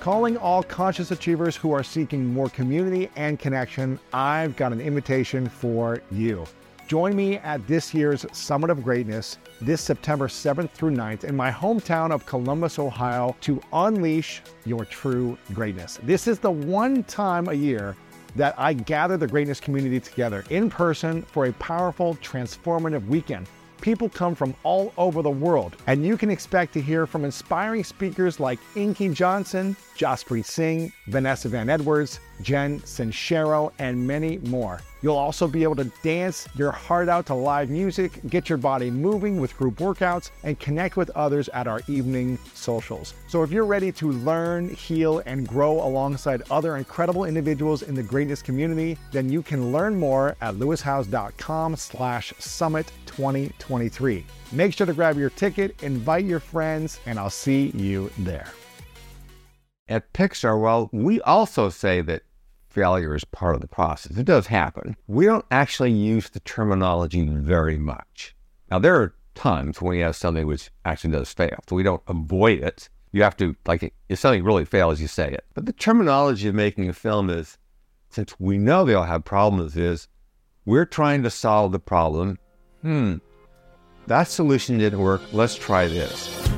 Calling 0.00 0.36
all 0.36 0.62
conscious 0.62 1.10
achievers 1.10 1.56
who 1.56 1.72
are 1.72 1.82
seeking 1.82 2.24
more 2.24 2.48
community 2.48 3.10
and 3.16 3.36
connection, 3.36 3.98
I've 4.12 4.54
got 4.54 4.72
an 4.72 4.80
invitation 4.80 5.48
for 5.48 6.00
you. 6.12 6.44
Join 6.86 7.16
me 7.16 7.38
at 7.38 7.66
this 7.66 7.92
year's 7.92 8.24
Summit 8.32 8.70
of 8.70 8.84
Greatness 8.84 9.38
this 9.60 9.82
September 9.82 10.28
7th 10.28 10.70
through 10.70 10.92
9th 10.92 11.24
in 11.24 11.36
my 11.36 11.50
hometown 11.50 12.12
of 12.12 12.24
Columbus, 12.26 12.78
Ohio, 12.78 13.36
to 13.40 13.60
unleash 13.72 14.40
your 14.64 14.84
true 14.84 15.36
greatness. 15.52 15.98
This 16.04 16.28
is 16.28 16.38
the 16.38 16.50
one 16.50 17.02
time 17.02 17.48
a 17.48 17.54
year 17.54 17.96
that 18.36 18.54
I 18.56 18.74
gather 18.74 19.16
the 19.16 19.26
greatness 19.26 19.58
community 19.58 19.98
together 19.98 20.44
in 20.48 20.70
person 20.70 21.22
for 21.22 21.46
a 21.46 21.52
powerful, 21.54 22.14
transformative 22.22 23.04
weekend. 23.08 23.48
People 23.80 24.08
come 24.08 24.34
from 24.34 24.54
all 24.62 24.92
over 24.96 25.22
the 25.22 25.30
world, 25.30 25.76
and 25.86 26.04
you 26.06 26.16
can 26.16 26.30
expect 26.30 26.72
to 26.72 26.80
hear 26.80 27.06
from 27.06 27.24
inspiring 27.24 27.84
speakers 27.84 28.40
like 28.40 28.58
Inky 28.74 29.08
Johnson, 29.08 29.76
Jaspreet 29.98 30.44
Singh, 30.44 30.92
Vanessa 31.08 31.48
Van 31.48 31.68
Edwards, 31.68 32.20
Jen 32.40 32.80
Sincero, 32.80 33.72
and 33.78 34.06
many 34.06 34.38
more. 34.38 34.80
You'll 35.02 35.16
also 35.16 35.46
be 35.46 35.62
able 35.62 35.76
to 35.76 35.90
dance 36.02 36.48
your 36.56 36.72
heart 36.72 37.08
out 37.08 37.26
to 37.26 37.34
live 37.34 37.70
music, 37.70 38.20
get 38.28 38.48
your 38.48 38.58
body 38.58 38.90
moving 38.90 39.40
with 39.40 39.56
group 39.56 39.76
workouts, 39.76 40.30
and 40.42 40.58
connect 40.58 40.96
with 40.96 41.10
others 41.10 41.48
at 41.50 41.66
our 41.66 41.80
evening 41.88 42.38
socials. 42.54 43.14
So 43.28 43.42
if 43.42 43.50
you're 43.50 43.64
ready 43.64 43.92
to 43.92 44.10
learn, 44.10 44.68
heal, 44.70 45.22
and 45.26 45.46
grow 45.46 45.82
alongside 45.82 46.42
other 46.50 46.76
incredible 46.76 47.24
individuals 47.24 47.82
in 47.82 47.94
the 47.94 48.02
greatness 48.02 48.42
community, 48.42 48.98
then 49.12 49.28
you 49.28 49.42
can 49.42 49.72
learn 49.72 49.98
more 49.98 50.36
at 50.40 50.54
lewishowes.com 50.54 51.76
slash 51.76 52.32
summit 52.38 52.90
2023. 53.06 54.24
Make 54.52 54.72
sure 54.72 54.86
to 54.86 54.92
grab 54.92 55.16
your 55.16 55.30
ticket, 55.30 55.82
invite 55.82 56.24
your 56.24 56.40
friends, 56.40 57.00
and 57.06 57.18
I'll 57.18 57.30
see 57.30 57.70
you 57.74 58.10
there. 58.18 58.48
At 59.88 60.12
Pixar, 60.12 60.60
well, 60.60 60.90
we 60.92 61.20
also 61.22 61.70
say 61.70 62.02
that 62.02 62.22
failure 62.68 63.14
is 63.14 63.24
part 63.24 63.54
of 63.54 63.62
the 63.62 63.68
process. 63.68 64.18
It 64.18 64.26
does 64.26 64.46
happen. 64.46 64.96
We 65.06 65.24
don't 65.24 65.46
actually 65.50 65.92
use 65.92 66.28
the 66.28 66.40
terminology 66.40 67.26
very 67.26 67.78
much. 67.78 68.36
Now, 68.70 68.78
there 68.78 68.96
are 69.00 69.14
times 69.34 69.80
when 69.80 69.90
we 69.90 70.00
have 70.00 70.14
something 70.14 70.46
which 70.46 70.70
actually 70.84 71.12
does 71.12 71.32
fail, 71.32 71.58
so 71.66 71.74
we 71.74 71.82
don't 71.82 72.02
avoid 72.06 72.62
it. 72.62 72.90
You 73.12 73.22
have 73.22 73.36
to, 73.38 73.56
like, 73.66 73.94
if 74.10 74.18
something 74.18 74.44
really 74.44 74.66
fails, 74.66 75.00
you 75.00 75.06
say 75.06 75.32
it. 75.32 75.46
But 75.54 75.64
the 75.64 75.72
terminology 75.72 76.48
of 76.48 76.54
making 76.54 76.88
a 76.90 76.92
film 76.92 77.30
is, 77.30 77.56
since 78.10 78.38
we 78.38 78.58
know 78.58 78.84
they 78.84 78.92
all 78.92 79.04
have 79.04 79.24
problems, 79.24 79.74
is 79.76 80.08
we're 80.66 80.84
trying 80.84 81.22
to 81.22 81.30
solve 81.30 81.72
the 81.72 81.78
problem. 81.78 82.38
Hmm, 82.82 83.16
that 84.06 84.28
solution 84.28 84.76
didn't 84.76 85.00
work. 85.00 85.22
Let's 85.32 85.54
try 85.54 85.88
this. 85.88 86.57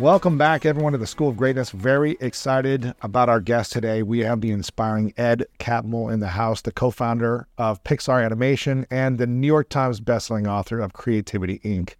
Welcome 0.00 0.36
back, 0.36 0.66
everyone, 0.66 0.90
to 0.92 0.98
the 0.98 1.06
School 1.06 1.28
of 1.28 1.36
Greatness. 1.36 1.70
Very 1.70 2.16
excited 2.18 2.94
about 3.02 3.28
our 3.28 3.40
guest 3.40 3.70
today. 3.70 4.02
We 4.02 4.18
have 4.20 4.40
the 4.40 4.50
inspiring 4.50 5.14
Ed 5.16 5.46
Catmull 5.60 6.12
in 6.12 6.18
the 6.18 6.26
house, 6.26 6.62
the 6.62 6.72
co 6.72 6.90
founder 6.90 7.46
of 7.58 7.82
Pixar 7.84 8.24
Animation 8.24 8.88
and 8.90 9.18
the 9.18 9.28
New 9.28 9.46
York 9.46 9.68
Times 9.68 10.00
bestselling 10.00 10.48
author 10.48 10.80
of 10.80 10.94
Creativity 10.94 11.60
Inc., 11.60 11.94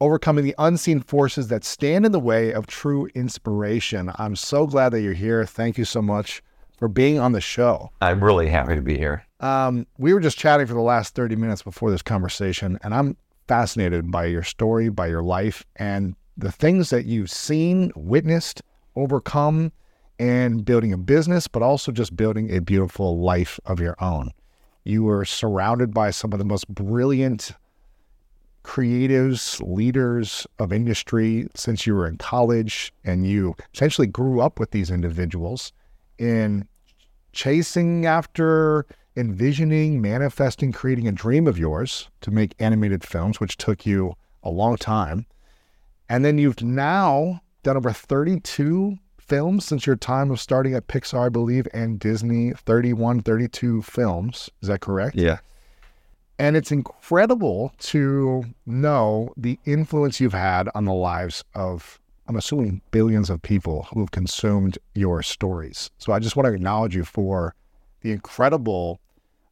overcoming 0.00 0.44
the 0.44 0.56
unseen 0.58 1.00
forces 1.00 1.46
that 1.46 1.62
stand 1.62 2.04
in 2.04 2.10
the 2.10 2.18
way 2.18 2.52
of 2.52 2.66
true 2.66 3.08
inspiration. 3.14 4.10
I'm 4.16 4.34
so 4.34 4.66
glad 4.66 4.88
that 4.90 5.02
you're 5.02 5.12
here. 5.12 5.46
Thank 5.46 5.78
you 5.78 5.84
so 5.84 6.02
much 6.02 6.42
for 6.76 6.88
being 6.88 7.20
on 7.20 7.30
the 7.30 7.40
show. 7.40 7.92
I'm 8.02 8.24
really 8.24 8.48
happy 8.48 8.74
to 8.74 8.82
be 8.82 8.98
here. 8.98 9.24
Um, 9.38 9.86
we 9.98 10.12
were 10.12 10.20
just 10.20 10.36
chatting 10.36 10.66
for 10.66 10.74
the 10.74 10.80
last 10.80 11.14
30 11.14 11.36
minutes 11.36 11.62
before 11.62 11.92
this 11.92 12.02
conversation, 12.02 12.76
and 12.82 12.92
I'm 12.92 13.16
fascinated 13.46 14.10
by 14.10 14.24
your 14.24 14.42
story, 14.42 14.88
by 14.88 15.06
your 15.06 15.22
life, 15.22 15.64
and 15.76 16.16
the 16.36 16.52
things 16.52 16.90
that 16.90 17.06
you've 17.06 17.30
seen, 17.30 17.92
witnessed, 17.94 18.62
overcome, 18.94 19.72
and 20.18 20.64
building 20.64 20.92
a 20.92 20.98
business, 20.98 21.48
but 21.48 21.62
also 21.62 21.92
just 21.92 22.16
building 22.16 22.54
a 22.54 22.60
beautiful 22.60 23.18
life 23.20 23.60
of 23.66 23.80
your 23.80 23.96
own. 24.00 24.30
You 24.84 25.04
were 25.04 25.24
surrounded 25.24 25.92
by 25.92 26.10
some 26.10 26.32
of 26.32 26.38
the 26.38 26.44
most 26.44 26.68
brilliant 26.68 27.52
creatives, 28.64 29.62
leaders 29.66 30.46
of 30.58 30.72
industry 30.72 31.48
since 31.54 31.86
you 31.86 31.94
were 31.94 32.06
in 32.06 32.18
college, 32.18 32.92
and 33.04 33.26
you 33.26 33.54
essentially 33.74 34.06
grew 34.06 34.40
up 34.40 34.58
with 34.58 34.72
these 34.72 34.90
individuals 34.90 35.72
in 36.18 36.66
chasing 37.32 38.06
after 38.06 38.86
envisioning, 39.16 40.00
manifesting, 40.00 40.72
creating 40.72 41.06
a 41.06 41.12
dream 41.12 41.46
of 41.46 41.58
yours 41.58 42.08
to 42.20 42.30
make 42.30 42.54
animated 42.58 43.04
films, 43.04 43.40
which 43.40 43.56
took 43.56 43.86
you 43.86 44.14
a 44.42 44.50
long 44.50 44.76
time. 44.76 45.26
And 46.08 46.24
then 46.24 46.38
you've 46.38 46.62
now 46.62 47.42
done 47.62 47.76
over 47.76 47.92
32 47.92 48.98
films 49.18 49.64
since 49.64 49.86
your 49.86 49.96
time 49.96 50.30
of 50.30 50.40
starting 50.40 50.74
at 50.74 50.86
Pixar, 50.86 51.26
I 51.26 51.28
believe, 51.28 51.66
and 51.74 51.98
Disney, 51.98 52.52
31, 52.52 53.22
32 53.22 53.82
films. 53.82 54.50
Is 54.62 54.68
that 54.68 54.80
correct? 54.80 55.16
Yeah. 55.16 55.38
And 56.38 56.56
it's 56.56 56.70
incredible 56.70 57.72
to 57.78 58.44
know 58.66 59.32
the 59.36 59.58
influence 59.64 60.20
you've 60.20 60.32
had 60.32 60.68
on 60.74 60.84
the 60.84 60.92
lives 60.92 61.42
of, 61.54 61.98
I'm 62.28 62.36
assuming, 62.36 62.82
billions 62.90 63.30
of 63.30 63.42
people 63.42 63.88
who 63.90 64.00
have 64.00 64.10
consumed 64.10 64.78
your 64.94 65.22
stories. 65.22 65.90
So 65.98 66.12
I 66.12 66.18
just 66.18 66.36
want 66.36 66.46
to 66.46 66.52
acknowledge 66.52 66.94
you 66.94 67.04
for 67.04 67.54
the 68.02 68.12
incredible 68.12 69.00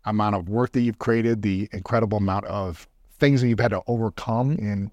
amount 0.04 0.36
of 0.36 0.48
work 0.48 0.72
that 0.72 0.82
you've 0.82 0.98
created, 0.98 1.42
the 1.42 1.68
incredible 1.72 2.18
amount 2.18 2.44
of 2.44 2.86
things 3.18 3.40
that 3.40 3.48
you've 3.48 3.60
had 3.60 3.70
to 3.70 3.82
overcome 3.86 4.52
in 4.52 4.90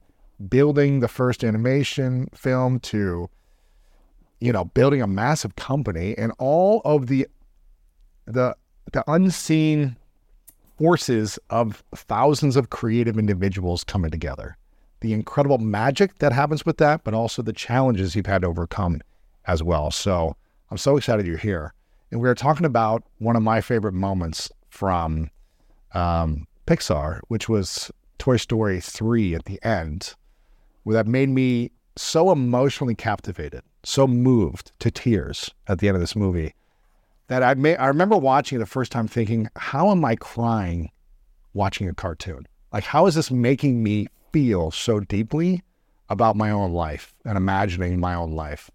building 0.49 0.99
the 0.99 1.07
first 1.07 1.43
animation 1.43 2.27
film 2.33 2.79
to 2.79 3.29
you 4.39 4.51
know 4.51 4.65
building 4.65 5.01
a 5.01 5.07
massive 5.07 5.55
company 5.55 6.17
and 6.17 6.31
all 6.39 6.81
of 6.83 7.07
the 7.07 7.27
the 8.25 8.55
the 8.93 9.03
unseen 9.07 9.95
forces 10.77 11.37
of 11.49 11.83
thousands 11.95 12.55
of 12.55 12.71
creative 12.71 13.17
individuals 13.17 13.83
coming 13.83 14.09
together. 14.09 14.57
The 15.01 15.13
incredible 15.13 15.59
magic 15.59 16.17
that 16.19 16.31
happens 16.31 16.65
with 16.65 16.77
that 16.77 17.03
but 17.03 17.13
also 17.13 17.41
the 17.41 17.53
challenges 17.53 18.15
you've 18.15 18.25
had 18.25 18.41
to 18.41 18.47
overcome 18.47 19.01
as 19.45 19.63
well. 19.63 19.91
So 19.91 20.35
i'm 20.69 20.77
so 20.77 20.97
excited 20.97 21.25
you're 21.27 21.37
here. 21.37 21.73
And 22.11 22.19
we 22.19 22.27
are 22.27 22.35
talking 22.35 22.65
about 22.65 23.03
one 23.19 23.35
of 23.35 23.43
my 23.43 23.61
favorite 23.61 23.93
moments 23.93 24.51
from 24.69 25.29
um, 25.93 26.47
pixar 26.65 27.19
which 27.27 27.47
was 27.47 27.91
toy 28.17 28.37
story 28.37 28.79
3 28.79 29.35
at 29.35 29.45
the 29.45 29.59
end 29.63 30.15
that 30.85 31.07
made 31.07 31.29
me 31.29 31.71
so 31.95 32.31
emotionally 32.31 32.95
captivated, 32.95 33.61
so 33.83 34.07
moved 34.07 34.71
to 34.79 34.91
tears 34.91 35.51
at 35.67 35.79
the 35.79 35.87
end 35.87 35.95
of 35.95 36.01
this 36.01 36.15
movie 36.15 36.53
that 37.31 37.43
I 37.43 37.53
may 37.53 37.77
I 37.77 37.87
remember 37.87 38.17
watching 38.17 38.57
it 38.57 38.59
the 38.59 38.65
first 38.65 38.91
time 38.91 39.07
thinking, 39.07 39.47
how 39.55 39.89
am 39.89 40.03
I 40.03 40.17
crying 40.17 40.91
watching 41.53 41.87
a 41.87 41.93
cartoon? 41.93 42.45
Like, 42.73 42.83
how 42.83 43.07
is 43.07 43.15
this 43.15 43.31
making 43.31 43.81
me 43.81 44.07
feel 44.33 44.69
so 44.69 44.99
deeply 44.99 45.63
about 46.09 46.35
my 46.35 46.51
own 46.51 46.73
life 46.73 47.15
and 47.23 47.37
imagining 47.37 48.01
my 48.01 48.15
own 48.15 48.33
life? 48.33 48.69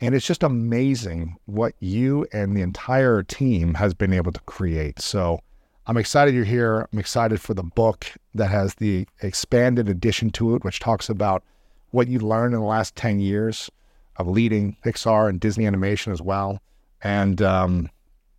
And 0.00 0.16
it's 0.16 0.26
just 0.26 0.42
amazing 0.42 1.36
what 1.44 1.74
you 1.78 2.26
and 2.32 2.56
the 2.56 2.62
entire 2.62 3.22
team 3.22 3.74
has 3.74 3.94
been 3.94 4.12
able 4.12 4.32
to 4.32 4.40
create. 4.40 5.00
So 5.00 5.38
I'm 5.86 5.96
excited 5.96 6.34
you're 6.34 6.44
here. 6.44 6.88
I'm 6.92 6.98
excited 6.98 7.40
for 7.40 7.54
the 7.54 7.62
book 7.62 8.06
that 8.34 8.50
has 8.50 8.74
the 8.74 9.06
expanded 9.22 9.88
edition 9.88 10.30
to 10.30 10.56
it, 10.56 10.64
which 10.64 10.80
talks 10.80 11.08
about 11.08 11.44
what 11.90 12.08
you 12.08 12.18
learned 12.18 12.54
in 12.54 12.60
the 12.60 12.66
last 12.66 12.96
10 12.96 13.20
years 13.20 13.70
of 14.16 14.26
leading 14.26 14.76
Pixar 14.84 15.28
and 15.28 15.38
Disney 15.38 15.64
animation 15.64 16.12
as 16.12 16.20
well. 16.20 16.60
And 17.02 17.40
um, 17.40 17.88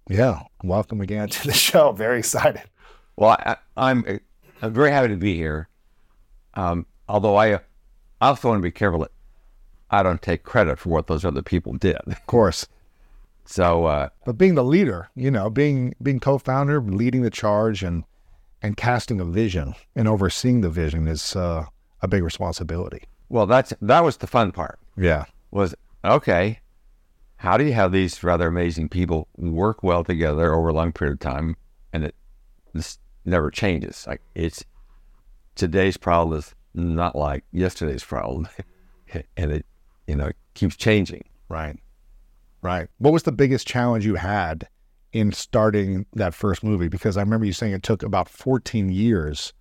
yeah, 0.09 0.41
welcome 0.63 0.99
again 0.99 1.29
to 1.29 1.47
the 1.47 1.53
show. 1.53 1.93
Very 1.93 2.19
excited. 2.19 2.63
Well, 3.15 3.37
I, 3.39 3.55
I'm 3.77 4.19
I'm 4.61 4.73
very 4.73 4.91
happy 4.91 5.09
to 5.09 5.15
be 5.15 5.35
here. 5.35 5.69
Um, 6.55 6.85
although 7.07 7.35
I, 7.35 7.55
I 7.55 7.59
also 8.21 8.49
want 8.49 8.59
to 8.59 8.63
be 8.63 8.71
careful 8.71 9.01
that 9.01 9.11
I 9.89 10.03
don't 10.03 10.21
take 10.21 10.43
credit 10.43 10.79
for 10.79 10.89
what 10.89 11.07
those 11.07 11.23
other 11.23 11.41
people 11.41 11.73
did. 11.73 11.97
Of 12.07 12.25
course. 12.25 12.67
So, 13.47 13.85
uh, 13.85 14.09
but 14.25 14.37
being 14.37 14.55
the 14.55 14.63
leader, 14.63 15.09
you 15.15 15.31
know, 15.31 15.49
being 15.49 15.95
being 16.03 16.19
co-founder, 16.19 16.81
leading 16.81 17.21
the 17.21 17.29
charge, 17.29 17.81
and 17.81 18.03
and 18.61 18.75
casting 18.75 19.21
a 19.21 19.25
vision 19.25 19.73
and 19.95 20.07
overseeing 20.07 20.61
the 20.61 20.69
vision 20.69 21.07
is 21.07 21.35
uh, 21.35 21.65
a 22.01 22.07
big 22.07 22.23
responsibility. 22.23 23.03
Well, 23.29 23.45
that's 23.45 23.73
that 23.81 24.03
was 24.03 24.17
the 24.17 24.27
fun 24.27 24.51
part. 24.51 24.79
Yeah. 24.97 25.25
Was 25.51 25.73
okay. 26.03 26.59
How 27.37 27.55
do 27.55 27.63
you 27.63 27.73
have 27.73 27.91
these 27.91 28.21
rather 28.23 28.47
amazing 28.47 28.89
people 28.89 29.27
work 29.37 29.81
well 29.81 30.03
together 30.03 30.53
over 30.53 30.69
a 30.69 30.73
long 30.73 30.91
period 30.91 31.13
of 31.13 31.19
time, 31.19 31.55
and 31.93 32.03
it 32.03 32.15
this 32.73 32.99
never 33.23 33.49
changes? 33.49 34.05
Like 34.07 34.21
it's 34.35 34.65
today's 35.55 35.95
problem 35.95 36.37
is 36.37 36.53
not 36.73 37.15
like 37.15 37.45
yesterday's 37.53 38.03
problem, 38.03 38.49
and 39.37 39.51
it 39.51 39.65
you 40.05 40.15
know 40.15 40.31
keeps 40.53 40.75
changing. 40.75 41.23
Right. 41.47 41.79
Right. 42.61 42.87
What 42.97 43.13
was 43.13 43.23
the 43.23 43.31
biggest 43.31 43.67
challenge 43.67 44.05
you 44.05 44.15
had 44.15 44.67
in 45.13 45.31
starting 45.31 46.05
that 46.13 46.33
first 46.33 46.63
movie? 46.63 46.87
Because 46.87 47.17
I 47.17 47.21
remember 47.21 47.45
you 47.45 47.53
saying 47.53 47.73
it 47.73 47.83
took 47.83 48.03
about 48.03 48.29
14 48.29 48.89
years 48.89 49.53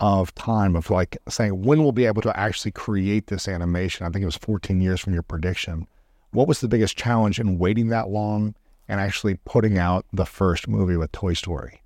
of 0.00 0.34
time 0.34 0.74
of 0.74 0.90
like 0.90 1.16
saying 1.28 1.62
when 1.62 1.82
we'll 1.82 1.92
be 1.92 2.06
able 2.06 2.22
to 2.22 2.36
actually 2.38 2.72
create 2.72 3.28
this 3.28 3.46
animation. 3.46 4.04
I 4.04 4.10
think 4.10 4.22
it 4.22 4.26
was 4.26 4.36
14 4.36 4.80
years 4.80 5.00
from 5.00 5.12
your 5.12 5.22
prediction. 5.22 5.86
What 6.32 6.48
was 6.48 6.60
the 6.60 6.68
biggest 6.68 6.96
challenge 6.96 7.38
in 7.38 7.58
waiting 7.58 7.88
that 7.88 8.08
long 8.08 8.54
and 8.88 9.00
actually 9.00 9.38
putting 9.44 9.78
out 9.78 10.04
the 10.12 10.26
first 10.26 10.66
movie 10.66 10.96
with 10.96 11.12
Toy 11.12 11.34
Story? 11.34 11.82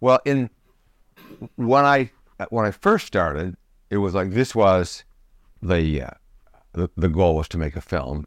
Well, 0.00 0.20
in 0.24 0.48
when 1.56 1.84
I 1.84 2.10
when 2.48 2.64
I 2.64 2.70
first 2.70 3.06
started, 3.06 3.56
it 3.90 3.98
was 3.98 4.14
like 4.14 4.30
this 4.30 4.54
was 4.54 5.04
the 5.60 6.02
uh, 6.02 6.10
the, 6.72 6.90
the 6.96 7.08
goal 7.08 7.36
was 7.36 7.48
to 7.48 7.58
make 7.58 7.76
a 7.76 7.80
film, 7.80 8.26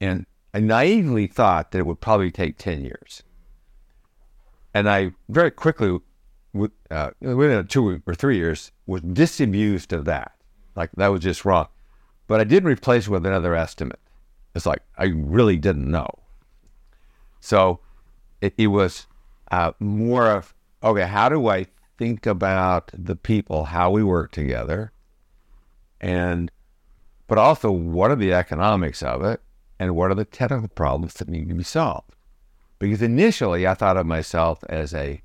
and 0.00 0.26
I 0.54 0.60
naively 0.60 1.26
thought 1.26 1.70
that 1.70 1.78
it 1.78 1.86
would 1.86 2.00
probably 2.00 2.30
take 2.30 2.58
10 2.58 2.82
years. 2.82 3.22
And 4.72 4.88
I 4.88 5.12
very 5.28 5.50
quickly, 5.50 5.98
uh, 6.90 7.10
within 7.20 7.66
two 7.66 8.02
or 8.06 8.14
three 8.14 8.36
years, 8.36 8.72
was 8.86 9.02
disabused 9.02 9.92
of 9.92 10.04
that. 10.06 10.32
Like 10.74 10.90
that 10.96 11.08
was 11.08 11.22
just 11.22 11.44
wrong. 11.44 11.68
But 12.26 12.40
I 12.40 12.44
didn't 12.44 12.68
replace 12.68 13.06
it 13.06 13.10
with 13.10 13.24
another 13.24 13.54
estimate. 13.54 14.00
It's 14.54 14.66
like 14.66 14.82
I 14.98 15.06
really 15.06 15.56
didn't 15.56 15.90
know. 15.90 16.08
So 17.40 17.80
it, 18.40 18.54
it 18.56 18.66
was 18.68 19.06
uh, 19.50 19.72
more 19.78 20.30
of, 20.30 20.54
okay, 20.82 21.06
how 21.06 21.28
do 21.28 21.48
I 21.48 21.66
think 21.98 22.26
about 22.26 22.90
the 22.92 23.16
people, 23.16 23.64
how 23.64 23.90
we 23.90 24.02
work 24.02 24.32
together? 24.32 24.92
And, 26.00 26.50
but 27.28 27.38
also, 27.38 27.70
what 27.70 28.10
are 28.10 28.16
the 28.16 28.32
economics 28.32 29.02
of 29.02 29.22
it? 29.24 29.40
And 29.78 29.94
what 29.94 30.10
are 30.10 30.14
the 30.14 30.24
technical 30.24 30.68
problems 30.68 31.14
that 31.14 31.28
need 31.28 31.48
to 31.48 31.54
be 31.54 31.62
solved? 31.62 32.14
Because 32.78 33.02
initially 33.02 33.66
I 33.66 33.74
thought 33.74 33.96
of 33.96 34.06
myself 34.06 34.62
as 34.68 34.94
a 34.94 35.22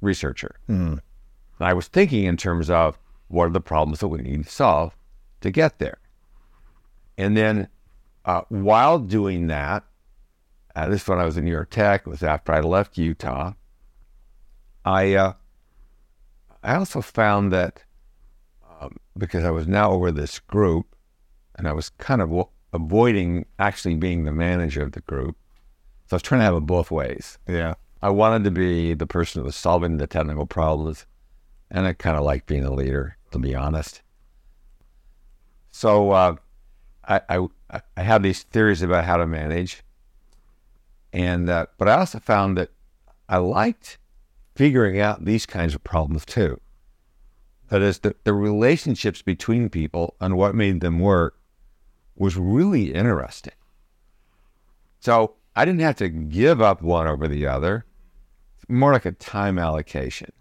researcher. 0.00 0.56
Mm. 0.68 1.00
I 1.60 1.72
was 1.72 1.88
thinking 1.88 2.24
in 2.24 2.36
terms 2.36 2.70
of 2.70 2.98
what 3.28 3.46
are 3.46 3.50
the 3.50 3.60
problems 3.60 4.00
that 4.00 4.08
we 4.08 4.20
need 4.20 4.44
to 4.44 4.50
solve 4.50 4.96
to 5.40 5.50
get 5.50 5.78
there. 5.78 5.98
And 7.16 7.36
then 7.36 7.68
uh, 8.24 8.42
while 8.48 8.98
doing 8.98 9.46
that, 9.48 9.84
uh, 10.74 10.88
this 10.88 11.06
when 11.06 11.18
I 11.18 11.24
was 11.24 11.36
in 11.36 11.44
New 11.44 11.52
York 11.52 11.70
Tech, 11.70 12.02
it 12.06 12.10
was 12.10 12.22
after 12.22 12.52
I 12.52 12.60
left 12.60 12.98
Utah, 12.98 13.52
I, 14.84 15.14
uh, 15.14 15.32
I 16.62 16.74
also 16.74 17.00
found 17.00 17.52
that 17.52 17.82
um, 18.80 18.96
because 19.16 19.44
I 19.44 19.50
was 19.50 19.68
now 19.68 19.92
over 19.92 20.10
this 20.10 20.40
group 20.40 20.94
and 21.54 21.68
I 21.68 21.72
was 21.72 21.90
kind 21.90 22.20
of 22.20 22.30
avoiding 22.74 23.46
actually 23.58 23.94
being 23.94 24.24
the 24.24 24.32
manager 24.32 24.82
of 24.82 24.92
the 24.92 25.00
group. 25.02 25.36
So 26.06 26.14
I 26.14 26.16
was 26.16 26.22
trying 26.22 26.40
to 26.40 26.44
have 26.44 26.56
it 26.56 26.66
both 26.66 26.90
ways. 26.90 27.38
Yeah. 27.46 27.74
I 28.02 28.10
wanted 28.10 28.44
to 28.44 28.50
be 28.50 28.92
the 28.92 29.06
person 29.06 29.40
who 29.40 29.46
was 29.46 29.56
solving 29.56 29.96
the 29.96 30.06
technical 30.06 30.44
problems, 30.44 31.06
and 31.70 31.86
I 31.86 31.94
kind 31.94 32.18
of 32.18 32.24
like 32.24 32.44
being 32.44 32.64
a 32.64 32.72
leader, 32.72 33.16
to 33.30 33.38
be 33.38 33.54
honest. 33.54 34.02
So 35.70 36.10
uh, 36.10 36.36
I, 37.08 37.20
I, 37.30 37.80
I 37.96 38.02
have 38.02 38.22
these 38.22 38.42
theories 38.42 38.82
about 38.82 39.06
how 39.06 39.16
to 39.16 39.26
manage, 39.26 39.82
and 41.12 41.48
uh, 41.48 41.66
but 41.78 41.88
I 41.88 41.94
also 41.94 42.18
found 42.18 42.58
that 42.58 42.70
I 43.28 43.38
liked 43.38 43.98
figuring 44.54 45.00
out 45.00 45.24
these 45.24 45.46
kinds 45.46 45.74
of 45.74 45.82
problems 45.82 46.26
too. 46.26 46.60
That 47.68 47.80
is, 47.80 48.00
the, 48.00 48.14
the 48.24 48.34
relationships 48.34 49.22
between 49.22 49.70
people 49.70 50.14
and 50.20 50.36
what 50.36 50.54
made 50.54 50.80
them 50.80 50.98
work 51.00 51.38
was 52.16 52.36
really 52.36 52.92
interesting. 52.92 53.54
So 55.00 55.34
I 55.56 55.64
didn't 55.64 55.80
have 55.80 55.96
to 55.96 56.08
give 56.08 56.60
up 56.60 56.82
one 56.82 57.06
over 57.06 57.28
the 57.28 57.46
other, 57.46 57.84
more 58.68 58.92
like 58.92 59.06
a 59.06 59.12
time 59.12 59.58
allocation. 59.58 60.32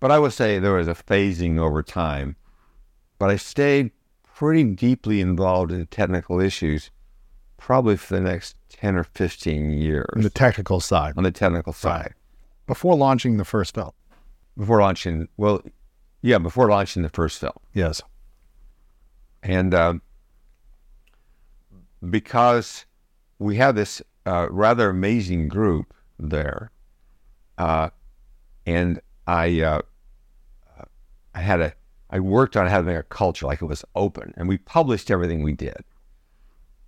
But 0.00 0.10
I 0.10 0.18
would 0.18 0.32
say 0.32 0.58
there 0.58 0.72
was 0.72 0.88
a 0.88 0.94
phasing 0.94 1.58
over 1.58 1.82
time. 1.82 2.36
But 3.18 3.30
I 3.30 3.36
stayed 3.36 3.92
pretty 4.24 4.64
deeply 4.64 5.20
involved 5.20 5.70
in 5.70 5.86
technical 5.86 6.40
issues 6.40 6.90
probably 7.56 7.96
for 7.96 8.16
the 8.16 8.20
next 8.20 8.56
10 8.70 8.96
or 8.96 9.04
15 9.04 9.70
years. 9.70 10.08
On 10.16 10.22
the 10.22 10.30
technical 10.30 10.80
side. 10.80 11.14
On 11.16 11.22
the 11.22 11.30
technical 11.30 11.72
side. 11.72 12.00
Right. 12.00 12.12
Before 12.66 12.96
launching 12.96 13.36
the 13.36 13.44
first 13.44 13.74
film. 13.74 13.92
Before 14.58 14.80
launching, 14.80 15.28
well, 15.36 15.62
yeah, 16.22 16.38
before 16.38 16.68
launching 16.68 17.04
the 17.04 17.08
first 17.08 17.38
film. 17.38 17.52
Yes. 17.72 18.02
And 19.44 19.72
um, 19.74 20.02
because 22.10 22.84
we 23.38 23.56
have 23.56 23.74
this 23.74 24.02
uh, 24.26 24.48
rather 24.50 24.90
amazing 24.90 25.48
group 25.48 25.94
there, 26.18 26.70
uh, 27.58 27.90
and 28.66 29.00
I 29.26 29.60
uh, 29.60 29.82
I 31.34 31.40
had 31.40 31.60
a 31.60 31.72
I 32.10 32.20
worked 32.20 32.56
on 32.56 32.66
having 32.66 32.96
a 32.96 33.02
culture 33.02 33.46
like 33.46 33.62
it 33.62 33.66
was 33.66 33.84
open, 33.94 34.34
and 34.36 34.48
we 34.48 34.58
published 34.58 35.10
everything 35.10 35.42
we 35.42 35.52
did. 35.52 35.84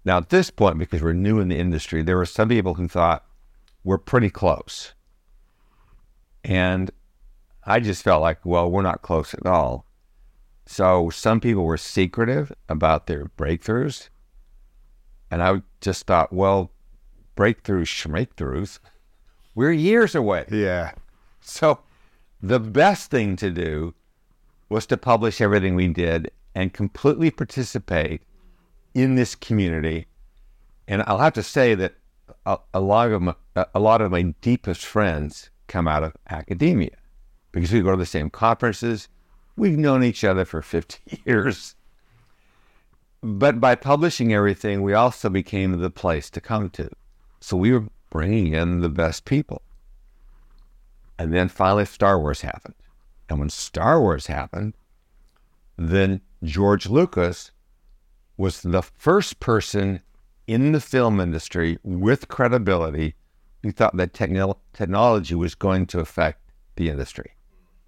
Now 0.04 0.18
at 0.18 0.30
this 0.30 0.50
point, 0.50 0.78
because 0.78 1.02
we're 1.02 1.12
new 1.12 1.40
in 1.40 1.48
the 1.48 1.58
industry, 1.58 2.02
there 2.02 2.16
were 2.16 2.26
some 2.26 2.48
people 2.48 2.74
who 2.74 2.88
thought 2.88 3.24
we're 3.82 3.98
pretty 3.98 4.30
close, 4.30 4.94
and 6.44 6.90
I 7.64 7.80
just 7.80 8.02
felt 8.02 8.22
like, 8.22 8.44
well, 8.44 8.70
we're 8.70 8.82
not 8.82 9.02
close 9.02 9.34
at 9.34 9.46
all. 9.46 9.86
So 10.66 11.10
some 11.10 11.40
people 11.40 11.64
were 11.64 11.76
secretive 11.76 12.52
about 12.68 13.06
their 13.06 13.26
breakthroughs 13.26 14.08
and 15.34 15.42
I 15.42 15.62
just 15.80 16.06
thought, 16.06 16.32
well, 16.32 16.70
breakthroughs, 17.36 18.06
breakthroughs, 18.06 18.78
we're 19.56 19.72
years 19.72 20.14
away. 20.14 20.44
Yeah. 20.48 20.92
So 21.40 21.80
the 22.40 22.60
best 22.60 23.10
thing 23.10 23.34
to 23.36 23.50
do 23.50 23.94
was 24.68 24.86
to 24.86 24.96
publish 24.96 25.40
everything 25.40 25.74
we 25.74 25.88
did 25.88 26.30
and 26.54 26.72
completely 26.72 27.32
participate 27.32 28.22
in 28.94 29.16
this 29.16 29.34
community. 29.34 30.06
And 30.86 31.02
I'll 31.04 31.18
have 31.18 31.32
to 31.32 31.42
say 31.42 31.74
that 31.74 31.96
a, 32.46 32.58
a 32.72 32.78
lot 32.78 33.10
of 33.10 33.20
my, 33.20 33.34
a 33.74 33.80
lot 33.80 34.02
of 34.02 34.12
my 34.12 34.22
deepest 34.40 34.86
friends 34.86 35.50
come 35.66 35.88
out 35.88 36.04
of 36.04 36.12
academia 36.30 36.96
because 37.50 37.72
we 37.72 37.80
go 37.80 37.90
to 37.90 37.96
the 37.96 38.06
same 38.06 38.30
conferences. 38.30 39.08
We've 39.56 39.76
known 39.76 40.04
each 40.04 40.22
other 40.22 40.44
for 40.44 40.62
50 40.62 41.22
years. 41.26 41.74
But 43.26 43.58
by 43.58 43.74
publishing 43.74 44.34
everything, 44.34 44.82
we 44.82 44.92
also 44.92 45.30
became 45.30 45.80
the 45.80 45.88
place 45.88 46.28
to 46.28 46.42
come 46.42 46.68
to. 46.70 46.90
So 47.40 47.56
we 47.56 47.72
were 47.72 47.88
bringing 48.10 48.52
in 48.52 48.80
the 48.80 48.90
best 48.90 49.24
people. 49.24 49.62
And 51.18 51.32
then 51.32 51.48
finally, 51.48 51.86
Star 51.86 52.20
Wars 52.20 52.42
happened. 52.42 52.74
And 53.30 53.38
when 53.38 53.48
Star 53.48 53.98
Wars 53.98 54.26
happened, 54.26 54.74
then 55.78 56.20
George 56.42 56.86
Lucas 56.86 57.50
was 58.36 58.60
the 58.60 58.82
first 58.82 59.40
person 59.40 60.02
in 60.46 60.72
the 60.72 60.80
film 60.80 61.18
industry 61.18 61.78
with 61.82 62.28
credibility 62.28 63.14
who 63.62 63.72
thought 63.72 63.96
that 63.96 64.12
technology 64.12 65.34
was 65.34 65.54
going 65.54 65.86
to 65.86 66.00
affect 66.00 66.42
the 66.76 66.90
industry. 66.90 67.30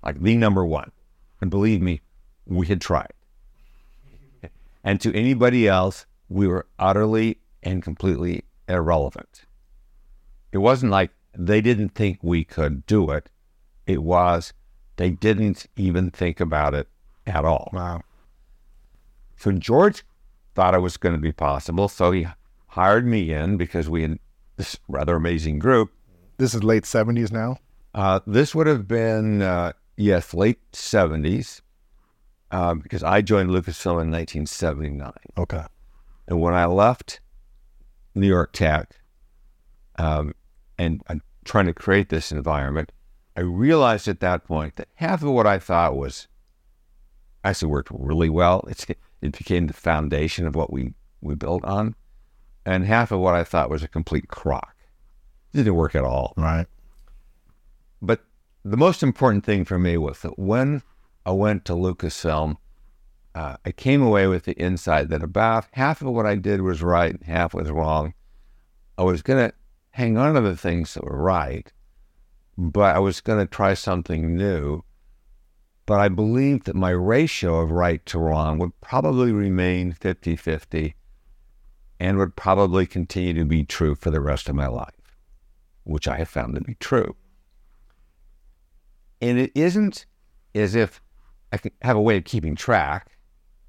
like 0.02 0.18
the 0.22 0.36
number 0.36 0.64
one. 0.64 0.92
And 1.42 1.50
believe 1.50 1.82
me, 1.82 2.00
we 2.46 2.66
had 2.68 2.80
tried. 2.80 3.12
And 4.86 5.00
to 5.00 5.12
anybody 5.12 5.66
else, 5.66 6.06
we 6.28 6.46
were 6.46 6.64
utterly 6.78 7.40
and 7.60 7.82
completely 7.82 8.44
irrelevant. 8.68 9.44
It 10.52 10.58
wasn't 10.58 10.92
like 10.92 11.10
they 11.36 11.60
didn't 11.60 11.88
think 11.88 12.20
we 12.22 12.44
could 12.44 12.86
do 12.86 13.10
it. 13.10 13.28
It 13.88 14.04
was 14.04 14.52
they 14.94 15.10
didn't 15.10 15.66
even 15.76 16.12
think 16.12 16.38
about 16.38 16.72
it 16.72 16.88
at 17.26 17.44
all. 17.44 17.68
Wow. 17.72 18.02
So 19.36 19.50
George 19.50 20.04
thought 20.54 20.74
it 20.74 20.80
was 20.80 20.96
going 20.96 21.16
to 21.16 21.20
be 21.20 21.32
possible. 21.32 21.88
So 21.88 22.12
he 22.12 22.28
hired 22.68 23.08
me 23.08 23.32
in 23.32 23.56
because 23.56 23.90
we 23.90 24.02
had 24.02 24.20
this 24.56 24.78
rather 24.86 25.16
amazing 25.16 25.58
group. 25.58 25.90
This 26.36 26.54
is 26.54 26.62
late 26.62 26.84
70s 26.84 27.32
now? 27.32 27.58
Uh, 27.92 28.20
this 28.24 28.54
would 28.54 28.68
have 28.68 28.86
been, 28.86 29.42
uh, 29.42 29.72
yes, 29.96 30.32
late 30.32 30.60
70s 30.70 31.60
uh, 32.50 32.74
because 32.74 33.02
I 33.02 33.22
joined 33.22 33.50
Lucasfilm 33.50 34.02
in 34.02 34.10
1979. 34.10 35.12
Okay. 35.36 35.64
And 36.28 36.40
when 36.40 36.54
I 36.54 36.66
left 36.66 37.20
New 38.14 38.26
York 38.26 38.52
Tech 38.52 38.96
um, 39.98 40.34
and 40.78 41.02
I'm 41.08 41.22
trying 41.44 41.66
to 41.66 41.74
create 41.74 42.08
this 42.08 42.32
environment, 42.32 42.92
I 43.36 43.40
realized 43.40 44.08
at 44.08 44.20
that 44.20 44.44
point 44.44 44.76
that 44.76 44.88
half 44.94 45.22
of 45.22 45.30
what 45.30 45.46
I 45.46 45.58
thought 45.58 45.96
was 45.96 46.28
actually 47.44 47.70
worked 47.70 47.90
really 47.92 48.30
well. 48.30 48.64
It's, 48.68 48.86
it 48.88 49.36
became 49.36 49.66
the 49.66 49.72
foundation 49.72 50.46
of 50.46 50.54
what 50.54 50.72
we, 50.72 50.94
we 51.20 51.34
built 51.34 51.64
on. 51.64 51.94
And 52.64 52.84
half 52.84 53.12
of 53.12 53.20
what 53.20 53.34
I 53.34 53.44
thought 53.44 53.70
was 53.70 53.82
a 53.82 53.88
complete 53.88 54.28
crock. 54.28 54.74
It 55.52 55.58
didn't 55.58 55.74
work 55.74 55.94
at 55.94 56.04
all. 56.04 56.34
Right. 56.36 56.66
But 58.02 58.24
the 58.64 58.76
most 58.76 59.02
important 59.02 59.44
thing 59.44 59.64
for 59.64 59.78
me 59.78 59.96
was 59.96 60.20
that 60.20 60.38
when 60.38 60.82
I 61.26 61.32
went 61.32 61.64
to 61.64 61.72
Lucasfilm, 61.72 62.56
uh, 63.34 63.56
I 63.66 63.72
came 63.72 64.00
away 64.00 64.28
with 64.28 64.44
the 64.44 64.54
insight 64.54 65.08
that 65.10 65.22
about 65.22 65.66
half 65.72 66.00
of 66.00 66.08
what 66.08 66.24
I 66.24 66.36
did 66.36 66.62
was 66.62 66.82
right 66.82 67.12
and 67.12 67.24
half 67.24 67.52
was 67.52 67.70
wrong. 67.70 68.14
I 68.96 69.02
was 69.02 69.20
going 69.22 69.50
to 69.50 69.54
hang 69.90 70.16
on 70.16 70.34
to 70.34 70.40
the 70.40 70.56
things 70.56 70.94
that 70.94 71.04
were 71.04 71.20
right, 71.20 71.70
but 72.56 72.94
I 72.94 73.00
was 73.00 73.20
going 73.20 73.40
to 73.40 73.50
try 73.50 73.74
something 73.74 74.36
new. 74.36 74.84
But 75.84 76.00
I 76.00 76.08
believed 76.08 76.64
that 76.64 76.76
my 76.76 76.90
ratio 76.90 77.60
of 77.60 77.72
right 77.72 78.04
to 78.06 78.18
wrong 78.18 78.58
would 78.58 78.80
probably 78.80 79.32
remain 79.32 79.92
50 79.92 80.36
50 80.36 80.94
and 81.98 82.18
would 82.18 82.36
probably 82.36 82.86
continue 82.86 83.34
to 83.34 83.44
be 83.44 83.64
true 83.64 83.96
for 83.96 84.10
the 84.10 84.20
rest 84.20 84.48
of 84.48 84.54
my 84.54 84.68
life, 84.68 85.16
which 85.84 86.06
I 86.06 86.18
have 86.18 86.28
found 86.28 86.54
to 86.54 86.60
be 86.60 86.74
true. 86.76 87.16
And 89.20 89.38
it 89.38 89.52
isn't 89.54 90.06
as 90.54 90.74
if 90.74 91.02
I 91.56 91.58
can 91.58 91.72
have 91.80 91.96
a 91.96 92.00
way 92.02 92.18
of 92.18 92.24
keeping 92.24 92.54
track. 92.54 93.16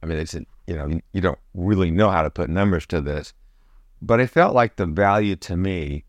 I 0.03 0.07
mean, 0.07 0.17
it's, 0.17 0.33
you 0.33 0.75
know, 0.75 0.99
you 1.13 1.21
don't 1.21 1.39
really 1.53 1.89
know 1.89 2.09
how 2.09 2.21
to 2.21 2.29
put 2.29 2.49
numbers 2.49 2.85
to 2.87 2.99
this, 2.99 3.33
but 4.01 4.19
I 4.19 4.27
felt 4.27 4.53
like 4.53 4.75
the 4.75 4.85
value 4.85 5.37
to 5.37 5.55
me 5.55 6.03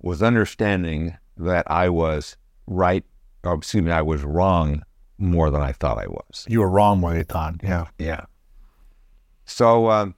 was 0.00 0.22
understanding 0.22 1.16
that 1.36 1.68
I 1.68 1.88
was 1.88 2.36
right, 2.68 3.04
or 3.42 3.54
excuse 3.54 3.82
me, 3.82 3.90
I 3.90 4.02
was 4.02 4.22
wrong 4.22 4.84
more 5.18 5.50
than 5.50 5.60
I 5.60 5.72
thought 5.72 5.98
I 5.98 6.06
was. 6.06 6.46
You 6.48 6.60
were 6.60 6.70
wrong 6.70 7.00
when 7.00 7.16
you 7.16 7.24
thought. 7.24 7.56
Yeah. 7.64 7.86
Yeah. 7.98 8.26
So 9.44 9.90
um, 9.90 10.14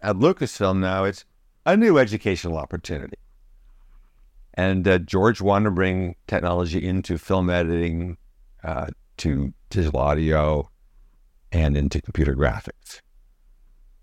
at 0.00 0.16
Lucasfilm 0.16 0.78
now, 0.78 1.04
it's 1.04 1.26
a 1.66 1.76
new 1.76 1.98
educational 1.98 2.56
opportunity. 2.56 3.18
And 4.54 4.88
uh, 4.88 4.98
George 4.98 5.42
wanted 5.42 5.64
to 5.66 5.70
bring 5.72 6.16
technology 6.26 6.82
into 6.82 7.18
film 7.18 7.50
editing, 7.50 8.16
uh, 8.64 8.86
to 9.18 9.52
digital 9.70 10.00
audio, 10.00 10.68
and 11.52 11.76
into 11.76 12.02
computer 12.02 12.34
graphics. 12.34 13.00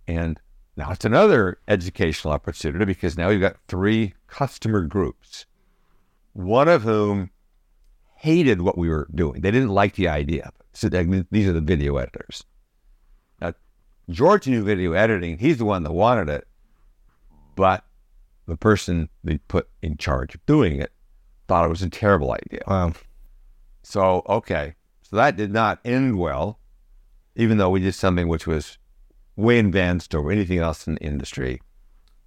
And 0.08 0.39
now 0.77 0.91
it's 0.91 1.06
another 1.06 1.60
educational 1.68 2.34
opportunity 2.34 2.86
because 2.86 3.18
now 3.18 3.30
you've 3.30 3.41
got 3.41 3.58
three 3.68 4.13
customer 4.27 4.82
groups, 4.82 5.46
one 6.34 6.70
of 6.70 6.84
whom 6.84 7.30
hated 8.15 8.62
what 8.62 8.77
we 8.77 8.88
were 8.88 9.08
doing. 9.13 9.41
They 9.41 9.51
didn't 9.51 9.70
like 9.70 9.96
the 9.96 10.08
idea. 10.08 10.51
So 10.74 10.88
they, 10.88 11.03
these 11.32 11.48
are 11.48 11.53
the 11.53 11.62
video 11.62 11.98
editors. 11.98 12.44
Now, 13.41 13.53
George 14.10 14.48
knew 14.48 14.63
video 14.63 14.94
editing. 14.94 15.38
He's 15.38 15.58
the 15.58 15.65
one 15.65 15.84
that 15.84 15.91
wanted 15.91 16.30
it, 16.30 16.48
but 17.56 17.84
the 18.48 18.58
person 18.58 19.10
they 19.24 19.38
put 19.38 19.68
in 19.82 19.98
charge 19.98 20.36
of 20.36 20.46
doing 20.46 20.80
it 20.80 20.91
thought 21.48 21.65
it 21.65 21.70
was 21.70 21.82
a 21.82 21.89
terrible 21.89 22.32
idea. 22.32 22.62
Wow. 22.68 22.94
So, 23.84 24.24
okay. 24.28 24.76
So 25.02 25.16
that 25.16 25.36
did 25.36 25.52
not 25.52 25.80
end 25.84 26.18
well, 26.18 26.60
even 27.36 27.58
though 27.58 27.70
we 27.70 27.80
did 27.80 27.96
something 27.96 28.28
which 28.28 28.48
was 28.48 28.78
way 29.36 29.60
advanced 29.60 30.14
over 30.16 30.32
anything 30.32 30.60
else 30.60 30.88
in 30.88 30.96
the 30.96 31.02
industry. 31.02 31.62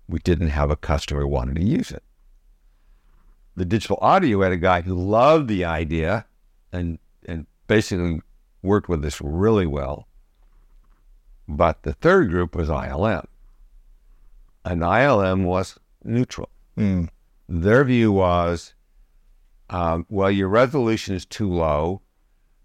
We 0.08 0.18
didn't 0.18 0.48
have 0.48 0.70
a 0.70 0.76
customer 0.76 1.22
who 1.22 1.28
wanted 1.28 1.56
to 1.56 1.64
use 1.64 1.90
it. 1.90 2.02
The 3.56 3.64
digital 3.64 3.98
audio 4.00 4.42
had 4.42 4.52
a 4.52 4.56
guy 4.56 4.80
who 4.80 4.94
loved 4.94 5.48
the 5.48 5.64
idea 5.64 6.26
and, 6.72 6.98
and 7.24 7.46
basically 7.68 8.20
worked 8.62 8.88
with 8.88 9.02
this 9.02 9.20
really 9.20 9.66
well. 9.66 10.08
But 11.46 11.82
the 11.82 11.92
third 11.92 12.30
group 12.30 12.56
was 12.56 12.68
ILM. 12.68 13.26
And 14.64 14.80
ILM 14.80 15.44
was 15.44 15.78
neutral. 16.02 16.48
Mm. 16.76 17.08
Their 17.48 17.84
view 17.84 18.12
was, 18.12 18.74
um, 19.70 20.06
well, 20.08 20.30
your 20.30 20.48
resolution 20.48 21.14
is 21.14 21.24
too 21.24 21.50
low, 21.50 22.02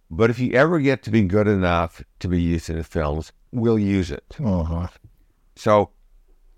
but 0.10 0.30
if 0.30 0.40
you 0.40 0.54
ever 0.54 0.80
get 0.80 1.04
to 1.04 1.12
be 1.12 1.22
good 1.22 1.48
enough 1.48 2.04
to 2.20 2.28
be 2.28 2.42
used 2.42 2.70
in 2.70 2.78
the 2.78 2.84
films, 2.84 3.32
we'll 3.52 3.80
use 3.80 4.12
it. 4.12 4.36
Uh-huh. 4.44 4.88
So 5.56 5.92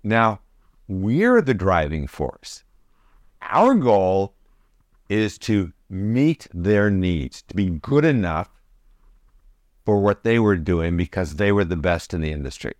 now 0.02 0.40
we're 0.88 1.42
the 1.42 1.54
driving 1.54 2.06
force. 2.06 2.64
Our 3.42 3.74
goal 3.74 4.34
is 5.08 5.38
to 5.38 5.72
meet 5.88 6.46
their 6.54 6.90
needs, 6.90 7.42
to 7.42 7.54
be 7.54 7.68
good 7.68 8.04
enough 8.04 8.48
for 9.84 10.00
what 10.00 10.22
they 10.22 10.38
were 10.38 10.56
doing 10.56 10.96
because 10.96 11.36
they 11.36 11.52
were 11.52 11.64
the 11.64 11.76
best 11.76 12.14
in 12.14 12.20
the 12.20 12.32
industry. 12.32 12.74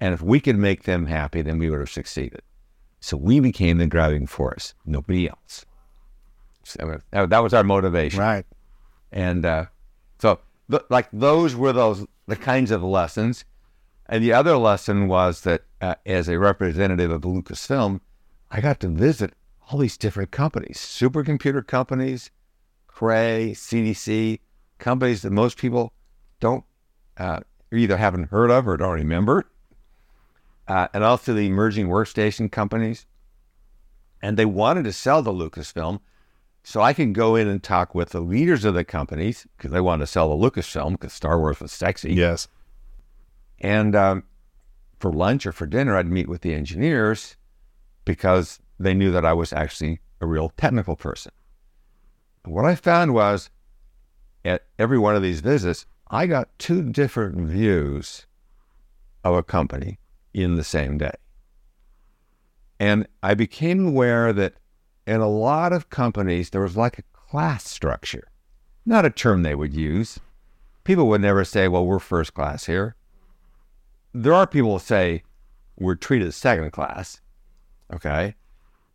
And 0.00 0.14
if 0.14 0.22
we 0.22 0.40
could 0.40 0.58
make 0.58 0.84
them 0.84 1.06
happy, 1.06 1.42
then 1.42 1.58
we 1.58 1.70
would 1.70 1.80
have 1.80 1.90
succeeded. 1.90 2.42
So 3.00 3.16
we 3.16 3.40
became 3.40 3.78
the 3.78 3.86
driving 3.86 4.26
force, 4.26 4.74
nobody 4.84 5.28
else. 5.28 5.64
That 7.10 7.38
was 7.42 7.54
our 7.54 7.64
motivation. 7.64 8.20
Right. 8.20 8.46
And 9.12 9.44
uh, 9.44 9.66
so, 10.18 10.40
th- 10.70 10.82
like, 10.90 11.08
those 11.12 11.56
were 11.56 11.72
those 11.72 12.06
the 12.26 12.36
kinds 12.36 12.70
of 12.70 12.82
lessons. 12.82 13.44
And 14.06 14.22
the 14.22 14.32
other 14.32 14.56
lesson 14.56 15.08
was 15.08 15.42
that 15.42 15.62
uh, 15.80 15.96
as 16.06 16.28
a 16.28 16.38
representative 16.38 17.10
of 17.10 17.22
Lucasfilm, 17.22 18.00
I 18.50 18.60
got 18.60 18.80
to 18.80 18.88
visit 18.88 19.34
all 19.70 19.78
these 19.78 19.98
different 19.98 20.30
companies, 20.30 20.78
supercomputer 20.78 21.66
companies, 21.66 22.30
Cray, 22.86 23.52
CDC, 23.54 24.40
companies 24.78 25.22
that 25.22 25.30
most 25.30 25.58
people 25.58 25.92
don't 26.40 26.64
uh, 27.18 27.40
either 27.72 27.96
haven't 27.96 28.30
heard 28.30 28.50
of 28.50 28.66
or 28.66 28.76
don't 28.76 28.94
remember, 28.94 29.50
uh, 30.66 30.88
and 30.94 31.04
also 31.04 31.34
the 31.34 31.46
emerging 31.46 31.88
workstation 31.88 32.50
companies. 32.50 33.06
And 34.22 34.36
they 34.36 34.46
wanted 34.46 34.84
to 34.84 34.92
sell 34.92 35.22
the 35.22 35.32
Lucasfilm, 35.32 36.00
so 36.68 36.82
I 36.82 36.92
could 36.92 37.14
go 37.14 37.34
in 37.34 37.48
and 37.48 37.62
talk 37.62 37.94
with 37.94 38.10
the 38.10 38.20
leaders 38.20 38.66
of 38.66 38.74
the 38.74 38.84
companies 38.84 39.46
because 39.56 39.70
they 39.70 39.80
wanted 39.80 40.02
to 40.02 40.06
sell 40.06 40.28
the 40.28 40.50
Lucasfilm 40.50 40.92
because 40.92 41.14
Star 41.14 41.38
Wars 41.38 41.60
was 41.60 41.72
sexy. 41.72 42.12
Yes. 42.12 42.46
And 43.60 43.96
um, 43.96 44.24
for 45.00 45.10
lunch 45.10 45.46
or 45.46 45.52
for 45.52 45.64
dinner, 45.64 45.96
I'd 45.96 46.08
meet 46.08 46.28
with 46.28 46.42
the 46.42 46.52
engineers 46.52 47.38
because 48.04 48.60
they 48.78 48.92
knew 48.92 49.10
that 49.12 49.24
I 49.24 49.32
was 49.32 49.50
actually 49.50 50.00
a 50.20 50.26
real 50.26 50.52
technical 50.58 50.94
person. 50.94 51.32
And 52.44 52.52
what 52.52 52.66
I 52.66 52.74
found 52.74 53.14
was 53.14 53.48
at 54.44 54.66
every 54.78 54.98
one 54.98 55.16
of 55.16 55.22
these 55.22 55.40
visits, 55.40 55.86
I 56.10 56.26
got 56.26 56.50
two 56.58 56.82
different 56.82 57.48
views 57.48 58.26
of 59.24 59.34
a 59.34 59.42
company 59.42 60.00
in 60.34 60.56
the 60.56 60.64
same 60.64 60.98
day. 60.98 61.14
And 62.78 63.08
I 63.22 63.32
became 63.32 63.88
aware 63.88 64.34
that 64.34 64.52
in 65.08 65.20
a 65.20 65.28
lot 65.28 65.72
of 65.72 65.88
companies, 65.88 66.50
there 66.50 66.60
was 66.60 66.76
like 66.76 66.98
a 66.98 67.02
class 67.14 67.66
structure, 67.66 68.28
not 68.84 69.06
a 69.06 69.10
term 69.10 69.42
they 69.42 69.54
would 69.54 69.72
use. 69.72 70.20
People 70.84 71.08
would 71.08 71.22
never 71.22 71.44
say, 71.44 71.66
well, 71.66 71.86
we're 71.86 71.98
first 71.98 72.34
class 72.34 72.66
here. 72.66 72.94
There 74.12 74.34
are 74.34 74.46
people 74.46 74.72
who 74.72 74.78
say, 74.78 75.22
we're 75.78 75.94
treated 75.94 76.28
as 76.28 76.36
second 76.36 76.72
class. 76.72 77.20
Okay. 77.92 78.34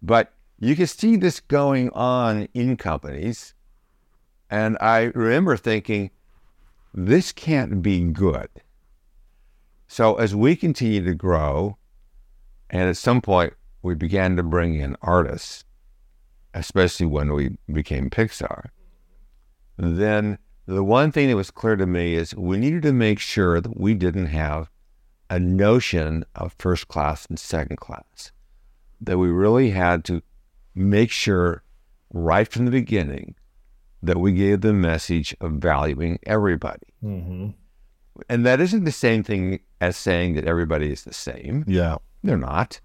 But 0.02 0.34
you 0.60 0.76
can 0.76 0.88
see 0.88 1.16
this 1.16 1.40
going 1.40 1.90
on 1.92 2.48
in 2.54 2.78
companies. 2.78 3.56
And 4.50 4.78
I 4.80 5.12
remember 5.16 5.58
thinking, 5.58 6.12
this 6.94 7.32
can't 7.32 7.82
be 7.82 8.02
good. 8.02 8.50
So 9.88 10.16
as 10.16 10.36
we 10.36 10.56
continue 10.56 11.04
to 11.04 11.16
grow, 11.16 11.78
and 12.70 12.84
at 12.84 12.98
some 12.98 13.22
point 13.22 13.54
we 13.82 13.96
began 13.96 14.36
to 14.36 14.44
bring 14.44 14.76
in 14.76 14.96
artists, 15.02 15.66
especially 16.54 17.06
when 17.06 17.34
we 17.34 17.58
became 17.72 18.10
Pixar, 18.10 18.70
then 19.78 20.38
the 20.66 20.84
one 20.84 21.12
thing 21.12 21.30
that 21.30 21.36
was 21.36 21.52
clear 21.52 21.76
to 21.76 21.86
me 21.86 22.16
is 22.16 22.36
we 22.36 22.58
needed 22.58 22.84
to 22.84 22.94
make 22.94 23.20
sure 23.20 23.60
that 23.60 23.80
we 23.80 23.94
didn't 23.94 24.28
have 24.28 24.70
a 25.30 25.40
notion 25.40 26.26
of 26.36 26.56
first 26.60 26.88
class 26.88 27.26
and 27.26 27.40
second 27.40 27.78
class, 27.78 28.32
that 29.02 29.18
we 29.18 29.30
really 29.30 29.72
had 29.72 30.06
to 30.06 30.22
make 30.76 31.12
sure 31.12 31.64
right 32.14 32.48
from 32.48 32.66
the 32.66 32.72
beginning 32.72 33.36
that 34.02 34.18
we 34.20 34.34
gave 34.34 34.62
the 34.62 34.74
message 34.74 35.36
of 35.42 35.54
valuing 35.54 36.20
everybody. 36.24 36.94
Mm-hmm. 37.04 37.50
And 38.30 38.46
that 38.46 38.62
isn't 38.62 38.84
the 38.84 38.92
same 38.92 39.24
thing 39.24 39.60
as 39.82 39.98
saying 39.98 40.36
that 40.36 40.46
everybody 40.46 40.92
is 40.92 41.04
the 41.04 41.14
same. 41.14 41.64
Yeah. 41.68 41.98
They're 42.22 42.38
not. 42.38 42.80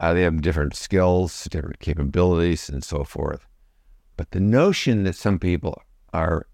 Uh, 0.00 0.12
they 0.12 0.22
have 0.22 0.42
different 0.42 0.74
skills, 0.74 1.44
different 1.44 1.78
capabilities, 1.78 2.68
and 2.68 2.82
so 2.82 3.04
forth. 3.04 3.46
But 4.16 4.30
the 4.32 4.40
notion 4.40 5.04
that 5.04 5.16
some 5.16 5.38
people 5.38 5.82
are 6.12 6.46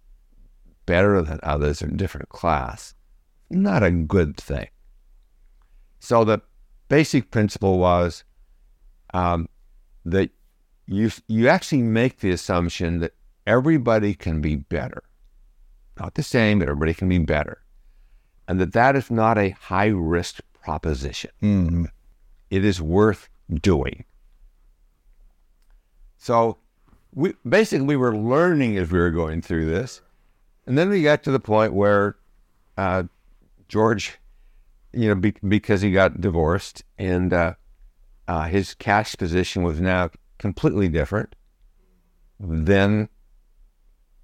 better 0.87 1.23
than 1.23 1.41
others 1.43 1.83
or 1.83 1.89
in 1.89 1.97
different 1.97 2.29
class, 2.29 2.95
not 3.51 3.83
a 3.83 3.91
good 3.91 4.37
thing. 4.37 4.69
So 6.01 6.25
the 6.25 6.41
basic 6.89 7.31
principle 7.31 7.79
was 7.79 8.25
um, 9.15 9.49
that 10.05 10.31
you 10.87 11.11
you 11.29 11.49
actually 11.49 11.83
make 11.83 12.19
the 12.19 12.31
assumption 12.31 12.99
that 13.01 13.15
everybody 13.47 14.15
can 14.15 14.41
be 14.41 14.57
better, 14.57 15.03
not 15.99 16.15
the 16.15 16.23
same, 16.23 16.59
but 16.59 16.69
everybody 16.69 16.95
can 16.95 17.09
be 17.09 17.19
better, 17.19 17.63
and 18.49 18.61
that 18.61 18.73
that 18.73 18.97
is 18.97 19.11
not 19.11 19.39
a 19.39 19.51
high 19.51 19.87
risk 19.87 20.41
proposition. 20.63 21.31
Mm-hmm. 21.43 21.85
It 22.51 22.65
is 22.65 22.83
worth 22.83 23.29
doing. 23.57 24.05
So 26.19 26.59
we 27.15 27.35
basically 27.49 27.87
we 27.87 27.97
were 27.97 28.17
learning 28.17 28.77
as 28.77 28.91
we 28.91 28.99
were 28.99 29.11
going 29.11 29.43
through 29.43 29.67
this, 29.67 30.03
and 30.67 30.77
then 30.77 30.89
we 30.89 31.03
got 31.03 31.23
to 31.25 31.31
the 31.31 31.41
point 31.41 31.73
where 31.73 32.17
uh, 32.77 33.05
George, 33.69 34.19
you 34.93 35.09
know, 35.09 35.15
be, 35.15 35.35
because 35.47 35.81
he 35.81 35.93
got 35.93 36.21
divorced 36.21 36.85
and 36.99 37.33
uh, 37.33 37.55
uh, 38.29 38.45
his 38.45 38.75
cash 38.75 39.17
position 39.17 39.63
was 39.63 39.81
now 39.81 40.11
completely 40.39 40.89
different. 40.89 41.35
Then 42.39 43.09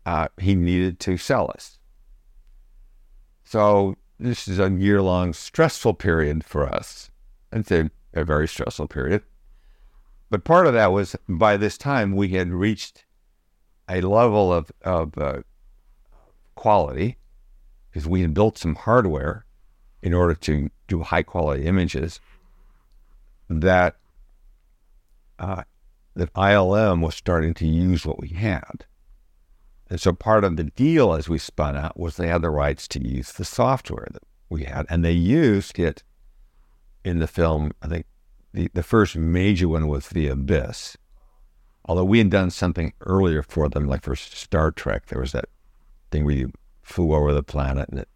uh, 0.05 0.29
he 0.39 0.55
needed 0.55 1.01
to 1.01 1.17
sell 1.17 1.51
us. 1.55 1.79
So 3.45 3.97
this 4.19 4.49
is 4.49 4.59
a 4.59 4.71
year-long 4.71 5.33
stressful 5.33 5.95
period 5.95 6.45
for 6.45 6.67
us. 6.67 7.11
It's 7.53 7.71
a, 7.71 7.91
a 8.17 8.25
very 8.25 8.49
stressful 8.49 8.89
period. 8.89 9.23
But 10.31 10.45
part 10.45 10.67
of 10.67 10.73
that 10.75 10.93
was 10.93 11.15
by 11.29 11.57
this 11.57 11.79
time 11.79 12.17
we 12.17 12.29
had 12.29 12.51
reached 12.51 13.05
a 13.89 14.01
level 14.01 14.53
of, 14.53 14.73
of 14.83 15.17
uh, 15.17 15.43
quality 16.57 17.19
because 17.91 18.09
we 18.09 18.23
had 18.23 18.35
built 18.35 18.59
some 18.59 18.75
hardware 18.75 19.45
in 20.03 20.13
order 20.13 20.35
to 20.35 20.71
do 20.89 21.03
high 21.03 21.23
quality 21.23 21.65
images 21.65 22.21
that 23.49 23.97
uh, 25.39 25.63
that 26.15 26.33
ILM 26.33 27.03
was 27.03 27.15
starting 27.15 27.53
to 27.55 27.67
use 27.67 28.07
what 28.07 28.19
we 28.19 28.29
had. 28.29 28.87
And 29.89 30.01
so 30.01 30.13
part 30.13 30.45
of 30.45 30.57
the 30.57 30.65
deal 30.65 31.13
as 31.13 31.29
we 31.29 31.39
spun 31.39 31.77
out 31.77 31.99
was 31.99 32.17
they 32.17 32.29
had 32.29 32.43
the 32.43 32.51
rights 32.51 32.89
to 32.89 33.07
use 33.07 33.33
the 33.33 33.45
software 33.45 34.09
that 34.13 34.23
we 34.49 34.65
had, 34.65 34.87
and 34.89 35.05
they 35.05 35.13
used 35.13 35.79
it 35.79 36.03
in 37.07 37.21
the 37.21 37.29
film. 37.29 37.71
I 37.81 37.87
think 37.87 38.05
the, 38.53 38.69
the 38.75 38.83
first 38.83 39.17
major 39.17 39.69
one 39.69 39.87
was 39.87 40.09
The 40.09 40.27
Abyss. 40.27 40.97
Although 41.85 42.05
we 42.05 42.19
had 42.19 42.31
done 42.31 42.51
something 42.51 42.93
earlier 43.03 43.45
for 43.45 43.69
them, 43.69 43.87
like 43.87 44.03
for 44.03 44.17
Star 44.17 44.73
Trek, 44.73 45.07
there 45.07 45.21
was 45.21 45.31
that 45.31 45.45
thing 46.11 46.25
where 46.25 46.35
you 46.35 46.51
flew 46.83 47.15
over 47.15 47.33
the 47.33 47.45
planet 47.45 47.89
and 47.89 48.01
it 48.01 48.09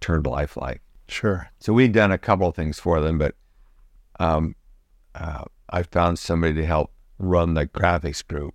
turned 0.00 0.26
lifelike. 0.26 0.80
Sure. 1.08 1.50
So 1.58 1.72
we'd 1.72 1.92
done 1.92 2.12
a 2.12 2.18
couple 2.18 2.46
of 2.48 2.54
things 2.54 2.78
for 2.78 3.00
them, 3.00 3.18
but 3.18 3.34
um, 4.20 4.54
uh, 5.16 5.44
I 5.70 5.82
found 5.82 6.20
somebody 6.20 6.54
to 6.54 6.66
help 6.66 6.92
run 7.18 7.54
the 7.54 7.66
graphics 7.66 8.24
group. 8.24 8.54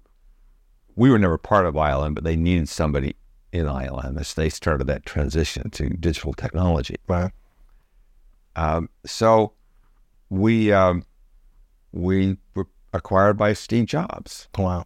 We 0.96 1.10
were 1.10 1.20
never 1.20 1.38
part 1.38 1.66
of 1.66 1.76
ILM, 1.76 2.16
but 2.16 2.24
they 2.24 2.38
needed 2.38 2.70
somebody 2.70 3.18
in 3.52 3.66
ILM 3.66 4.18
as 4.18 4.34
they 4.36 4.48
started 4.48 4.88
that 4.88 5.06
transition 5.06 5.70
to 5.72 5.90
digital 5.90 6.34
technology. 6.34 6.96
Right. 7.08 7.32
Um, 8.56 8.90
so 9.06 9.54
we 10.32 10.72
um, 10.72 11.04
we 11.92 12.38
were 12.56 12.68
acquired 12.94 13.38
by 13.38 13.54
Steve 13.54 13.86
Jobs. 13.86 14.48
Wow. 14.58 14.86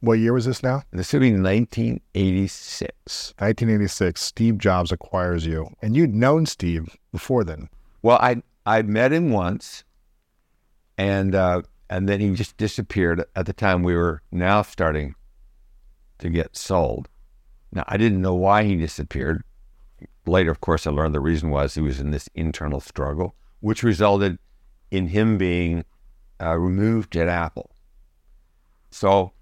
What 0.00 0.18
year 0.18 0.34
was 0.34 0.44
this 0.44 0.62
now? 0.62 0.82
This 0.90 1.12
would 1.14 1.20
be 1.20 1.30
1986. 1.30 3.34
1986. 3.38 4.20
Steve 4.20 4.58
Jobs 4.58 4.92
acquires 4.92 5.46
you, 5.46 5.70
and 5.80 5.96
you'd 5.96 6.14
known 6.14 6.44
Steve 6.44 6.94
before 7.12 7.44
then. 7.44 7.70
Well, 8.02 8.18
I 8.20 8.42
I 8.66 8.82
met 8.82 9.12
him 9.12 9.30
once, 9.30 9.84
and 10.98 11.34
uh, 11.34 11.62
and 11.88 12.08
then 12.08 12.20
he 12.20 12.34
just 12.34 12.56
disappeared. 12.56 13.24
At 13.34 13.46
the 13.46 13.54
time, 13.54 13.82
we 13.82 13.94
were 13.94 14.20
now 14.30 14.62
starting 14.62 15.14
to 16.18 16.28
get 16.28 16.56
sold. 16.56 17.08
Now, 17.72 17.84
I 17.86 17.96
didn't 17.96 18.20
know 18.20 18.34
why 18.34 18.64
he 18.64 18.76
disappeared. 18.76 19.42
Later, 20.26 20.50
of 20.50 20.60
course, 20.60 20.86
I 20.86 20.90
learned 20.90 21.14
the 21.14 21.20
reason 21.20 21.50
was 21.50 21.74
he 21.74 21.80
was 21.80 22.00
in 22.00 22.10
this 22.10 22.28
internal 22.34 22.80
struggle, 22.80 23.34
which 23.60 23.82
resulted 23.82 24.38
in 24.90 25.08
him 25.08 25.38
being 25.38 25.84
uh, 26.40 26.56
removed 26.56 27.16
at 27.16 27.28
Apple. 27.28 27.70
So 28.90 29.32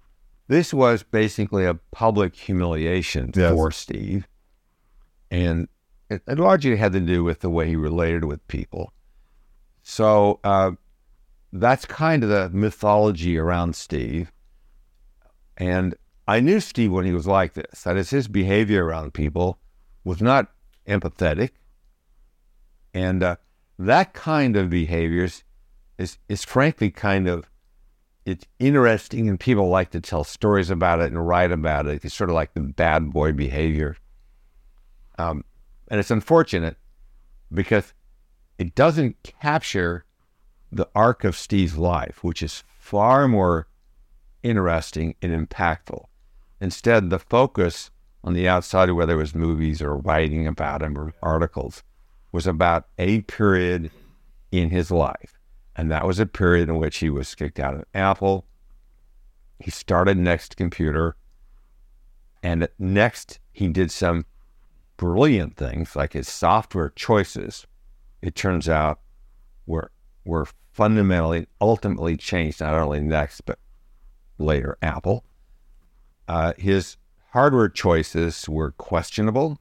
this 0.47 0.73
was 0.73 1.03
basically 1.03 1.65
a 1.65 1.75
public 1.91 2.35
humiliation 2.35 3.31
Yes. 3.35 3.51
for 3.53 3.71
Steve. 3.71 4.27
And 5.31 5.67
it, 6.09 6.21
it 6.27 6.37
largely 6.39 6.75
had 6.75 6.91
to 6.93 6.99
do 6.99 7.23
with 7.23 7.39
the 7.39 7.49
way 7.49 7.67
he 7.67 7.75
related 7.75 8.25
with 8.25 8.45
people. 8.47 8.93
So 9.83 10.39
uh, 10.43 10.71
that's 11.51 11.85
kind 11.85 12.23
of 12.23 12.29
the 12.29 12.49
mythology 12.49 13.37
around 13.37 13.75
Steve. 13.75 14.31
And 15.57 15.95
I 16.27 16.39
knew 16.39 16.59
Steve 16.59 16.91
when 16.91 17.05
he 17.05 17.11
was 17.13 17.27
like 17.27 17.53
this. 17.53 17.83
That 17.83 17.97
is, 17.97 18.09
his 18.09 18.27
behavior 18.27 18.85
around 18.85 19.13
people 19.13 19.59
was 20.03 20.21
not 20.21 20.51
empathetic. 20.87 21.51
And 22.93 23.23
uh, 23.23 23.35
that 23.79 24.13
kind 24.13 24.55
of 24.55 24.69
behaviors 24.69 25.43
is, 25.97 26.17
is 26.29 26.43
frankly 26.43 26.89
kind 26.91 27.27
of 27.27 27.49
it's 28.25 28.45
interesting 28.59 29.27
and 29.27 29.39
people 29.39 29.67
like 29.67 29.91
to 29.91 29.99
tell 29.99 30.23
stories 30.23 30.69
about 30.69 31.01
it 31.01 31.11
and 31.11 31.27
write 31.27 31.51
about 31.51 31.87
it. 31.87 32.05
It's 32.05 32.13
sort 32.13 32.29
of 32.29 32.35
like 32.35 32.53
the 32.53 32.61
bad 32.61 33.11
boy 33.11 33.33
behavior. 33.33 33.97
Um, 35.17 35.43
and 35.89 35.99
it's 35.99 36.11
unfortunate 36.11 36.77
because 37.51 37.93
it 38.57 38.75
doesn't 38.75 39.21
capture 39.23 40.05
the 40.71 40.87
arc 40.95 41.23
of 41.23 41.35
Steve's 41.35 41.77
life, 41.77 42.23
which 42.23 42.41
is 42.41 42.63
far 42.79 43.27
more 43.27 43.67
interesting 44.41 45.15
and 45.21 45.47
impactful. 45.47 46.05
Instead, 46.61 47.09
the 47.09 47.19
focus 47.19 47.91
on 48.23 48.33
the 48.33 48.47
outside, 48.47 48.89
whether 48.91 49.13
it 49.13 49.17
was 49.17 49.35
movies 49.35 49.81
or 49.81 49.97
writing 49.97 50.47
about 50.47 50.81
him 50.81 50.97
or 50.97 51.13
articles, 51.21 51.83
was 52.33 52.45
about 52.45 52.87
a 52.97 53.21
period 53.21 53.89
in 54.51 54.69
his 54.69 54.91
life. 54.91 55.39
And 55.77 55.89
that 55.91 56.05
was 56.05 56.19
a 56.19 56.25
period 56.25 56.67
in 56.67 56.77
which 56.77 56.97
he 56.97 57.09
was 57.09 57.33
kicked 57.33 57.59
out 57.59 57.75
of 57.75 57.85
Apple. 57.93 58.45
He 59.59 59.71
started 59.71 60.17
Next 60.17 60.57
Computer. 60.57 61.15
And 62.41 62.67
next, 62.77 63.39
he 63.53 63.69
did 63.69 63.89
some 63.89 64.25
brilliant 64.97 65.55
things 65.55 65.95
like 65.95 66.13
his 66.13 66.27
software 66.27 66.89
choices, 66.89 67.65
it 68.21 68.35
turns 68.35 68.67
out, 68.67 68.99
were, 69.65 69.91
were 70.25 70.47
fundamentally, 70.71 71.47
ultimately 71.61 72.17
changed, 72.17 72.61
not 72.61 72.73
only 72.73 72.99
Next, 72.99 73.41
but 73.41 73.59
later 74.37 74.77
Apple. 74.81 75.23
Uh, 76.27 76.53
his 76.57 76.97
hardware 77.31 77.69
choices 77.69 78.49
were 78.49 78.71
questionable, 78.71 79.59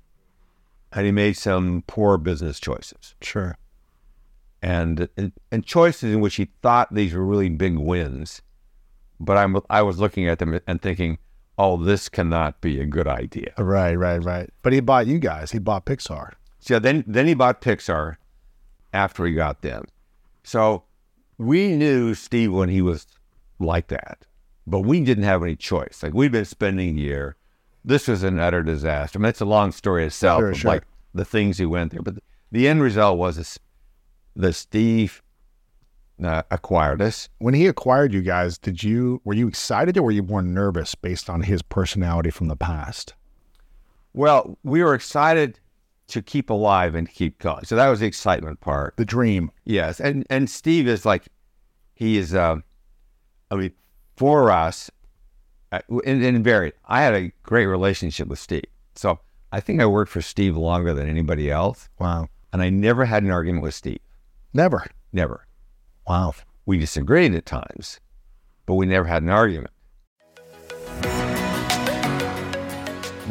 and 0.93 1.07
he 1.07 1.13
made 1.13 1.37
some 1.37 1.83
poor 1.87 2.19
business 2.19 2.61
choices 2.61 3.15
Sure. 3.23 3.57
and, 4.63 5.09
and 5.17 5.33
and 5.51 5.65
choices 5.65 6.13
in 6.15 6.21
which 6.21 6.37
he 6.37 6.49
thought 6.63 6.95
these 6.95 7.15
were 7.15 7.25
really 7.25 7.49
big 7.49 7.77
wins, 7.79 8.43
but 9.19 9.37
I'm 9.37 9.57
I 9.71 9.83
was 9.83 9.99
looking 9.99 10.29
at 10.29 10.39
them 10.39 10.59
and 10.67 10.81
thinking, 10.81 11.19
oh, 11.59 11.77
this 11.77 12.09
cannot 12.09 12.61
be 12.61 12.81
a 12.81 12.87
good 12.87 13.07
idea. 13.09 13.53
Right, 13.59 13.95
right, 13.95 14.23
right. 14.23 14.51
But 14.63 14.73
he 14.73 14.81
bought 14.81 15.07
you 15.07 15.19
guys. 15.19 15.51
He 15.53 15.59
bought 15.59 15.85
Pixar. 15.87 16.33
So 16.61 16.79
then 16.79 17.05
then 17.07 17.27
he 17.27 17.35
bought 17.35 17.61
Pixar 17.61 18.17
after 18.93 19.25
he 19.27 19.35
got 19.35 19.63
them. 19.63 19.85
So 20.45 20.85
we 21.39 21.77
knew 21.77 22.15
Steve 22.15 22.53
when 22.53 22.69
he 22.69 22.83
was 22.83 23.07
like 23.59 23.89
that, 23.89 24.27
but 24.67 24.81
we 24.81 25.01
didn't 25.01 25.25
have 25.25 25.43
any 25.43 25.57
choice. 25.57 26.01
Like 26.03 26.15
we'd 26.15 26.33
been 26.33 26.45
spending 26.45 26.91
a 26.99 27.01
year. 27.01 27.37
This 27.85 28.09
was 28.09 28.23
an 28.23 28.39
utter 28.39 28.63
disaster. 28.63 29.19
I 29.19 29.23
mean, 29.23 29.29
it's 29.31 29.41
a 29.41 29.45
long 29.47 29.73
story 29.73 30.05
itself 30.07 30.41
Sure, 30.41 30.51
of 30.51 30.59
sure. 30.59 30.71
like 30.73 30.85
the 31.15 31.25
things 31.25 31.59
he 31.59 31.67
went 31.67 31.93
through. 31.93 32.03
But 32.03 32.15
the, 32.17 32.23
the 32.53 32.69
end 32.69 32.83
result 32.83 33.19
was 33.19 33.37
this, 33.37 33.59
that 34.37 34.53
Steve 34.55 35.23
uh, 36.23 36.43
acquired 36.51 37.03
us. 37.03 37.29
When 37.39 37.55
he 37.55 37.67
acquired 37.67 38.13
you 38.13 38.23
guys, 38.23 38.57
did 38.59 38.83
you 38.83 39.21
were 39.25 39.35
you 39.35 39.49
excited 39.49 39.97
or 39.99 40.03
were 40.03 40.11
you 40.13 40.23
more 40.23 40.43
nervous 40.43 40.95
based 40.95 41.29
on 41.29 41.43
his 41.43 41.63
personality 41.63 42.31
from 42.31 42.49
the 42.49 42.57
past? 42.57 43.15
Well, 44.15 44.59
we 44.63 44.83
were 44.83 44.95
excited 44.95 45.59
to 46.09 46.23
keep 46.23 46.51
alive 46.51 46.95
and 46.95 47.09
keep 47.11 47.39
going. 47.39 47.65
So 47.65 47.75
that 47.77 47.89
was 47.89 48.01
the 48.01 48.07
excitement 48.07 48.61
part. 48.61 48.95
The 48.97 49.05
dream. 49.05 49.51
Yes, 49.65 49.99
and 50.01 50.27
and 50.31 50.49
Steve 50.49 50.87
is 50.87 51.05
like, 51.05 51.27
he 51.95 52.19
is. 52.19 52.35
Uh, 52.35 52.57
I 53.51 53.55
mean, 53.57 53.73
for 54.17 54.51
us, 54.51 54.91
and, 55.73 56.23
and 56.23 56.45
varied. 56.45 56.75
I 56.87 57.03
had 57.03 57.15
a 57.15 57.33
great 57.43 57.67
relationship 57.67 58.29
with 58.29 58.39
Steve, 58.39 58.65
so 58.95 59.21
I 59.51 59.61
think 59.61 59.81
I 59.81 59.87
worked 59.87 60.11
for 60.11 60.23
Steve 60.23 60.57
longer 60.57 60.93
than 60.95 61.09
anybody 61.09 61.51
else, 61.51 61.89
Wow. 61.99 62.29
and 62.53 62.63
I 62.63 62.71
never 62.71 63.05
had 63.05 63.23
an 63.23 63.31
argument 63.31 63.63
with 63.63 63.75
Steve. 63.75 64.01
Never. 64.55 64.87
Never. 65.13 65.47
Wow. 66.07 66.35
We 66.67 66.79
disagreed 66.79 67.35
at 67.35 67.47
times, 67.47 68.01
but 68.67 68.75
we 68.75 68.87
never 68.87 69.07
had 69.07 69.23
an 69.23 69.31
argument. 69.31 69.71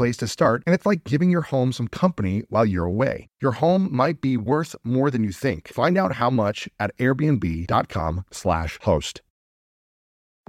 to 0.00 0.26
start, 0.26 0.62
and 0.66 0.74
it's 0.74 0.86
like 0.86 1.04
giving 1.04 1.30
your 1.30 1.42
home 1.42 1.72
some 1.72 1.88
company 1.88 2.42
while 2.48 2.64
you're 2.64 2.86
away. 2.86 3.28
Your 3.40 3.52
home 3.52 3.88
might 3.94 4.20
be 4.20 4.36
worth 4.36 4.74
more 4.82 5.10
than 5.10 5.22
you 5.22 5.32
think. 5.32 5.68
Find 5.68 5.98
out 5.98 6.14
how 6.14 6.30
much 6.30 6.68
at 6.78 6.96
airbnb.com/slash 6.96 8.78
host. 8.82 9.20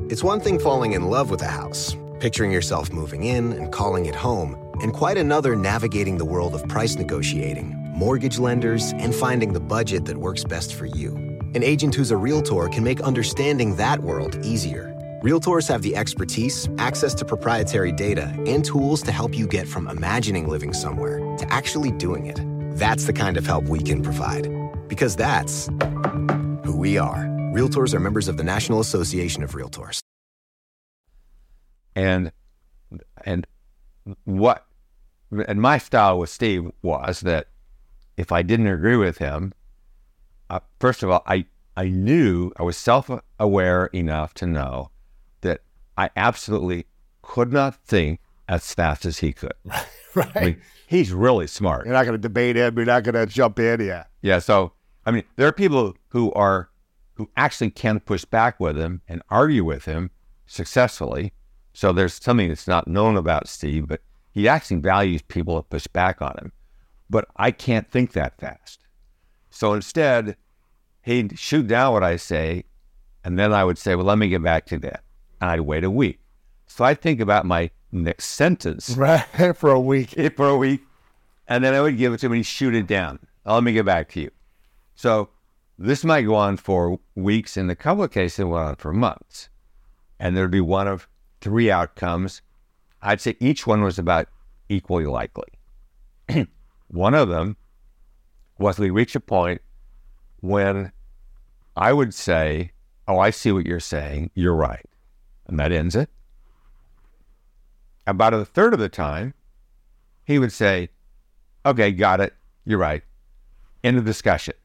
It's 0.07 0.23
one 0.23 0.39
thing 0.39 0.57
falling 0.57 0.93
in 0.93 1.09
love 1.09 1.29
with 1.29 1.41
a 1.41 1.47
house, 1.47 1.95
picturing 2.19 2.51
yourself 2.51 2.91
moving 2.91 3.25
in 3.25 3.51
and 3.53 3.71
calling 3.71 4.05
it 4.05 4.15
home, 4.15 4.55
and 4.81 4.93
quite 4.93 5.17
another 5.17 5.55
navigating 5.55 6.17
the 6.17 6.25
world 6.25 6.55
of 6.55 6.67
price 6.67 6.95
negotiating, 6.95 7.75
mortgage 7.93 8.39
lenders, 8.39 8.93
and 8.93 9.13
finding 9.13 9.53
the 9.53 9.59
budget 9.59 10.05
that 10.05 10.17
works 10.17 10.43
best 10.43 10.73
for 10.73 10.85
you. 10.85 11.13
An 11.53 11.63
agent 11.63 11.93
who's 11.93 12.11
a 12.11 12.17
realtor 12.17 12.69
can 12.69 12.83
make 12.83 13.01
understanding 13.01 13.75
that 13.75 13.99
world 13.99 14.43
easier. 14.45 14.90
Realtors 15.23 15.67
have 15.67 15.83
the 15.83 15.95
expertise, 15.95 16.67
access 16.79 17.13
to 17.13 17.25
proprietary 17.25 17.91
data, 17.91 18.33
and 18.47 18.65
tools 18.65 19.03
to 19.03 19.11
help 19.11 19.37
you 19.37 19.45
get 19.45 19.67
from 19.67 19.87
imagining 19.87 20.49
living 20.49 20.73
somewhere 20.73 21.19
to 21.37 21.53
actually 21.53 21.91
doing 21.91 22.25
it. 22.25 22.39
That's 22.79 23.05
the 23.05 23.13
kind 23.13 23.37
of 23.37 23.45
help 23.45 23.65
we 23.65 23.77
can 23.81 24.01
provide. 24.01 24.49
Because 24.87 25.15
that's 25.15 25.67
who 26.65 26.75
we 26.75 26.97
are. 26.97 27.25
Realtors 27.53 27.93
are 27.93 27.99
members 27.99 28.27
of 28.27 28.37
the 28.37 28.43
National 28.43 28.79
Association 28.79 29.43
of 29.43 29.51
Realtors. 29.51 29.99
and 31.95 32.31
and 33.23 33.45
what 34.23 34.65
and 35.47 35.61
my 35.61 35.77
style 35.77 36.17
with 36.17 36.31
Steve 36.31 36.71
was 36.81 37.19
that 37.19 37.47
if 38.17 38.31
I 38.31 38.41
didn't 38.41 38.67
agree 38.67 38.95
with 38.95 39.19
him, 39.19 39.53
uh, 40.49 40.61
first 40.79 41.03
of 41.03 41.11
all, 41.11 41.21
I 41.27 41.45
I 41.77 41.89
knew 41.89 42.51
I 42.57 42.63
was 42.63 42.75
self 42.75 43.07
aware 43.39 43.85
enough 43.87 44.33
to 44.35 44.47
know 44.47 44.89
I 46.01 46.09
absolutely 46.15 46.87
could 47.21 47.53
not 47.53 47.75
think 47.75 48.21
as 48.49 48.73
fast 48.73 49.05
as 49.05 49.19
he 49.19 49.33
could. 49.33 49.53
Right. 50.15 50.31
I 50.35 50.45
mean, 50.45 50.61
he's 50.87 51.13
really 51.13 51.45
smart. 51.45 51.85
You're 51.85 51.93
not 51.93 52.05
going 52.05 52.15
to 52.15 52.21
debate 52.21 52.55
him. 52.55 52.75
You're 52.75 52.87
not 52.87 53.03
going 53.03 53.13
to 53.13 53.27
jump 53.27 53.59
in. 53.59 53.81
Yeah. 53.81 54.05
Yeah. 54.23 54.39
So, 54.39 54.73
I 55.05 55.11
mean, 55.11 55.23
there 55.35 55.47
are 55.47 55.51
people 55.51 55.95
who 56.07 56.33
are, 56.33 56.71
who 57.13 57.29
actually 57.37 57.69
can 57.69 57.99
push 57.99 58.25
back 58.25 58.59
with 58.59 58.75
him 58.75 59.01
and 59.07 59.21
argue 59.29 59.63
with 59.63 59.85
him 59.85 60.09
successfully. 60.47 61.33
So 61.73 61.93
there's 61.93 62.15
something 62.15 62.49
that's 62.49 62.67
not 62.67 62.87
known 62.87 63.15
about 63.15 63.47
Steve, 63.47 63.87
but 63.87 64.01
he 64.31 64.47
actually 64.47 64.77
values 64.77 65.21
people 65.21 65.57
that 65.57 65.69
push 65.69 65.85
back 65.85 66.19
on 66.19 66.35
him. 66.39 66.51
But 67.11 67.27
I 67.37 67.51
can't 67.51 67.91
think 67.91 68.13
that 68.13 68.39
fast. 68.39 68.79
So 69.51 69.73
instead, 69.73 70.35
he'd 71.03 71.37
shoot 71.37 71.67
down 71.67 71.93
what 71.93 72.03
I 72.03 72.15
say, 72.15 72.63
and 73.23 73.37
then 73.37 73.53
I 73.53 73.63
would 73.63 73.77
say, 73.77 73.93
well, 73.93 74.07
let 74.07 74.17
me 74.17 74.29
get 74.29 74.41
back 74.41 74.65
to 74.67 74.79
that. 74.79 75.03
And 75.41 75.49
I'd 75.49 75.61
wait 75.61 75.83
a 75.83 75.89
week. 75.89 76.19
So 76.67 76.85
I'd 76.85 77.01
think 77.01 77.19
about 77.19 77.45
my 77.45 77.71
next 77.91 78.25
sentence 78.27 78.91
Right. 78.97 79.25
For 79.57 79.71
a 79.71 79.79
week. 79.79 80.11
for 80.37 80.47
a 80.47 80.55
week, 80.57 80.81
and 81.47 81.63
then 81.63 81.73
I 81.73 81.81
would 81.81 81.97
give 81.97 82.13
it 82.13 82.19
to 82.19 82.27
him 82.27 82.31
and 82.33 82.39
he'd 82.39 82.43
shoot 82.45 82.73
it 82.73 82.87
down. 82.87 83.19
Oh, 83.45 83.55
let 83.55 83.63
me 83.63 83.73
get 83.73 83.85
back 83.85 84.09
to 84.11 84.21
you. 84.21 84.31
So 84.95 85.29
this 85.77 86.05
might 86.05 86.21
go 86.21 86.35
on 86.35 86.57
for 86.57 86.99
weeks. 87.15 87.57
In 87.57 87.69
a 87.69 87.75
couple 87.75 88.03
of 88.03 88.11
cases, 88.11 88.39
it 88.39 88.43
went 88.45 88.65
on 88.67 88.75
for 88.75 88.93
months. 88.93 89.49
And 90.19 90.37
there'd 90.37 90.51
be 90.51 90.61
one 90.61 90.87
of 90.87 91.07
three 91.41 91.71
outcomes. 91.71 92.41
I'd 93.01 93.19
say 93.19 93.35
each 93.39 93.65
one 93.65 93.81
was 93.81 93.97
about 93.97 94.27
equally 94.69 95.05
likely. 95.05 95.49
one 96.87 97.15
of 97.15 97.29
them 97.29 97.57
was 98.59 98.77
we 98.77 98.91
reach 98.91 99.15
a 99.15 99.19
point 99.19 99.61
when 100.39 100.91
I 101.75 101.93
would 101.93 102.13
say, 102.13 102.71
Oh, 103.07 103.17
I 103.17 103.31
see 103.31 103.51
what 103.51 103.65
you're 103.65 103.79
saying. 103.79 104.29
You're 104.35 104.55
right. 104.55 104.85
And 105.51 105.59
that 105.59 105.73
ends 105.73 105.95
it. 105.95 106.09
About 108.07 108.33
a 108.33 108.45
third 108.45 108.73
of 108.73 108.79
the 108.79 108.89
time, 108.89 109.33
he 110.23 110.39
would 110.39 110.53
say, 110.53 110.89
Okay, 111.65 111.91
got 111.91 112.21
it. 112.21 112.33
You're 112.65 112.79
right. 112.79 113.03
End 113.83 113.97
of 113.97 114.05
discussion. 114.05 114.55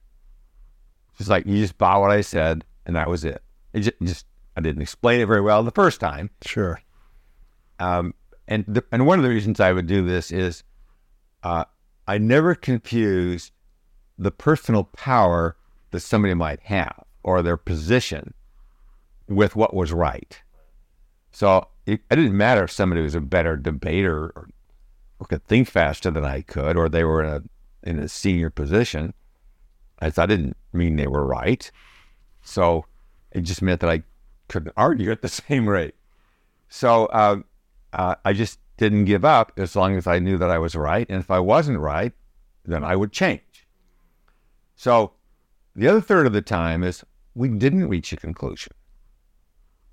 Just 1.18 1.28
like 1.28 1.44
you 1.44 1.58
just 1.58 1.76
bought 1.76 2.00
what 2.00 2.10
I 2.10 2.20
said, 2.20 2.64
and 2.86 2.94
that 2.96 3.10
was 3.10 3.24
it. 3.24 3.42
It 3.72 3.80
just, 3.80 3.96
just 4.02 4.26
I 4.56 4.60
didn't 4.60 4.80
explain 4.80 5.20
it 5.20 5.26
very 5.26 5.40
well 5.40 5.62
the 5.62 5.70
first 5.70 6.00
time. 6.00 6.30
Sure. 6.42 6.80
Um, 7.80 8.14
and 8.48 8.64
the, 8.68 8.84
and 8.92 9.06
one 9.06 9.18
of 9.18 9.24
the 9.24 9.28
reasons 9.28 9.60
I 9.60 9.72
would 9.72 9.86
do 9.86 10.06
this 10.06 10.30
is 10.30 10.62
uh, 11.42 11.64
I 12.06 12.18
never 12.18 12.54
confuse 12.54 13.50
the 14.18 14.30
personal 14.30 14.84
power 14.84 15.56
that 15.90 16.00
somebody 16.00 16.34
might 16.34 16.60
have 16.60 17.04
or 17.22 17.42
their 17.42 17.56
position 17.56 18.32
with 19.28 19.56
what 19.56 19.74
was 19.74 19.92
right. 19.92 20.40
So 21.36 21.68
it, 21.84 22.00
it 22.10 22.16
didn't 22.16 22.34
matter 22.34 22.64
if 22.64 22.70
somebody 22.70 23.02
was 23.02 23.14
a 23.14 23.20
better 23.20 23.58
debater 23.58 24.32
or, 24.34 24.48
or 25.18 25.26
could 25.26 25.44
think 25.44 25.68
faster 25.68 26.10
than 26.10 26.24
I 26.24 26.40
could, 26.40 26.78
or 26.78 26.88
they 26.88 27.04
were 27.04 27.22
in 27.22 27.30
a 27.30 27.42
in 27.82 27.98
a 27.98 28.08
senior 28.08 28.48
position. 28.48 29.12
As 30.00 30.16
I 30.16 30.24
didn't 30.24 30.56
mean 30.72 30.96
they 30.96 31.06
were 31.06 31.26
right. 31.26 31.70
So 32.40 32.86
it 33.32 33.42
just 33.42 33.60
meant 33.60 33.82
that 33.82 33.90
I 33.90 34.02
couldn't 34.48 34.72
argue 34.78 35.10
at 35.10 35.20
the 35.20 35.28
same 35.48 35.68
rate. 35.68 35.94
So 36.70 37.04
uh, 37.04 37.40
uh, 37.92 38.14
I 38.24 38.32
just 38.32 38.58
didn't 38.78 39.04
give 39.04 39.26
up 39.26 39.52
as 39.58 39.76
long 39.76 39.94
as 39.94 40.06
I 40.06 40.18
knew 40.18 40.38
that 40.38 40.50
I 40.50 40.56
was 40.56 40.74
right. 40.74 41.06
And 41.06 41.20
if 41.20 41.30
I 41.30 41.40
wasn't 41.40 41.80
right, 41.80 42.14
then 42.64 42.82
I 42.82 42.96
would 42.96 43.12
change. 43.12 43.66
So 44.74 45.12
the 45.74 45.86
other 45.86 46.00
third 46.00 46.26
of 46.26 46.32
the 46.32 46.40
time 46.40 46.82
is 46.82 47.04
we 47.34 47.50
didn't 47.50 47.90
reach 47.90 48.10
a 48.14 48.16
conclusion. 48.16 48.72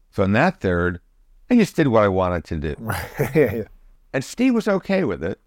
So 0.09 0.23
in 0.23 0.31
that 0.31 0.61
third, 0.61 1.01
I 1.49 1.55
just 1.55 1.75
did 1.75 1.87
what 1.87 2.03
I 2.03 2.07
wanted 2.07 2.43
to 2.45 2.57
do. 2.57 2.75
yeah, 3.35 3.53
yeah. 3.55 3.63
And 4.15 4.23
Steve 4.23 4.53
was 4.53 4.67
okay 4.67 5.03
with 5.03 5.23
it 5.23 5.39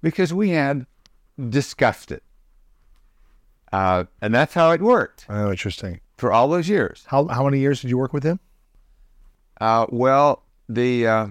because 0.00 0.32
we 0.32 0.48
had 0.50 0.86
discussed 1.50 2.10
it. 2.10 2.22
Uh, 3.70 4.04
and 4.22 4.34
that's 4.34 4.54
how 4.54 4.70
it 4.70 4.80
worked 4.80 5.26
Oh, 5.28 5.50
interesting. 5.50 6.00
for 6.16 6.32
all 6.32 6.48
those 6.48 6.70
years. 6.70 7.04
How 7.08 7.26
how 7.26 7.44
many 7.44 7.58
years 7.58 7.82
did 7.82 7.90
you 7.90 7.98
work 7.98 8.14
with 8.14 8.24
him? 8.24 8.40
Uh, 9.60 9.84
well, 9.90 10.42
the 10.70 11.06
uh, 11.06 11.26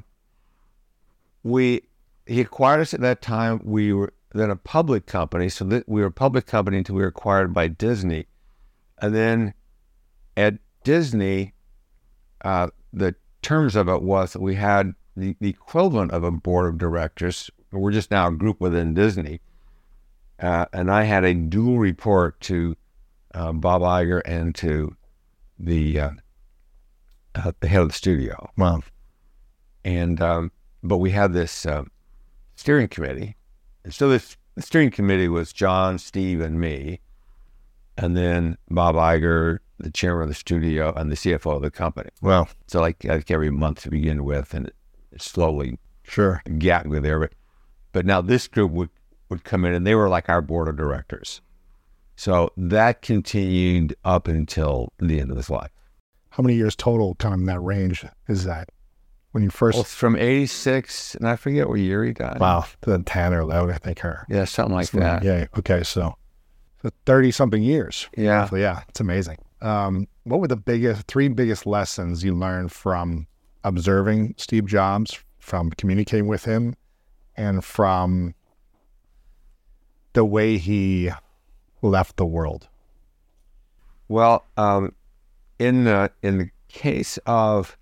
we 1.43 1.81
he 2.27 2.41
acquired 2.41 2.81
us 2.81 2.93
at 2.93 3.01
that 3.01 3.23
time. 3.23 3.59
We 3.63 3.91
were 3.91 4.13
then 4.33 4.51
a 4.51 4.55
public 4.55 5.07
company, 5.07 5.49
so 5.49 5.65
that 5.65 5.89
we 5.89 6.01
were 6.01 6.07
a 6.07 6.11
public 6.11 6.45
company 6.45 6.77
until 6.77 6.95
we 6.95 7.01
were 7.01 7.07
acquired 7.07 7.53
by 7.55 7.69
Disney, 7.69 8.27
and 9.01 9.15
then 9.15 9.55
at 10.35 10.55
Disney, 10.83 11.53
uh, 12.45 12.67
the 12.93 13.15
terms 13.47 13.77
of 13.77 13.87
it 13.87 14.01
was 14.01 14.33
that 14.33 14.41
we 14.41 14.55
had 14.55 14.93
the, 15.15 15.33
the 15.39 15.47
equivalent 15.47 16.11
of 16.11 16.21
a 16.21 16.29
board 16.29 16.67
of 16.67 16.77
directors. 16.77 17.49
We're 17.71 17.93
just 17.93 18.11
now 18.11 18.27
a 18.27 18.31
group 18.31 18.59
within 18.59 18.93
Disney, 18.93 19.39
uh, 20.41 20.65
and 20.73 20.91
I 20.91 21.03
had 21.03 21.23
a 21.23 21.33
dual 21.33 21.79
report 21.79 22.41
to 22.41 22.75
uh, 23.33 23.53
Bob 23.53 23.83
Iger 23.83 24.21
and 24.25 24.53
to 24.55 24.93
the 25.57 25.99
uh, 25.99 26.09
uh, 27.35 27.53
the 27.61 27.69
head 27.69 27.83
of 27.83 27.87
the 27.87 27.93
studio. 27.93 28.49
Wow. 28.57 28.81
And 29.85 30.21
um, 30.21 30.51
but 30.83 30.97
we 30.97 31.11
had 31.11 31.31
this 31.31 31.65
um, 31.65 31.89
steering 32.55 32.89
committee, 32.89 33.37
and 33.85 33.93
so 33.93 34.09
this 34.09 34.35
the 34.55 34.61
steering 34.61 34.91
committee 34.91 35.29
was 35.29 35.53
John, 35.53 35.99
Steve, 35.99 36.41
and 36.41 36.59
me, 36.59 36.99
and 37.97 38.17
then 38.17 38.57
Bob 38.69 38.95
Iger, 38.95 39.59
the 39.79 39.91
chairman 39.91 40.23
of 40.23 40.29
the 40.29 40.35
studio, 40.35 40.93
and 40.95 41.11
the 41.11 41.15
CFO 41.15 41.55
of 41.57 41.61
the 41.61 41.71
company. 41.71 42.09
Wow. 42.21 42.47
So 42.67 42.81
like, 42.81 43.03
like 43.03 43.29
every 43.31 43.51
month 43.51 43.81
to 43.83 43.89
begin 43.89 44.23
with, 44.23 44.53
and 44.53 44.67
it, 44.67 45.21
slowly 45.21 45.77
Sure. 46.03 46.41
got 46.57 46.85
me 46.85 46.99
there. 46.99 47.19
But 47.19 47.33
But 47.91 48.05
now 48.05 48.21
this 48.21 48.47
group 48.47 48.71
would, 48.71 48.89
would 49.29 49.43
come 49.43 49.65
in 49.65 49.73
and 49.73 49.85
they 49.85 49.95
were 49.95 50.09
like 50.09 50.29
our 50.29 50.41
board 50.41 50.67
of 50.67 50.77
directors. 50.77 51.41
So 52.15 52.51
that 52.57 53.01
continued 53.01 53.95
up 54.03 54.27
until 54.27 54.91
the 54.99 55.19
end 55.19 55.29
of 55.31 55.37
his 55.37 55.49
life. 55.49 55.69
How 56.31 56.41
many 56.43 56.55
years 56.55 56.75
total, 56.75 57.15
kind 57.15 57.33
of 57.33 57.39
in 57.41 57.45
that 57.47 57.59
range, 57.59 58.05
is 58.27 58.43
that? 58.45 58.69
When 59.31 59.43
you 59.43 59.49
first. 59.49 59.75
Well, 59.75 59.83
from 59.83 60.15
86, 60.15 61.15
and 61.15 61.27
I 61.27 61.35
forget 61.35 61.67
what 61.67 61.75
year 61.79 62.03
he 62.03 62.13
died. 62.13 62.39
wow, 62.39 62.65
the 62.81 62.97
10 62.99 63.33
or 63.33 63.41
11, 63.41 63.69
I 63.69 63.77
think, 63.77 63.99
her. 63.99 64.25
Yeah, 64.29 64.45
something 64.45 64.73
like 64.73 64.89
that. 64.91 65.23
Yeah. 65.23 65.45
Okay. 65.57 65.83
So, 65.83 66.15
so 66.81 66.89
30 67.05 67.31
something 67.31 67.61
years. 67.61 68.07
Yeah. 68.17 68.47
So, 68.47 68.55
yeah, 68.55 68.81
it's 68.89 68.99
amazing. 68.99 69.37
Um, 69.61 70.07
what 70.23 70.39
were 70.39 70.47
the 70.47 70.55
biggest, 70.55 71.07
three 71.07 71.27
biggest 71.27 71.65
lessons 71.65 72.23
you 72.23 72.35
learned 72.35 72.71
from 72.71 73.27
observing 73.63 74.35
Steve 74.37 74.65
Jobs, 74.65 75.19
from 75.39 75.71
communicating 75.71 76.27
with 76.27 76.45
him, 76.45 76.75
and 77.35 77.63
from 77.63 78.35
the 80.13 80.25
way 80.25 80.57
he 80.57 81.11
left 81.81 82.17
the 82.17 82.25
world? 82.25 82.67
Well, 84.07 84.45
um, 84.57 84.93
in 85.59 85.85
the 85.85 86.11
in 86.21 86.37
the 86.37 86.49
case 86.67 87.17
of 87.25 87.77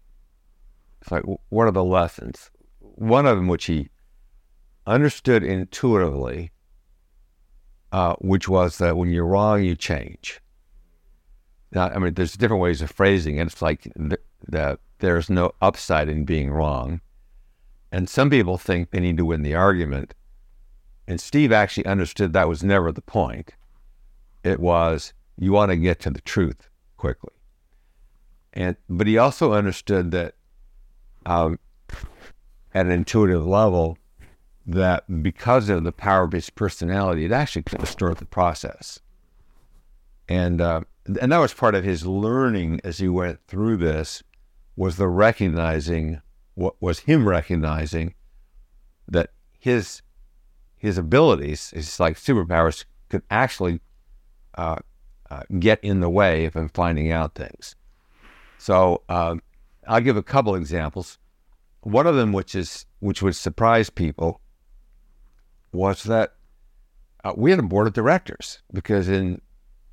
like 1.12 1.24
what 1.50 1.68
are 1.68 1.72
the 1.72 1.84
lessons? 1.84 2.50
One 2.80 3.26
of 3.26 3.36
them, 3.38 3.48
which 3.48 3.66
he 3.66 3.90
understood 4.88 5.44
intuitively, 5.44 6.52
uh, 7.92 8.16
which 8.22 8.48
was 8.48 8.78
that 8.78 8.98
when 8.98 9.10
you're 9.10 9.26
wrong, 9.26 9.64
you 9.64 9.76
change. 9.76 10.42
I 11.76 11.98
mean, 11.98 12.14
there's 12.14 12.38
different 12.38 12.62
ways 12.62 12.82
of 12.82 12.92
phrasing 12.92 13.38
it. 13.38 13.48
It's 13.48 13.62
like 13.62 13.84
th- 13.98 14.22
that 14.48 14.80
there's 15.00 15.30
no 15.30 15.52
upside 15.62 16.10
in 16.10 16.26
being 16.26 16.52
wrong, 16.52 17.02
and 17.92 18.10
some 18.10 18.30
people 18.30 18.58
think 18.58 18.92
they 18.92 19.00
need 19.00 19.18
to 19.18 19.26
win 19.26 19.42
the 19.42 19.56
argument. 19.56 20.14
And 21.08 21.22
Steve 21.22 21.52
actually 21.52 21.86
understood 21.86 22.34
that 22.34 22.48
was 22.48 22.64
never 22.64 22.92
the 22.92 23.02
point. 23.02 23.54
It 24.44 24.60
was 24.60 25.14
you 25.38 25.52
want 25.52 25.72
to 25.72 25.76
get 25.76 26.00
to 26.02 26.10
the 26.10 26.22
truth 26.22 26.70
quickly. 26.98 27.34
And 28.54 28.78
but 28.90 29.08
he 29.08 29.18
also 29.18 29.54
understood 29.54 30.12
that 30.12 30.36
um, 31.26 31.60
at 32.74 32.86
an 32.86 32.92
intuitive 32.92 33.46
level 33.46 33.98
that 34.66 35.22
because 35.22 35.70
of 35.70 35.84
the 35.84 35.92
power 35.92 36.24
of 36.24 36.32
his 36.32 36.50
personality, 36.50 37.26
it 37.26 37.32
actually 37.32 37.64
could 37.64 37.80
distort 37.80 38.18
the 38.18 38.26
process. 38.26 39.00
And 40.28 40.62
uh, 40.62 40.82
and 41.22 41.32
that 41.32 41.38
was 41.38 41.54
part 41.54 41.76
of 41.76 41.84
his 41.84 42.06
learning 42.06 42.82
as 42.84 42.98
he 42.98 43.08
went 43.08 43.40
through 43.48 43.78
this 43.78 44.24
was 44.76 44.98
the 44.98 45.08
recognizing 45.08 46.22
what 46.56 46.76
was 46.82 47.00
him 47.00 47.28
recognizing 47.28 48.16
that 49.08 49.30
his 49.60 50.02
his 50.78 50.98
abilities, 50.98 51.72
his 51.72 52.00
like 52.00 52.18
superpowers, 52.18 52.86
could 53.10 53.24
actually 53.30 53.80
uh, 54.58 54.78
uh, 55.30 55.44
get 55.60 55.84
in 55.84 56.00
the 56.00 56.10
way 56.10 56.46
of 56.46 56.56
him 56.56 56.70
finding 56.70 57.12
out 57.12 57.36
things. 57.36 57.76
So 58.58 59.04
um, 59.10 59.42
I'll 59.88 60.02
give 60.02 60.18
a 60.18 60.24
couple 60.24 60.56
examples. 60.56 61.18
One 61.82 62.08
of 62.08 62.16
them, 62.16 62.34
which 62.34 62.56
is 62.56 62.86
which 63.00 63.22
would 63.22 63.36
surprise 63.36 63.90
people, 63.90 64.42
was 65.72 66.04
that 66.04 66.34
uh, 67.24 67.34
we 67.36 67.52
had 67.52 67.60
a 67.60 67.64
board 67.64 67.88
of 67.88 67.94
directors 67.94 68.60
because 68.74 69.08
in 69.08 69.42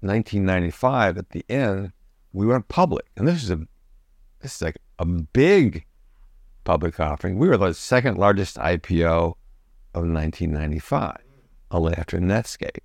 1995, 0.03 1.17
at 1.19 1.31
the 1.31 1.45
end, 1.49 1.93
we 2.33 2.47
went 2.47 2.69
public, 2.69 3.07
and 3.17 3.27
this 3.27 3.43
is 3.43 3.51
a 3.51 3.61
this 4.41 4.57
is 4.57 4.63
like 4.63 4.79
a 4.99 5.05
big 5.05 5.85
public 6.65 6.99
offering. 7.01 7.39
We 7.39 7.49
were 7.49 7.57
the 7.57 7.73
second 7.73 8.19
largest 8.19 8.57
IPO 8.57 9.35
of 9.95 10.05
1995, 10.05 11.19
only 11.71 11.95
after 11.95 12.19
Netscape 12.19 12.79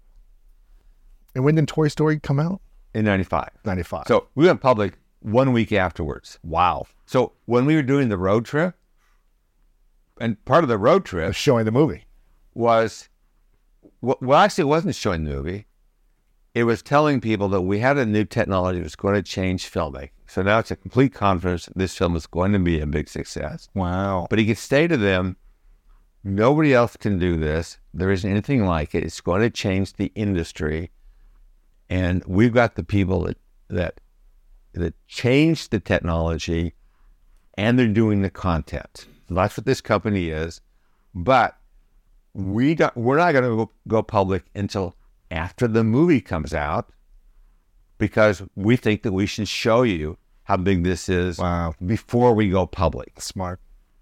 And 1.34 1.44
when 1.44 1.56
did 1.56 1.68
Toy 1.68 1.88
Story 1.88 2.20
come 2.20 2.40
out? 2.40 2.62
in 2.94 3.06
95. 3.06 3.50
95. 3.66 4.04
So 4.08 4.28
we 4.34 4.46
went 4.48 4.62
public 4.62 4.98
one 5.20 5.52
week 5.54 5.72
afterwards. 5.72 6.40
wow. 6.44 6.86
So 7.06 7.34
when 7.46 7.66
we 7.66 7.76
were 7.76 7.84
doing 7.84 8.10
the 8.10 8.18
road 8.18 8.46
trip, 8.46 8.76
and 10.20 10.44
part 10.46 10.64
of 10.64 10.68
the 10.68 10.78
road 10.80 11.06
trip 11.06 11.34
Showing 11.36 11.66
the 11.66 11.72
movie. 11.72 12.06
was, 12.56 13.08
well, 14.02 14.18
well, 14.20 14.40
actually, 14.40 14.64
it 14.64 14.66
wasn't 14.66 14.96
showing 14.96 15.24
the 15.26 15.32
movie. 15.32 15.68
It 16.58 16.63
was 16.63 16.82
telling 16.82 17.22
people 17.22 17.50
that 17.50 17.62
we 17.62 17.78
had 17.78 18.00
a 18.00 18.06
new 18.06 18.26
technology 18.26 18.80
that 18.80 18.84
was 18.84 18.96
going 18.96 19.13
to 19.13 19.22
change 19.22 19.72
filmmaking. 19.72 20.10
So 20.26 20.41
now 20.41 20.58
it's 20.58 20.72
a 20.72 20.76
complete 20.76 21.13
confidence 21.13 21.70
this 21.76 21.96
film 21.96 22.15
is 22.15 22.26
going 22.26 22.52
to 22.54 22.58
be 22.58 22.80
a 22.80 22.88
big 22.88 23.08
success. 23.10 23.70
Wow. 23.76 24.26
But 24.28 24.39
he 24.39 24.48
could 24.48 24.58
say 24.58 24.88
to 24.88 24.98
them, 24.98 25.38
nobody 26.24 26.74
else 26.74 26.98
can 26.98 27.20
do 27.20 27.38
this. 27.38 27.78
There 27.93 28.10
isn't 28.10 28.28
anything 28.28 28.65
like 28.65 28.96
it. 28.96 29.04
It's 29.04 29.22
going 29.22 29.41
to 29.41 29.52
change 29.52 29.93
the 29.93 30.12
industry. 30.15 30.89
And 31.91 32.24
we've 32.26 32.56
got 32.56 32.74
the 32.74 32.84
people 32.84 33.26
that 33.26 33.38
that 33.67 34.02
that 34.74 34.96
changed 35.08 35.70
the 35.70 35.80
technology 35.80 36.74
and 37.56 37.78
they're 37.78 37.88
doing 37.88 38.24
the 38.24 38.32
content. 38.32 39.06
That's 39.30 39.58
what 39.58 39.67
this 39.67 39.82
company 39.82 40.30
is. 40.30 40.62
But 41.13 41.56
we 42.34 42.74
don't, 42.74 42.98
we're 42.98 43.17
not 43.17 43.34
going 43.34 43.43
to 43.43 43.56
go, 43.56 43.72
go 43.88 44.02
public 44.02 44.46
until 44.56 44.96
after 45.32 45.68
the 45.68 45.84
movie 45.84 46.22
comes 46.22 46.54
out 46.54 46.90
because 47.98 48.42
we 48.56 48.76
think 48.76 49.04
that 49.04 49.12
we 49.12 49.26
should 49.26 49.48
show 49.48 49.84
you 49.84 50.18
how 50.44 50.58
big 50.58 50.84
this 50.84 51.10
is 51.10 51.40
Wow. 51.40 51.74
before 51.86 52.34
we 52.34 52.50
go 52.50 52.66
public. 52.66 53.20
Smart. 53.22 53.60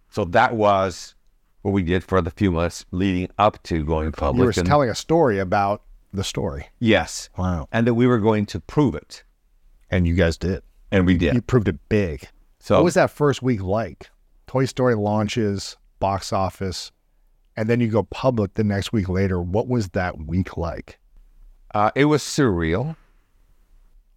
So 0.10 0.26
that 0.26 0.56
was 0.56 1.16
what 1.62 1.72
we 1.72 1.82
did 1.82 2.04
for 2.04 2.22
the 2.22 2.30
few 2.32 2.52
months 2.52 2.86
leading 2.92 3.30
up 3.38 3.62
to 3.64 3.84
going 3.84 4.12
public. 4.12 4.40
You 4.42 4.46
were 4.46 4.54
And- 4.58 4.68
telling 4.68 4.90
a 4.90 4.96
story 4.96 5.40
about 5.40 5.82
the 6.14 6.24
story. 6.24 6.68
yes, 6.80 7.30
Wow. 7.38 7.68
and 7.72 7.88
that 7.88 7.96
we 7.96 8.06
were 8.08 8.20
going 8.20 8.46
to 8.48 8.60
prove 8.60 8.96
it, 8.96 9.24
And 9.90 10.06
you 10.08 10.14
guys 10.16 10.38
did. 10.38 10.62
and 10.92 11.06
we 11.06 11.18
did. 11.18 11.34
You 11.34 11.42
proved 11.42 11.68
it 11.68 11.80
big. 11.90 12.30
So 12.60 12.76
what 12.76 12.84
was 12.86 12.94
that 12.94 13.10
first 13.12 13.42
week 13.42 13.62
like? 13.64 14.10
Toy 14.48 14.66
Story 14.66 14.96
launches, 14.96 15.76
box 16.00 16.32
office, 16.32 16.92
and 17.58 17.68
then 17.70 17.80
you 17.80 17.88
go 17.88 18.04
public 18.04 18.54
the 18.54 18.64
next 18.64 18.94
week 18.94 19.10
later. 19.10 19.42
What 19.42 19.68
was 19.68 19.90
that 19.90 20.20
week 20.26 20.56
like? 20.58 21.00
Uh, 21.76 21.92
it 21.94 22.06
was 22.06 22.24
surreal. 22.24 22.96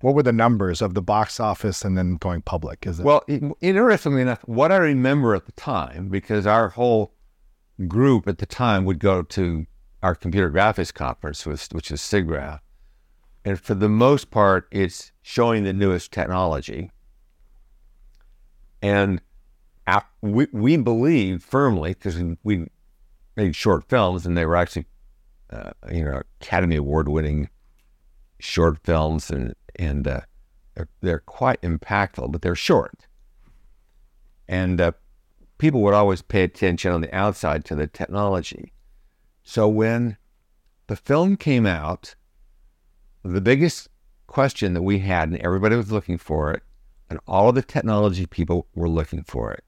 What 0.00 0.14
were 0.14 0.22
the 0.22 0.32
numbers 0.32 0.80
of 0.80 0.94
the 0.94 1.02
box 1.02 1.40
office 1.40 1.84
and 1.84 1.98
then 1.98 2.16
going 2.16 2.42
public? 2.42 2.86
Is 2.86 3.00
it 3.00 3.04
Well, 3.04 3.24
it, 3.26 3.42
interestingly 3.60 4.22
enough, 4.22 4.40
what 4.46 4.70
I 4.70 4.76
remember 4.76 5.34
at 5.34 5.46
the 5.46 5.52
time, 5.52 6.08
because 6.08 6.46
our 6.46 6.68
whole 6.68 7.12
group 7.88 8.28
at 8.28 8.38
the 8.38 8.46
time 8.46 8.84
would 8.84 9.00
go 9.00 9.22
to 9.22 9.66
our 10.02 10.14
computer 10.14 10.50
graphics 10.50 10.94
conference, 10.94 11.44
which, 11.44 11.66
which 11.72 11.90
is 11.90 12.00
SIGGRAPH, 12.00 12.60
and 13.44 13.60
for 13.60 13.74
the 13.74 13.88
most 13.88 14.30
part, 14.30 14.68
it's 14.70 15.10
showing 15.22 15.64
the 15.64 15.72
newest 15.72 16.12
technology. 16.12 16.92
And 18.80 19.20
we, 20.22 20.46
we 20.52 20.76
believe 20.76 21.42
firmly, 21.42 21.94
because 21.94 22.22
we 22.44 22.66
made 23.36 23.56
short 23.56 23.88
films 23.88 24.26
and 24.26 24.36
they 24.36 24.46
were 24.46 24.54
actually, 24.54 24.86
uh, 25.50 25.70
you 25.90 26.04
know, 26.04 26.22
Academy 26.40 26.76
Award 26.76 27.08
winning 27.08 27.48
short 28.38 28.78
films 28.84 29.30
and, 29.30 29.54
and 29.76 30.06
uh, 30.06 30.20
they're, 30.74 30.88
they're 31.00 31.18
quite 31.20 31.60
impactful, 31.62 32.30
but 32.30 32.42
they're 32.42 32.54
short. 32.54 33.06
And 34.48 34.80
uh, 34.80 34.92
people 35.58 35.82
would 35.82 35.94
always 35.94 36.22
pay 36.22 36.42
attention 36.42 36.92
on 36.92 37.00
the 37.00 37.14
outside 37.14 37.64
to 37.66 37.74
the 37.74 37.86
technology. 37.86 38.72
So 39.42 39.68
when 39.68 40.16
the 40.86 40.96
film 40.96 41.36
came 41.36 41.66
out, 41.66 42.14
the 43.22 43.40
biggest 43.40 43.88
question 44.26 44.74
that 44.74 44.82
we 44.82 45.00
had, 45.00 45.28
and 45.28 45.38
everybody 45.38 45.76
was 45.76 45.92
looking 45.92 46.18
for 46.18 46.52
it, 46.52 46.62
and 47.10 47.18
all 47.26 47.48
of 47.48 47.54
the 47.54 47.62
technology 47.62 48.26
people 48.26 48.66
were 48.74 48.88
looking 48.88 49.24
for 49.24 49.52
it, 49.52 49.64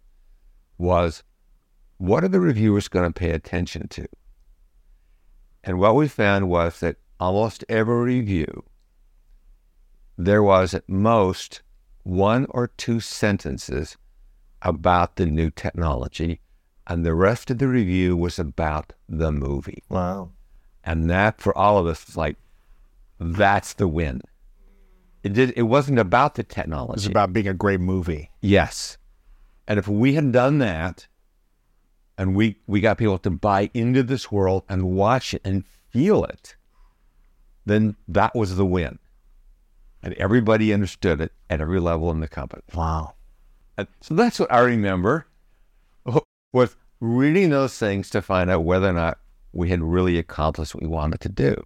was 0.78 1.22
what 1.98 2.24
are 2.24 2.28
the 2.28 2.40
reviewers 2.40 2.88
going 2.88 3.10
to 3.10 3.18
pay 3.18 3.30
attention 3.30 3.88
to? 3.88 4.06
And 5.62 5.78
what 5.78 5.94
we 5.94 6.08
found 6.08 6.48
was 6.48 6.80
that 6.80 6.96
almost 7.18 7.64
every 7.68 8.18
review, 8.18 8.64
there 10.16 10.42
was 10.42 10.74
at 10.74 10.88
most 10.88 11.62
one 12.02 12.46
or 12.50 12.68
two 12.68 13.00
sentences 13.00 13.96
about 14.62 15.16
the 15.16 15.26
new 15.26 15.50
technology, 15.50 16.40
and 16.86 17.04
the 17.04 17.14
rest 17.14 17.50
of 17.50 17.58
the 17.58 17.68
review 17.68 18.16
was 18.16 18.38
about 18.38 18.92
the 19.08 19.32
movie. 19.32 19.82
wow. 19.88 20.30
And 20.82 21.10
that 21.10 21.38
for 21.38 21.56
all 21.56 21.76
of 21.76 21.86
us 21.86 22.06
was 22.06 22.16
like, 22.16 22.36
that's 23.18 23.74
the 23.74 23.86
win. 23.86 24.22
It 25.22 25.34
did. 25.34 25.52
It 25.54 25.64
wasn't 25.64 25.98
about 25.98 26.36
the 26.36 26.42
technology. 26.42 27.00
It's 27.00 27.06
about 27.06 27.34
being 27.34 27.48
a 27.48 27.52
great 27.52 27.80
movie. 27.80 28.30
Yes. 28.40 28.96
And 29.68 29.78
if 29.78 29.86
we 29.86 30.14
had 30.14 30.32
done 30.32 30.58
that 30.58 31.06
and 32.20 32.34
we, 32.34 32.54
we 32.66 32.82
got 32.82 32.98
people 32.98 33.16
to 33.16 33.30
buy 33.30 33.70
into 33.72 34.02
this 34.02 34.30
world 34.30 34.62
and 34.68 34.94
watch 34.94 35.32
it 35.32 35.40
and 35.42 35.64
feel 35.88 36.22
it, 36.24 36.54
then 37.64 37.96
that 38.08 38.34
was 38.34 38.56
the 38.56 38.66
win. 38.66 38.98
And 40.02 40.12
everybody 40.14 40.74
understood 40.74 41.22
it 41.22 41.32
at 41.48 41.62
every 41.62 41.80
level 41.80 42.10
in 42.10 42.20
the 42.20 42.28
company. 42.28 42.60
Wow. 42.74 43.14
And 43.78 43.88
so 44.02 44.12
that's 44.12 44.38
what 44.38 44.52
I 44.52 44.60
remember 44.60 45.28
was 46.52 46.76
reading 47.00 47.48
those 47.48 47.78
things 47.78 48.10
to 48.10 48.20
find 48.20 48.50
out 48.50 48.64
whether 48.64 48.90
or 48.90 48.92
not 48.92 49.16
we 49.54 49.70
had 49.70 49.80
really 49.80 50.18
accomplished 50.18 50.74
what 50.74 50.82
we 50.82 50.90
wanted 50.90 51.20
to 51.20 51.30
do. 51.30 51.56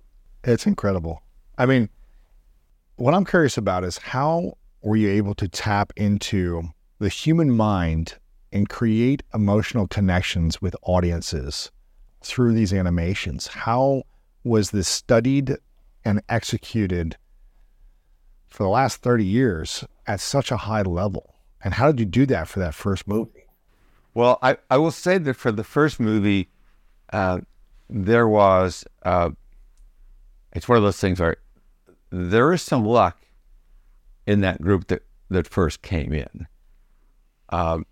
It's 0.44 0.68
incredible. 0.68 1.24
I 1.58 1.66
mean, 1.66 1.88
what 2.94 3.12
I'm 3.12 3.24
curious 3.24 3.58
about 3.58 3.82
is 3.82 3.98
how 3.98 4.56
were 4.82 4.94
you 4.94 5.08
able 5.08 5.34
to 5.34 5.48
tap 5.48 5.92
into 5.96 6.62
the 7.00 7.08
human 7.08 7.50
mind 7.50 8.18
and 8.54 8.68
create 8.68 9.22
emotional 9.34 9.88
connections 9.88 10.62
with 10.62 10.76
audiences 10.82 11.72
through 12.22 12.54
these 12.54 12.72
animations? 12.72 13.48
How 13.48 14.04
was 14.44 14.70
this 14.70 14.88
studied 14.88 15.56
and 16.04 16.22
executed 16.28 17.16
for 18.46 18.62
the 18.62 18.68
last 18.68 19.02
30 19.02 19.24
years 19.24 19.84
at 20.06 20.20
such 20.20 20.52
a 20.52 20.56
high 20.56 20.82
level? 20.82 21.34
And 21.62 21.74
how 21.74 21.90
did 21.90 21.98
you 21.98 22.06
do 22.06 22.26
that 22.26 22.46
for 22.46 22.60
that 22.60 22.74
first 22.74 23.08
movie? 23.08 23.44
Well, 24.14 24.38
I, 24.40 24.56
I 24.70 24.78
will 24.78 24.92
say 24.92 25.18
that 25.18 25.34
for 25.34 25.50
the 25.50 25.64
first 25.64 25.98
movie, 25.98 26.48
uh, 27.12 27.40
there 27.90 28.28
was, 28.28 28.84
uh, 29.02 29.30
it's 30.52 30.68
one 30.68 30.78
of 30.78 30.84
those 30.84 31.00
things 31.00 31.18
where 31.18 31.38
there 32.10 32.52
is 32.52 32.62
some 32.62 32.84
luck 32.84 33.18
in 34.26 34.40
that 34.42 34.62
group 34.62 34.86
that, 34.86 35.02
that 35.30 35.48
first 35.48 35.82
came 35.82 36.12
in. 36.12 36.46
Um, 37.48 37.86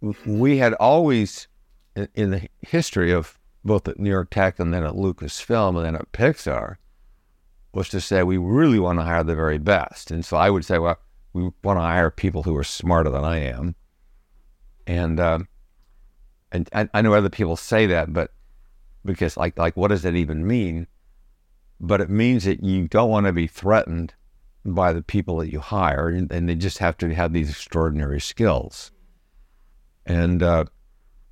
we 0.00 0.58
had 0.58 0.74
always, 0.74 1.48
in, 1.96 2.08
in 2.14 2.30
the 2.30 2.48
history 2.62 3.12
of 3.12 3.38
both 3.64 3.88
at 3.88 3.98
New 3.98 4.10
York 4.10 4.30
Tech 4.30 4.58
and 4.58 4.72
then 4.72 4.84
at 4.84 4.94
Lucasfilm 4.94 5.76
and 5.76 5.84
then 5.84 5.96
at 5.96 6.12
Pixar, 6.12 6.76
was 7.72 7.88
to 7.90 8.00
say 8.00 8.22
we 8.22 8.38
really 8.38 8.78
want 8.78 8.98
to 8.98 9.04
hire 9.04 9.24
the 9.24 9.34
very 9.34 9.58
best. 9.58 10.10
And 10.10 10.24
so 10.24 10.36
I 10.36 10.50
would 10.50 10.64
say, 10.64 10.78
well, 10.78 10.98
we 11.32 11.50
want 11.62 11.78
to 11.78 11.82
hire 11.82 12.10
people 12.10 12.42
who 12.42 12.56
are 12.56 12.64
smarter 12.64 13.10
than 13.10 13.24
I 13.24 13.38
am. 13.38 13.74
And 14.86 15.20
um, 15.20 15.48
and 16.50 16.68
I, 16.72 16.88
I 16.94 17.02
know 17.02 17.12
other 17.12 17.28
people 17.28 17.56
say 17.56 17.86
that, 17.86 18.12
but 18.12 18.32
because 19.04 19.36
like 19.36 19.58
like 19.58 19.76
what 19.76 19.88
does 19.88 20.02
that 20.02 20.14
even 20.14 20.46
mean? 20.46 20.86
But 21.78 22.00
it 22.00 22.10
means 22.10 22.44
that 22.44 22.64
you 22.64 22.88
don't 22.88 23.10
want 23.10 23.26
to 23.26 23.32
be 23.32 23.46
threatened 23.46 24.14
by 24.64 24.92
the 24.92 25.02
people 25.02 25.36
that 25.38 25.52
you 25.52 25.60
hire, 25.60 26.08
and, 26.08 26.30
and 26.32 26.48
they 26.48 26.54
just 26.54 26.78
have 26.78 26.96
to 26.98 27.14
have 27.14 27.32
these 27.32 27.50
extraordinary 27.50 28.20
skills. 28.20 28.90
And 30.08 30.42
uh, 30.42 30.64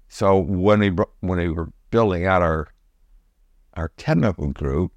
so 0.08 0.38
when 0.38 0.80
we 0.80 0.90
when 1.20 1.38
we 1.38 1.48
were 1.48 1.72
building 1.90 2.26
out 2.26 2.42
our 2.42 2.68
our 3.74 3.90
technical 3.96 4.48
group, 4.48 4.92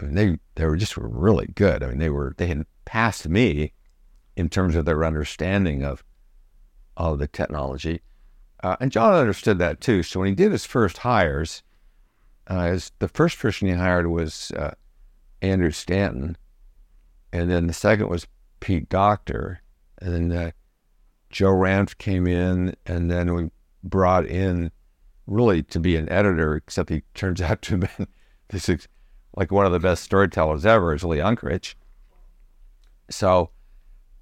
I 0.00 0.04
mean, 0.04 0.14
they 0.14 0.38
they 0.54 0.66
were 0.66 0.76
just 0.76 0.96
really 0.96 1.48
good. 1.54 1.82
I 1.82 1.88
mean, 1.88 1.98
they 1.98 2.08
were 2.08 2.34
they 2.38 2.46
had 2.46 2.64
passed 2.84 3.28
me 3.28 3.72
in 4.36 4.48
terms 4.48 4.76
of 4.76 4.84
their 4.84 5.04
understanding 5.04 5.82
of 5.84 6.04
of 6.96 7.18
the 7.18 7.26
technology. 7.26 8.00
Uh, 8.62 8.76
and 8.80 8.92
John 8.92 9.14
understood 9.14 9.58
that 9.58 9.80
too. 9.80 10.02
So 10.02 10.20
when 10.20 10.28
he 10.28 10.34
did 10.34 10.52
his 10.52 10.64
first 10.64 10.98
hires, 10.98 11.62
uh, 12.46 12.68
his, 12.68 12.92
the 13.00 13.08
first 13.08 13.38
person 13.38 13.68
he 13.68 13.74
hired 13.74 14.06
was 14.06 14.50
uh, 14.52 14.74
Andrew 15.42 15.72
Stanton, 15.72 16.36
and 17.32 17.50
then 17.50 17.66
the 17.66 17.72
second 17.72 18.08
was 18.08 18.26
Pete 18.60 18.88
Docter, 18.88 19.60
and 19.98 20.30
then 20.30 20.32
uh, 20.32 20.50
Joe 21.30 21.52
Ranft 21.52 21.98
came 21.98 22.26
in, 22.26 22.74
and 22.86 23.10
then 23.10 23.34
we 23.34 23.50
brought 23.82 24.26
in 24.26 24.70
really 25.26 25.62
to 25.64 25.80
be 25.80 25.96
an 25.96 26.08
editor, 26.08 26.54
except 26.56 26.90
he 26.90 27.02
turns 27.14 27.40
out 27.42 27.62
to 27.62 27.78
have 27.78 27.96
been 27.96 28.08
this 28.48 28.68
is 28.68 28.88
like 29.36 29.50
one 29.50 29.66
of 29.66 29.72
the 29.72 29.80
best 29.80 30.02
storytellers 30.02 30.64
ever, 30.64 30.94
is 30.94 31.04
Lee 31.04 31.18
Unkrich. 31.18 31.74
So 33.10 33.50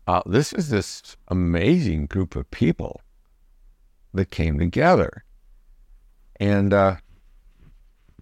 uh, 0.06 0.22
this 0.26 0.52
is 0.52 0.70
this 0.70 1.16
amazing 1.28 2.06
group 2.06 2.36
of 2.36 2.50
people 2.50 3.00
that 4.12 4.30
came 4.30 4.58
together. 4.58 5.24
And 6.40 6.72
uh, 6.72 6.96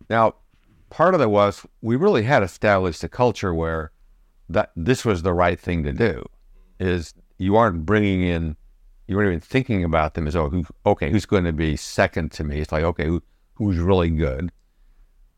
now, 0.08 0.34
part 0.90 1.14
of 1.14 1.20
it 1.20 1.30
was 1.30 1.64
we 1.80 1.96
really 1.96 2.22
had 2.22 2.42
established 2.42 3.02
a 3.02 3.08
culture 3.08 3.54
where 3.54 3.90
that 4.48 4.70
this 4.76 5.04
was 5.04 5.22
the 5.22 5.32
right 5.32 5.58
thing 5.58 5.82
to 5.84 5.92
do. 5.92 6.24
Is 6.78 7.14
you 7.38 7.56
aren't 7.56 7.86
bringing 7.86 8.22
in, 8.22 8.56
you 9.12 9.16
weren't 9.18 9.28
even 9.28 9.40
thinking 9.40 9.84
about 9.84 10.14
them 10.14 10.26
as 10.26 10.34
oh, 10.34 10.48
who, 10.48 10.64
okay, 10.86 11.10
who's 11.10 11.26
going 11.26 11.44
to 11.44 11.52
be 11.52 11.76
second 11.76 12.32
to 12.32 12.44
me? 12.44 12.60
It's 12.60 12.72
like 12.72 12.82
okay, 12.82 13.04
who, 13.04 13.22
who's 13.54 13.78
really 13.78 14.08
good? 14.08 14.50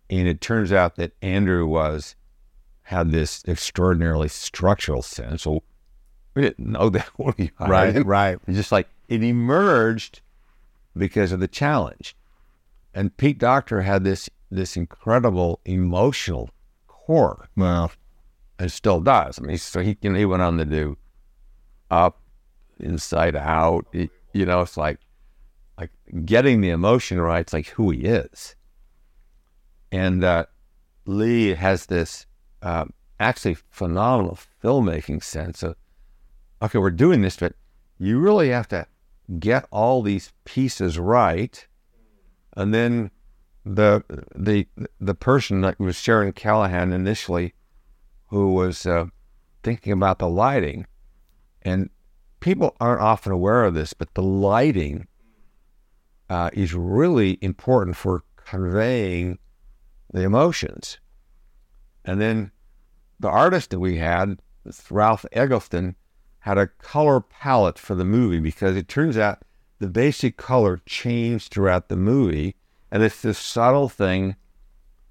And 0.08 0.28
it 0.28 0.40
turns 0.40 0.72
out 0.72 0.94
that 0.94 1.10
Andrew 1.22 1.66
was 1.66 2.14
had 2.82 3.10
this 3.10 3.42
extraordinarily 3.48 4.28
structural 4.28 5.02
sense. 5.02 5.42
So 5.42 5.64
we 6.34 6.42
didn't 6.42 6.70
know 6.70 6.88
that 6.90 7.08
when 7.16 7.34
we 7.36 7.50
hired 7.58 7.96
Right, 7.96 8.06
right. 8.06 8.38
It's 8.46 8.56
just 8.56 8.70
like 8.70 8.88
it 9.08 9.24
emerged 9.24 10.20
because 10.96 11.32
of 11.32 11.40
the 11.40 11.48
challenge. 11.48 12.16
And 12.94 13.16
Pete 13.16 13.38
Docter 13.38 13.80
had 13.80 14.04
this 14.04 14.30
this 14.52 14.76
incredible 14.76 15.58
emotional 15.64 16.50
core, 16.86 17.48
Well, 17.56 17.90
and 18.56 18.70
still 18.70 19.00
does. 19.00 19.40
I 19.40 19.42
mean, 19.42 19.58
so 19.58 19.80
he 19.80 19.98
you 20.00 20.10
know, 20.10 20.18
he 20.18 20.24
went 20.24 20.42
on 20.42 20.58
to 20.58 20.64
do 20.64 20.96
Up, 21.90 22.20
Inside 22.80 23.36
Out. 23.36 23.86
It- 23.92 24.10
you 24.32 24.44
know, 24.44 24.62
it's 24.62 24.76
like 24.76 24.98
like 25.78 25.90
getting 26.24 26.60
the 26.60 26.70
emotion 26.70 27.20
right. 27.20 27.40
It's 27.40 27.52
like 27.52 27.68
who 27.68 27.90
he 27.90 28.00
is. 28.00 28.56
And 29.92 30.24
uh, 30.24 30.46
Lee 31.06 31.54
has 31.54 31.86
this 31.86 32.26
uh, 32.62 32.86
actually 33.20 33.54
phenomenal 33.70 34.38
filmmaking 34.62 35.22
sense 35.22 35.62
of 35.62 35.76
okay, 36.62 36.78
we're 36.78 36.90
doing 36.90 37.22
this, 37.22 37.36
but 37.36 37.54
you 37.98 38.18
really 38.18 38.48
have 38.48 38.68
to 38.68 38.86
get 39.38 39.66
all 39.70 40.02
these 40.02 40.32
pieces 40.44 40.98
right, 40.98 41.66
and 42.56 42.74
then 42.74 43.10
the 43.64 44.02
the 44.34 44.66
the 45.00 45.14
person 45.14 45.60
that 45.60 45.78
was 45.78 45.96
Sharon 45.96 46.32
Calahan 46.32 46.92
initially, 46.92 47.54
who 48.28 48.52
was 48.52 48.84
uh, 48.84 49.06
thinking 49.62 49.92
about 49.92 50.18
the 50.18 50.28
lighting, 50.28 50.86
and 51.62 51.88
people 52.44 52.76
aren't 52.78 53.00
often 53.00 53.32
aware 53.32 53.64
of 53.64 53.72
this, 53.72 53.94
but 53.94 54.12
the 54.12 54.22
lighting 54.22 55.06
uh, 56.28 56.50
is 56.52 56.74
really 56.74 57.38
important 57.40 57.96
for 57.96 58.22
conveying 58.36 59.38
the 60.12 60.24
emotions. 60.24 60.98
And 62.04 62.20
then 62.20 62.50
the 63.18 63.30
artist 63.30 63.70
that 63.70 63.80
we 63.80 63.96
had, 63.96 64.40
Ralph 64.90 65.24
Eggleston, 65.32 65.96
had 66.40 66.58
a 66.58 66.66
color 66.66 67.22
palette 67.22 67.78
for 67.78 67.94
the 67.94 68.04
movie 68.04 68.40
because 68.40 68.76
it 68.76 68.88
turns 68.88 69.16
out 69.16 69.42
the 69.78 69.88
basic 69.88 70.36
color 70.36 70.82
changed 70.84 71.50
throughout 71.50 71.88
the 71.88 71.96
movie, 71.96 72.56
and 72.90 73.02
it's 73.02 73.22
this 73.22 73.38
subtle 73.38 73.88
thing 73.88 74.36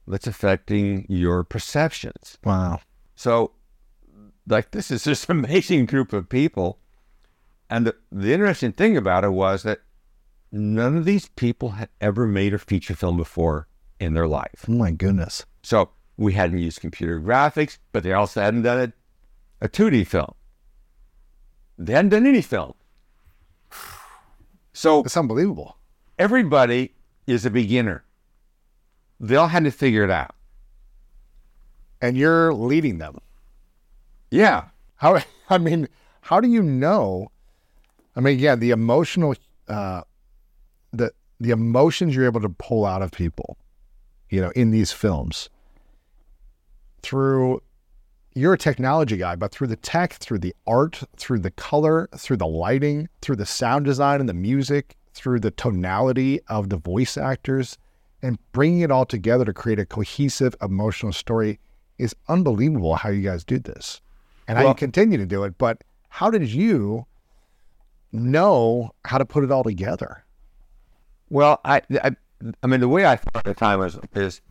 that's 0.08 0.28
affecting 0.28 1.08
your 1.10 1.44
perceptions. 1.44 2.38
wow. 2.44 2.80
So, 3.16 3.54
like, 4.48 4.70
this 4.70 4.92
is 4.92 5.04
this 5.04 5.28
amazing 5.30 5.88
group 5.88 6.14
of 6.14 6.30
people. 6.30 6.78
And 7.70 7.88
the, 7.88 7.96
the 8.12 8.34
interesting 8.34 8.74
thing 8.74 8.98
about 8.98 9.24
it 9.24 9.32
was 9.32 9.64
that 9.64 9.80
none 10.52 10.98
of 10.98 11.06
these 11.06 11.30
people 11.30 11.70
had 11.70 11.90
ever 12.02 12.28
made 12.28 12.54
a 12.54 12.60
feature 12.60 12.96
film 12.96 13.18
before 13.18 13.68
in 14.00 14.14
their 14.14 14.28
life. 14.28 14.66
Oh 14.68 14.74
my 14.74 14.92
goodness. 14.92 15.46
So 15.64 15.90
we 16.18 16.34
hadn't 16.34 16.60
used 16.60 16.82
computer 16.82 17.20
graphics, 17.20 17.78
but 17.92 18.04
they 18.04 18.14
also 18.14 18.42
hadn't 18.42 18.64
done 18.64 18.94
a, 19.62 19.66
a 19.66 19.70
2D 19.70 20.06
film. 20.06 20.34
They 21.78 21.94
hadn't 21.94 22.10
done 22.10 22.28
any 22.28 22.42
film. 22.42 22.74
So 24.74 25.04
It's 25.04 25.18
unbelievable. 25.18 25.78
everybody 26.20 26.94
is 27.28 27.46
a 27.46 27.50
beginner. 27.50 28.04
They 29.20 29.36
all 29.36 29.48
had 29.48 29.64
to 29.64 29.72
figure 29.72 30.04
it 30.04 30.12
out. 30.12 30.36
And 32.02 32.18
you're 32.18 32.54
leading 32.54 32.98
them. 32.98 33.18
Yeah. 34.30 34.66
How 34.96 35.20
I 35.50 35.58
mean, 35.58 35.88
how 36.22 36.40
do 36.42 36.48
you 36.50 36.62
know? 36.62 37.32
I 38.16 38.22
mean, 38.22 38.40
yeah, 38.40 38.56
the 38.56 38.72
emotional, 38.72 39.36
uh, 39.68 40.02
the 40.92 41.12
the 41.40 41.52
emotions 41.52 42.16
you're 42.16 42.26
able 42.26 42.42
to 42.42 42.50
pull 42.50 42.86
out 42.86 43.02
of 43.02 43.12
people, 43.12 43.58
you 44.30 44.40
know, 44.42 44.52
in 44.52 44.72
these 44.72 44.92
films. 44.92 45.50
Through, 47.02 47.62
you're 48.34 48.54
a 48.54 48.58
technology 48.58 49.18
guy, 49.18 49.36
but 49.36 49.52
through 49.52 49.68
the 49.68 49.76
tech, 49.76 50.14
through 50.14 50.40
the 50.40 50.56
art, 50.66 51.04
through 51.18 51.40
the 51.40 51.52
color, 51.52 52.08
through 52.16 52.38
the 52.38 52.48
lighting, 52.48 53.10
through 53.22 53.36
the 53.36 53.46
sound 53.46 53.86
design 53.86 54.22
and 54.22 54.30
the 54.30 54.34
music, 54.34 54.96
through 55.14 55.42
the 55.42 55.52
tonality 55.52 56.40
of 56.48 56.70
the 56.70 56.78
voice 56.78 57.18
actors, 57.18 57.78
and 58.22 58.40
bringing 58.54 58.82
it 58.82 58.92
all 58.92 59.06
together 59.06 59.44
to 59.44 59.54
create 59.54 59.80
a 59.80 59.86
cohesive 59.86 60.56
emotional 60.62 61.12
story 61.12 61.60
is 61.98 62.16
unbelievable. 62.30 62.96
How 62.96 63.10
you 63.10 63.22
guys 63.22 63.44
do 63.44 63.60
this 63.60 64.02
and 64.48 64.58
how 64.58 64.70
you 64.70 64.74
continue 64.76 65.18
to 65.18 65.26
do 65.26 65.44
it. 65.44 65.58
But 65.58 65.84
how 66.08 66.30
did 66.30 66.48
you 66.48 67.06
know 68.14 68.92
how 69.06 69.18
to 69.18 69.26
put 69.26 69.44
it 69.44 69.52
all 69.52 69.64
together? 69.64 70.24
Well, 71.30 71.60
I, 71.66 71.82
I, 72.04 72.16
I 72.62 72.68
mean, 72.68 72.80
the 72.80 72.88
way 72.88 73.06
I 73.06 73.16
thought 73.16 73.38
at 73.38 73.44
the 73.46 73.54
time 73.54 73.80
was, 73.80 74.00
is 74.14 74.42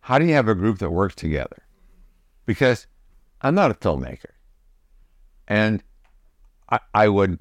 how 0.00 0.18
do 0.18 0.26
you 0.26 0.34
have 0.34 0.48
a 0.48 0.54
group 0.54 0.78
that 0.78 0.90
works 0.90 1.14
together? 1.14 1.62
Because 2.46 2.86
I'm 3.42 3.54
not 3.54 3.70
a 3.70 3.74
filmmaker. 3.74 4.32
And 5.46 5.82
I, 6.70 6.80
I 6.92 7.08
would, 7.08 7.40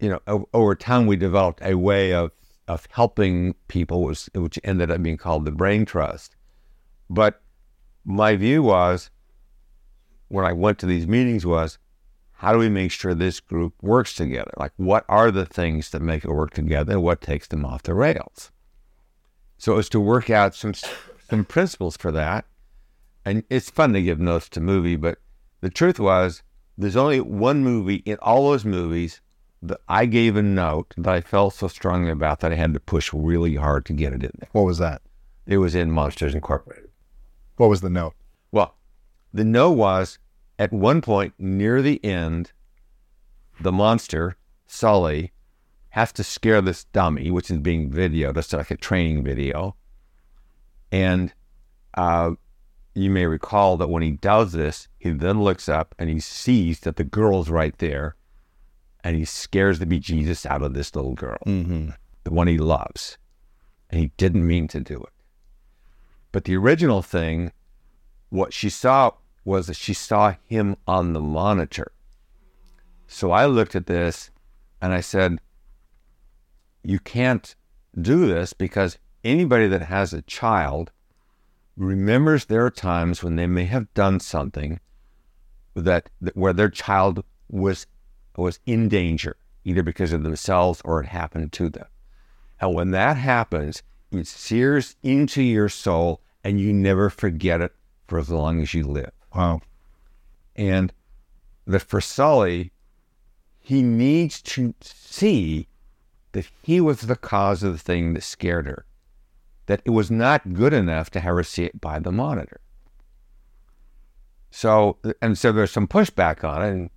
you 0.00 0.10
know, 0.10 0.48
over 0.52 0.74
time 0.74 1.06
we 1.06 1.16
developed 1.16 1.60
a 1.62 1.74
way 1.76 2.12
of, 2.12 2.32
of 2.68 2.86
helping 2.90 3.54
people, 3.68 4.02
was, 4.02 4.28
which 4.34 4.58
ended 4.64 4.90
up 4.90 5.02
being 5.02 5.16
called 5.16 5.44
the 5.44 5.50
Brain 5.50 5.84
Trust. 5.84 6.36
But 7.08 7.42
my 8.04 8.36
view 8.36 8.62
was, 8.62 9.10
when 10.28 10.44
I 10.44 10.52
went 10.52 10.78
to 10.80 10.86
these 10.86 11.06
meetings, 11.06 11.44
was 11.44 11.78
how 12.40 12.54
do 12.54 12.58
we 12.58 12.70
make 12.70 12.90
sure 12.90 13.12
this 13.12 13.38
group 13.38 13.74
works 13.82 14.14
together? 14.14 14.50
Like, 14.56 14.72
what 14.78 15.04
are 15.10 15.30
the 15.30 15.44
things 15.44 15.90
that 15.90 16.00
make 16.00 16.24
it 16.24 16.30
work 16.30 16.54
together 16.54 16.92
and 16.94 17.02
what 17.02 17.20
takes 17.20 17.46
them 17.46 17.66
off 17.66 17.82
the 17.82 17.92
rails? 17.92 18.50
So 19.58 19.74
it 19.74 19.76
was 19.76 19.90
to 19.90 20.00
work 20.00 20.30
out 20.30 20.54
some 20.54 20.72
some 21.28 21.44
principles 21.44 21.98
for 21.98 22.10
that. 22.12 22.46
And 23.26 23.44
it's 23.50 23.68
fun 23.68 23.92
to 23.92 24.00
give 24.00 24.18
notes 24.18 24.48
to 24.50 24.60
movie, 24.62 24.96
but 24.96 25.18
the 25.60 25.68
truth 25.68 26.00
was 26.00 26.42
there's 26.78 26.96
only 26.96 27.20
one 27.20 27.62
movie 27.62 28.02
in 28.06 28.16
all 28.22 28.48
those 28.48 28.64
movies 28.64 29.20
that 29.60 29.82
I 29.86 30.06
gave 30.06 30.34
a 30.34 30.42
note 30.42 30.94
that 30.96 31.12
I 31.12 31.20
felt 31.20 31.52
so 31.52 31.68
strongly 31.68 32.10
about 32.10 32.40
that 32.40 32.52
I 32.52 32.54
had 32.54 32.72
to 32.72 32.80
push 32.80 33.12
really 33.12 33.56
hard 33.56 33.84
to 33.84 33.92
get 33.92 34.14
it 34.14 34.24
in 34.24 34.32
there. 34.38 34.48
What 34.52 34.64
was 34.64 34.78
that? 34.78 35.02
It 35.44 35.58
was 35.58 35.74
in 35.74 35.90
Monsters 35.90 36.34
Incorporated. 36.34 36.88
What 37.56 37.68
was 37.68 37.82
the 37.82 37.90
note? 37.90 38.14
Well, 38.50 38.76
the 39.30 39.44
note 39.44 39.72
was 39.72 40.18
at 40.60 40.72
one 40.74 41.00
point 41.00 41.32
near 41.38 41.80
the 41.80 42.04
end, 42.04 42.52
the 43.58 43.72
monster, 43.72 44.36
Sully, 44.66 45.32
has 45.88 46.12
to 46.12 46.22
scare 46.22 46.60
this 46.60 46.84
dummy, 46.84 47.30
which 47.30 47.50
is 47.50 47.58
being 47.58 47.90
videoed. 47.90 48.36
It's 48.36 48.52
like 48.52 48.70
a 48.70 48.76
training 48.76 49.24
video. 49.24 49.74
And 50.92 51.32
uh, 51.94 52.32
you 52.94 53.10
may 53.10 53.24
recall 53.24 53.78
that 53.78 53.88
when 53.88 54.02
he 54.02 54.12
does 54.12 54.52
this, 54.52 54.86
he 54.98 55.10
then 55.10 55.42
looks 55.42 55.66
up 55.66 55.94
and 55.98 56.10
he 56.10 56.20
sees 56.20 56.80
that 56.80 56.96
the 56.96 57.04
girl's 57.04 57.48
right 57.48 57.76
there. 57.78 58.16
And 59.02 59.16
he 59.16 59.24
scares 59.24 59.78
the 59.78 59.86
bejesus 59.86 60.44
out 60.44 60.62
of 60.62 60.74
this 60.74 60.94
little 60.94 61.14
girl, 61.14 61.38
Mm-hmm. 61.46 61.90
the 62.24 62.30
one 62.30 62.48
he 62.48 62.58
loves. 62.58 63.16
And 63.88 63.98
he 63.98 64.12
didn't 64.18 64.46
mean 64.46 64.68
to 64.68 64.80
do 64.80 64.96
it. 64.98 65.12
But 66.32 66.44
the 66.44 66.54
original 66.56 67.00
thing, 67.00 67.52
what 68.28 68.52
she 68.52 68.68
saw 68.68 69.12
was 69.44 69.66
that 69.66 69.76
she 69.76 69.94
saw 69.94 70.34
him 70.44 70.76
on 70.86 71.12
the 71.12 71.20
monitor. 71.20 71.92
So 73.06 73.30
I 73.30 73.46
looked 73.46 73.74
at 73.74 73.86
this 73.86 74.30
and 74.80 74.92
I 74.92 75.00
said, 75.00 75.38
You 76.82 76.98
can't 76.98 77.54
do 78.00 78.26
this 78.26 78.52
because 78.52 78.98
anybody 79.24 79.66
that 79.68 79.82
has 79.82 80.12
a 80.12 80.22
child 80.22 80.90
remembers 81.76 82.44
there 82.44 82.64
are 82.64 82.70
times 82.70 83.22
when 83.22 83.36
they 83.36 83.46
may 83.46 83.64
have 83.64 83.92
done 83.94 84.20
something 84.20 84.80
that, 85.74 86.10
that 86.20 86.36
where 86.36 86.52
their 86.52 86.68
child 86.68 87.24
was 87.48 87.86
was 88.36 88.60
in 88.64 88.88
danger, 88.88 89.36
either 89.64 89.82
because 89.82 90.12
of 90.12 90.22
themselves 90.22 90.80
or 90.84 91.02
it 91.02 91.06
happened 91.06 91.52
to 91.52 91.68
them. 91.68 91.86
And 92.60 92.74
when 92.74 92.90
that 92.92 93.16
happens, 93.16 93.82
it 94.12 94.26
sears 94.26 94.96
into 95.02 95.42
your 95.42 95.68
soul 95.68 96.20
and 96.42 96.60
you 96.60 96.72
never 96.72 97.10
forget 97.10 97.60
it 97.60 97.72
for 98.06 98.18
as 98.18 98.30
long 98.30 98.60
as 98.60 98.72
you 98.72 98.84
live. 98.84 99.12
Wow. 99.34 99.60
And 100.56 100.92
that 101.66 101.82
for 101.82 102.00
Sully, 102.00 102.72
he 103.58 103.82
needs 103.82 104.42
to 104.42 104.74
see 104.80 105.68
that 106.32 106.48
he 106.62 106.80
was 106.80 107.02
the 107.02 107.16
cause 107.16 107.62
of 107.62 107.72
the 107.72 107.78
thing 107.78 108.14
that 108.14 108.22
scared 108.22 108.66
her, 108.66 108.84
that 109.66 109.82
it 109.84 109.90
was 109.90 110.10
not 110.10 110.54
good 110.54 110.72
enough 110.72 111.10
to 111.10 111.20
have 111.20 111.34
her 111.34 111.42
see 111.42 111.64
it 111.64 111.80
by 111.80 111.98
the 111.98 112.12
monitor. 112.12 112.60
So, 114.50 114.98
and 115.22 115.38
so 115.38 115.52
there's 115.52 115.70
some 115.70 115.86
pushback 115.86 116.42
on 116.44 116.62
it. 116.62 116.68
And, 116.70 116.90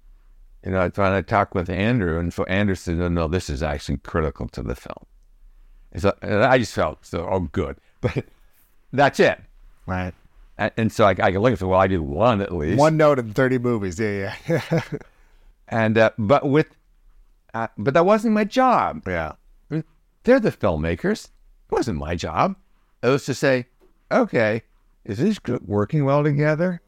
you 0.65 0.71
know, 0.71 0.81
I 0.81 0.89
finally 0.89 1.23
talked 1.23 1.53
with 1.53 1.69
Andrew, 1.69 2.19
and 2.19 2.33
so 2.33 2.43
Andrew 2.45 2.75
said, 2.75 2.97
no, 2.97 3.05
oh, 3.05 3.09
no, 3.09 3.27
this 3.27 3.49
is 3.49 3.61
actually 3.61 3.97
critical 3.97 4.47
to 4.49 4.63
the 4.63 4.75
film. 4.75 5.05
And 5.91 6.01
so 6.01 6.13
and 6.21 6.43
I 6.43 6.57
just 6.57 6.73
felt, 6.73 7.05
so, 7.05 7.27
oh, 7.29 7.41
good. 7.51 7.77
But 8.01 8.25
that's 8.91 9.19
it. 9.21 9.39
Right. 9.85 10.13
And, 10.77 10.91
so 10.91 11.05
I, 11.05 11.11
I 11.11 11.31
can 11.31 11.39
look 11.39 11.51
and 11.51 11.59
say, 11.59 11.65
well, 11.65 11.79
I 11.79 11.87
did 11.87 11.99
one 11.99 12.41
at 12.41 12.53
least. 12.53 12.79
One 12.79 12.97
note 12.97 13.19
in 13.19 13.33
30 13.33 13.57
movies. 13.59 13.99
Yeah, 13.99 14.35
yeah. 14.47 14.81
And 15.69 15.97
uh, 15.97 16.11
but 16.19 16.47
with, 16.47 16.67
uh, 17.53 17.67
but 17.77 17.93
that 17.95 18.05
wasn't 18.05 18.33
my 18.33 18.43
job. 18.43 19.03
yeah. 19.07 19.33
They're 20.23 20.39
the 20.39 20.51
filmmakers. 20.51 21.25
It 21.25 21.71
wasn't 21.71 21.97
my 21.99 22.15
job. 22.15 22.55
It 23.01 23.07
was 23.07 23.25
to 23.25 23.33
say, 23.33 23.67
okay, 24.11 24.63
is 25.03 25.17
this 25.17 25.39
working 25.65 26.05
well 26.05 26.23
together? 26.23 26.81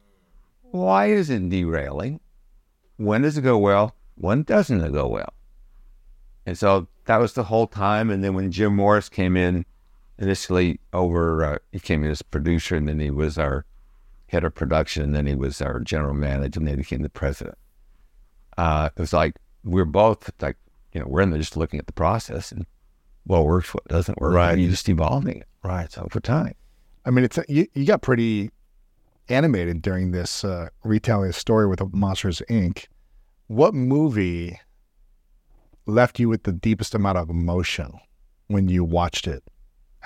Why 0.62 1.06
is 1.06 1.30
it 1.30 1.48
derailing? 1.48 2.20
When 2.96 3.22
does 3.22 3.36
it 3.36 3.42
go 3.42 3.58
well? 3.58 3.94
When 4.14 4.42
doesn't 4.42 4.80
it 4.80 4.92
go 4.92 5.06
well? 5.08 5.34
And 6.46 6.56
so 6.56 6.88
that 7.04 7.18
was 7.18 7.34
the 7.34 7.44
whole 7.44 7.66
time. 7.66 8.10
And 8.10 8.24
then 8.24 8.34
when 8.34 8.50
Jim 8.50 8.76
Morris 8.76 9.08
came 9.08 9.36
in, 9.36 9.66
initially 10.18 10.80
over, 10.92 11.44
uh, 11.44 11.58
he 11.72 11.80
came 11.80 12.04
in 12.04 12.10
as 12.10 12.22
producer, 12.22 12.76
and 12.76 12.88
then 12.88 13.00
he 13.00 13.10
was 13.10 13.38
our 13.38 13.64
head 14.28 14.44
of 14.44 14.54
production, 14.54 15.02
and 15.04 15.14
then 15.14 15.26
he 15.26 15.34
was 15.34 15.60
our 15.60 15.80
general 15.80 16.14
manager, 16.14 16.58
and 16.60 16.66
then 16.66 16.74
he 16.76 16.82
became 16.82 17.02
the 17.02 17.08
president. 17.08 17.56
Uh, 18.56 18.88
it 18.96 19.00
was 19.00 19.12
like 19.12 19.34
we're 19.64 19.84
both 19.84 20.30
like, 20.40 20.56
you 20.92 21.00
know, 21.00 21.06
we're 21.08 21.20
in 21.20 21.30
there 21.30 21.38
just 21.38 21.56
looking 21.56 21.78
at 21.78 21.86
the 21.86 21.92
process 21.92 22.52
and 22.52 22.64
what 23.24 23.44
works, 23.44 23.74
what 23.74 23.86
doesn't 23.88 24.20
work, 24.20 24.32
Right. 24.34 24.52
and 24.52 24.60
you're 24.62 24.70
just 24.70 24.88
evolving 24.88 25.38
it 25.38 25.48
Right. 25.62 25.90
So 25.90 26.02
over 26.02 26.20
time. 26.20 26.54
I 27.04 27.10
mean, 27.10 27.24
it's 27.24 27.38
you, 27.48 27.66
you 27.74 27.84
got 27.84 28.02
pretty 28.02 28.50
animated 29.28 29.82
during 29.82 30.12
this 30.12 30.44
uh, 30.44 30.68
retelling 30.84 31.32
story 31.32 31.66
with 31.66 31.82
Monsters 31.92 32.40
Inc. 32.48 32.86
What 33.48 33.74
movie 33.74 34.60
left 35.86 36.18
you 36.18 36.28
with 36.28 36.44
the 36.44 36.52
deepest 36.52 36.94
amount 36.94 37.18
of 37.18 37.28
emotion 37.28 37.92
when 38.48 38.68
you 38.68 38.84
watched 38.84 39.26
it 39.26 39.42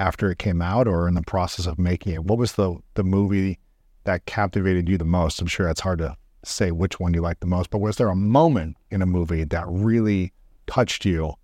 after 0.01 0.31
it 0.31 0.39
came 0.39 0.63
out 0.63 0.89
or 0.89 1.07
in 1.07 1.15
the 1.15 1.23
process 1.23 1.67
of 1.67 1.79
making 1.79 2.15
it? 2.15 2.25
What 2.25 2.39
was 2.39 2.55
the 2.55 2.77
the 2.95 3.05
movie 3.05 3.61
that 4.05 4.25
captivated 4.25 4.89
you 4.89 4.99
the 4.99 5.05
most? 5.05 5.41
I'm 5.41 5.47
sure 5.47 5.69
it's 5.69 5.81
hard 5.81 5.99
to 5.99 6.17
say 6.43 6.71
which 6.71 6.99
one 6.99 7.13
you 7.13 7.21
liked 7.21 7.41
the 7.41 7.47
most, 7.47 7.71
but 7.71 7.79
was 7.79 7.97
there 7.97 8.09
a 8.09 8.17
moment 8.17 8.79
in 8.91 9.03
a 9.03 9.07
movie 9.07 9.45
that 9.45 9.65
really 9.69 10.33
touched 10.67 11.05
you 11.05 11.35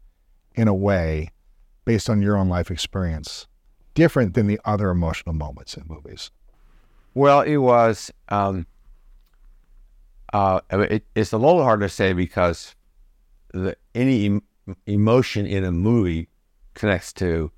in 0.55 0.67
a 0.67 0.75
way 0.75 1.31
based 1.85 2.09
on 2.09 2.23
your 2.23 2.37
own 2.37 2.49
life 2.49 2.71
experience, 2.71 3.47
different 3.95 4.33
than 4.33 4.47
the 4.47 4.59
other 4.65 4.89
emotional 4.89 5.35
moments 5.35 5.77
in 5.77 5.85
movies? 5.87 6.31
Well, 7.15 7.43
it 7.43 7.59
was. 7.59 8.11
Um, 8.31 8.67
uh, 10.33 10.61
it, 10.71 11.05
it's 11.15 11.33
a 11.33 11.39
little 11.39 11.63
hard 11.63 11.81
to 11.81 11.89
say 11.89 12.13
because 12.13 12.75
the, 13.53 13.77
any 13.95 14.27
em- 14.27 14.43
emotion 14.87 15.47
in 15.47 15.63
a 15.63 15.71
movie 15.71 16.29
connects 16.75 17.13
to 17.15 17.51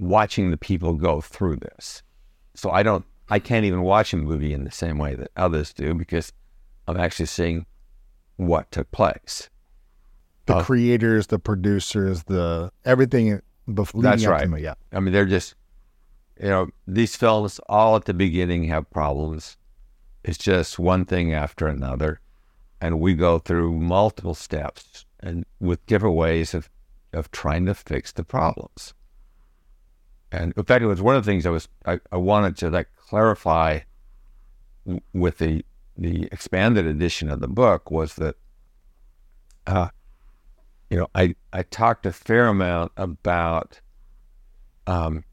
watching 0.00 0.50
the 0.50 0.56
people 0.56 0.94
go 0.94 1.20
through 1.20 1.56
this. 1.56 2.02
So 2.54 2.70
I 2.70 2.82
don't. 2.82 3.04
I 3.28 3.38
can't 3.38 3.64
even 3.64 3.82
watch 3.82 4.12
a 4.12 4.16
movie 4.16 4.52
in 4.52 4.64
the 4.64 4.72
same 4.72 4.98
way 4.98 5.14
that 5.14 5.30
others 5.36 5.72
do 5.72 5.94
because 5.94 6.32
I'm 6.88 6.96
actually 6.96 7.26
seeing 7.26 7.66
what 8.36 8.72
took 8.72 8.90
place. 8.90 9.48
The 10.46 10.56
Uh, 10.56 10.64
creators, 10.64 11.28
the 11.28 11.38
producers, 11.38 12.24
the 12.24 12.72
everything 12.84 13.40
before. 13.72 14.02
That's 14.02 14.26
right. 14.26 14.50
Me, 14.50 14.62
yeah. 14.62 14.74
I 14.92 14.98
mean, 14.98 15.12
they're 15.12 15.26
just, 15.26 15.54
you 16.42 16.48
know, 16.48 16.70
these 16.88 17.14
films 17.14 17.60
all 17.68 17.94
at 17.94 18.06
the 18.06 18.14
beginning 18.14 18.64
have 18.64 18.90
problems. 18.90 19.56
It's 20.24 20.38
just 20.38 20.78
one 20.78 21.04
thing 21.04 21.32
after 21.32 21.68
another. 21.68 22.20
And 22.80 22.98
we 22.98 23.14
go 23.14 23.38
through 23.38 23.78
multiple 23.78 24.34
steps 24.34 25.04
and 25.20 25.44
with 25.60 25.84
different 25.86 26.16
ways 26.16 26.54
of, 26.54 26.68
of 27.12 27.30
trying 27.30 27.66
to 27.66 27.74
fix 27.74 28.10
the 28.10 28.24
problems. 28.24 28.94
And 30.32 30.52
in 30.56 30.64
fact, 30.64 30.82
it 30.82 30.86
was 30.86 31.02
one 31.02 31.16
of 31.16 31.24
the 31.24 31.30
things 31.30 31.46
I 31.46 31.50
was, 31.50 31.68
I, 31.86 32.00
I 32.12 32.16
wanted 32.16 32.56
to 32.58 32.70
like 32.70 32.88
clarify 32.96 33.80
with 35.12 35.38
the, 35.38 35.64
the 35.96 36.28
expanded 36.32 36.86
edition 36.86 37.30
of 37.30 37.40
the 37.40 37.48
book 37.48 37.90
was 37.90 38.14
that, 38.14 38.36
uh, 39.66 39.88
you 40.88 40.98
know, 40.98 41.08
I, 41.14 41.34
I 41.52 41.62
talked 41.62 42.06
a 42.06 42.12
fair 42.12 42.46
amount 42.46 42.92
about 42.96 43.80
um, 44.86 45.24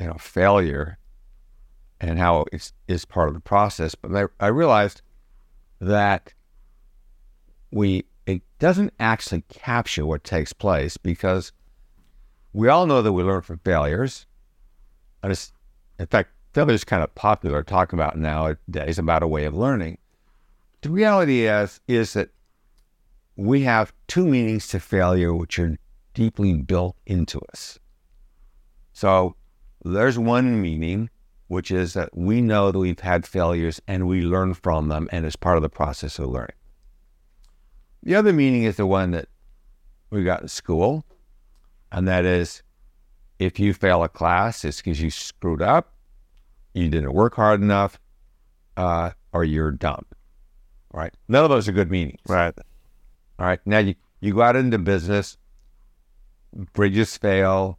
you 0.00 0.06
know, 0.06 0.16
failure 0.18 0.98
and 2.00 2.18
how 2.18 2.44
it's 2.52 2.72
is 2.88 3.04
part 3.04 3.28
of 3.28 3.34
the 3.34 3.40
process. 3.40 3.94
But 3.94 4.14
I, 4.40 4.44
I 4.44 4.48
realized 4.48 5.02
that 5.80 6.32
we 7.70 8.04
it 8.26 8.42
doesn't 8.58 8.92
actually 8.98 9.42
capture 9.48 10.06
what 10.06 10.24
takes 10.24 10.52
place 10.52 10.96
because 10.96 11.52
we 12.56 12.68
all 12.68 12.86
know 12.86 13.02
that 13.02 13.12
we 13.12 13.22
learn 13.22 13.42
from 13.42 13.58
failures. 13.58 14.24
And 15.22 15.30
in 15.98 16.06
fact, 16.06 16.30
failure 16.54 16.72
is 16.72 16.84
kind 16.84 17.02
of 17.02 17.14
popular 17.14 17.62
to 17.62 17.70
talk 17.70 17.92
about 17.92 18.16
nowadays 18.16 18.98
about 18.98 19.22
a 19.22 19.28
way 19.28 19.44
of 19.44 19.54
learning. 19.54 19.98
The 20.80 20.88
reality 20.88 21.46
is 21.46 21.80
is 21.86 22.14
that 22.14 22.30
we 23.36 23.60
have 23.64 23.92
two 24.08 24.26
meanings 24.26 24.68
to 24.68 24.80
failure 24.80 25.34
which 25.34 25.58
are 25.58 25.76
deeply 26.14 26.54
built 26.54 26.96
into 27.04 27.42
us. 27.52 27.78
So 28.94 29.36
there's 29.84 30.18
one 30.18 30.62
meaning, 30.62 31.10
which 31.48 31.70
is 31.70 31.92
that 31.92 32.16
we 32.16 32.40
know 32.40 32.72
that 32.72 32.78
we've 32.78 32.98
had 32.98 33.26
failures 33.26 33.82
and 33.86 34.08
we 34.08 34.22
learn 34.22 34.54
from 34.54 34.88
them, 34.88 35.10
and 35.12 35.26
it's 35.26 35.36
part 35.36 35.58
of 35.58 35.62
the 35.62 35.68
process 35.68 36.18
of 36.18 36.30
learning. 36.30 36.56
The 38.02 38.14
other 38.14 38.32
meaning 38.32 38.62
is 38.62 38.76
the 38.76 38.86
one 38.86 39.10
that 39.10 39.28
we 40.08 40.24
got 40.24 40.40
in 40.40 40.48
school, 40.48 41.04
and 41.96 42.06
that 42.06 42.26
is 42.26 42.62
if 43.38 43.58
you 43.58 43.72
fail 43.72 44.04
a 44.04 44.08
class, 44.08 44.64
it's 44.64 44.76
because 44.76 45.00
you 45.00 45.10
screwed 45.10 45.62
up. 45.62 45.94
you 46.74 46.90
didn't 46.90 47.14
work 47.14 47.34
hard 47.34 47.62
enough, 47.62 47.98
uh, 48.76 49.10
or 49.32 49.44
you're 49.44 49.70
dumb. 49.70 50.04
All 50.92 51.00
right. 51.00 51.14
None 51.26 51.42
of 51.42 51.48
those 51.48 51.66
are 51.68 51.72
good 51.72 51.90
meanings. 51.90 52.20
Right. 52.28 52.52
All 53.38 53.46
right. 53.46 53.60
Now 53.64 53.78
you, 53.78 53.94
you 54.20 54.34
go 54.34 54.42
out 54.42 54.56
into 54.56 54.78
business, 54.78 55.38
bridges 56.74 57.16
fail, 57.16 57.78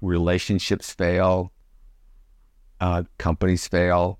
relationships 0.00 0.90
fail, 0.92 1.52
uh, 2.80 3.02
companies 3.18 3.68
fail. 3.68 4.18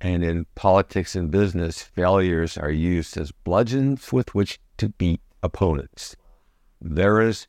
And 0.00 0.22
in 0.22 0.46
politics 0.54 1.16
and 1.16 1.32
business, 1.32 1.82
failures 1.82 2.56
are 2.56 2.70
used 2.70 3.16
as 3.16 3.32
bludgeons 3.32 4.12
with 4.12 4.36
which 4.36 4.60
to 4.78 4.90
beat 4.90 5.20
opponents. 5.42 6.14
There 6.80 7.20
is 7.20 7.48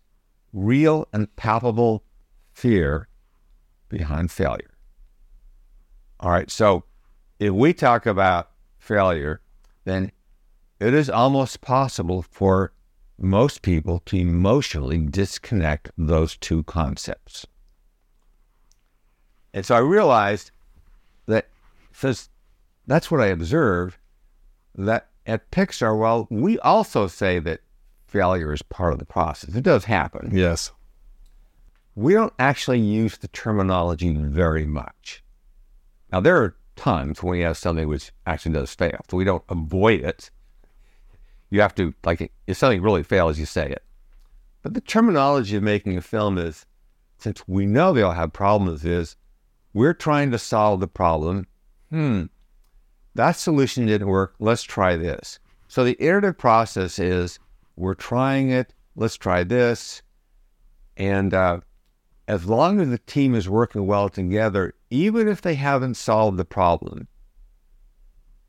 real 0.53 1.07
and 1.13 1.33
palpable 1.35 2.03
fear 2.53 3.07
behind 3.89 4.31
failure. 4.31 4.71
All 6.19 6.31
right. 6.31 6.49
So 6.49 6.83
if 7.39 7.51
we 7.51 7.73
talk 7.73 8.05
about 8.05 8.51
failure, 8.77 9.41
then 9.85 10.11
it 10.79 10.93
is 10.93 11.09
almost 11.09 11.61
possible 11.61 12.21
for 12.21 12.73
most 13.17 13.61
people 13.61 14.01
to 14.05 14.17
emotionally 14.17 14.97
disconnect 14.97 15.91
those 15.97 16.37
two 16.37 16.63
concepts. 16.63 17.45
And 19.53 19.65
so 19.65 19.75
I 19.75 19.79
realized 19.79 20.51
that 21.27 21.47
says 21.91 22.29
that's 22.87 23.11
what 23.11 23.21
I 23.21 23.27
observed 23.27 23.97
that 24.75 25.09
at 25.25 25.51
Pixar, 25.51 25.97
well, 25.97 26.27
we 26.29 26.57
also 26.59 27.07
say 27.07 27.39
that 27.39 27.61
failure 28.11 28.51
is 28.51 28.61
part 28.61 28.93
of 28.93 28.99
the 28.99 29.05
process. 29.05 29.55
It 29.55 29.63
does 29.63 29.85
happen. 29.85 30.31
Yes. 30.33 30.71
We 31.95 32.13
don't 32.13 32.33
actually 32.39 32.79
use 32.79 33.17
the 33.17 33.29
terminology 33.29 34.13
very 34.13 34.65
much. 34.65 35.23
Now, 36.11 36.19
there 36.19 36.37
are 36.37 36.55
times 36.75 37.23
when 37.23 37.31
we 37.31 37.39
have 37.41 37.57
something 37.57 37.87
which 37.87 38.11
actually 38.25 38.53
does 38.53 38.73
fail, 38.73 38.99
so 39.09 39.17
we 39.17 39.23
don't 39.23 39.43
avoid 39.49 40.01
it. 40.01 40.29
You 41.49 41.61
have 41.61 41.75
to, 41.75 41.93
like, 42.03 42.31
if 42.47 42.57
something 42.57 42.81
really 42.81 43.03
fails, 43.03 43.39
you 43.39 43.45
say 43.45 43.69
it. 43.69 43.83
But 44.61 44.73
the 44.73 44.81
terminology 44.81 45.55
of 45.55 45.63
making 45.63 45.97
a 45.97 46.01
film 46.01 46.37
is, 46.37 46.65
since 47.17 47.47
we 47.47 47.65
know 47.65 47.93
they 47.93 48.01
all 48.01 48.11
have 48.11 48.33
problems, 48.33 48.85
is 48.85 49.15
we're 49.73 49.93
trying 49.93 50.31
to 50.31 50.37
solve 50.37 50.79
the 50.81 50.87
problem. 50.87 51.47
Hmm, 51.89 52.25
that 53.15 53.37
solution 53.37 53.85
didn't 53.85 54.07
work. 54.07 54.35
Let's 54.39 54.63
try 54.63 54.95
this. 54.95 55.39
So 55.67 55.83
the 55.83 55.97
iterative 55.99 56.37
process 56.37 56.99
is 56.99 57.39
we're 57.75 57.93
trying 57.93 58.49
it. 58.49 58.73
Let's 58.95 59.17
try 59.17 59.43
this. 59.43 60.01
And 60.97 61.33
uh, 61.33 61.61
as 62.27 62.45
long 62.45 62.79
as 62.79 62.89
the 62.89 62.97
team 62.97 63.35
is 63.35 63.49
working 63.49 63.87
well 63.87 64.09
together, 64.09 64.73
even 64.89 65.27
if 65.27 65.41
they 65.41 65.55
haven't 65.55 65.95
solved 65.95 66.37
the 66.37 66.45
problem, 66.45 67.07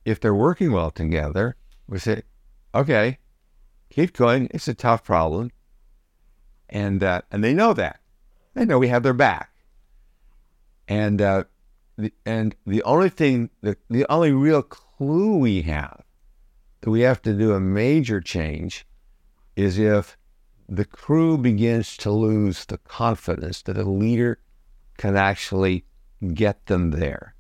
if 0.05 0.21
they're 0.21 0.35
working 0.35 0.73
well 0.73 0.91
together, 0.91 1.57
we 1.87 1.99
say, 1.99 2.23
okay, 2.75 3.19
keep 3.91 4.17
going. 4.17 4.49
It's 4.51 4.69
a 4.69 4.75
tough 4.75 5.05
problem. 5.05 5.51
And, 6.69 7.03
uh, 7.03 7.23
and 7.31 7.45
they 7.45 7.55
know 7.55 7.73
that. 7.75 8.01
They 8.55 8.65
know 8.65 8.79
we 8.79 8.89
have 8.89 9.03
their 9.03 9.13
back. 9.13 9.51
And 10.89 11.23
uh, 11.23 11.45
the, 11.97 12.13
and 12.27 12.55
the 12.67 12.83
only 12.83 13.09
thing, 13.09 13.51
the, 13.63 13.77
the 13.89 14.07
only 14.11 14.33
real 14.33 14.63
clue 14.63 15.39
we 15.39 15.63
have 15.63 16.03
that 16.81 16.91
we 16.91 17.01
have 17.01 17.23
to 17.23 17.33
do 17.33 17.53
a 17.53 17.61
major 17.61 18.21
change 18.21 18.85
is 19.57 19.79
if 19.79 20.17
the 20.69 20.85
crew 20.85 21.37
begins 21.37 21.97
to 21.99 22.11
lose 22.11 22.65
the 22.65 22.79
confidence 22.79 23.63
that 23.63 23.77
a 23.77 23.83
leader 23.83 24.39
can 24.97 25.17
actually 25.17 25.85
get 26.35 26.67
them 26.67 26.93
there. 26.93 27.35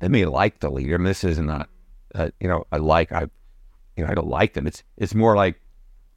They 0.00 0.08
may 0.08 0.24
like 0.24 0.60
the 0.60 0.70
leader. 0.70 0.96
And 0.96 1.06
this 1.06 1.24
is 1.24 1.38
not, 1.38 1.68
uh, 2.14 2.30
you 2.40 2.48
know, 2.48 2.66
I 2.72 2.78
like, 2.78 3.12
I, 3.12 3.28
you 3.96 4.04
know, 4.04 4.10
I 4.10 4.14
don't 4.14 4.28
like 4.28 4.54
them. 4.54 4.66
It's, 4.66 4.82
it's 4.96 5.14
more 5.14 5.36
like 5.36 5.60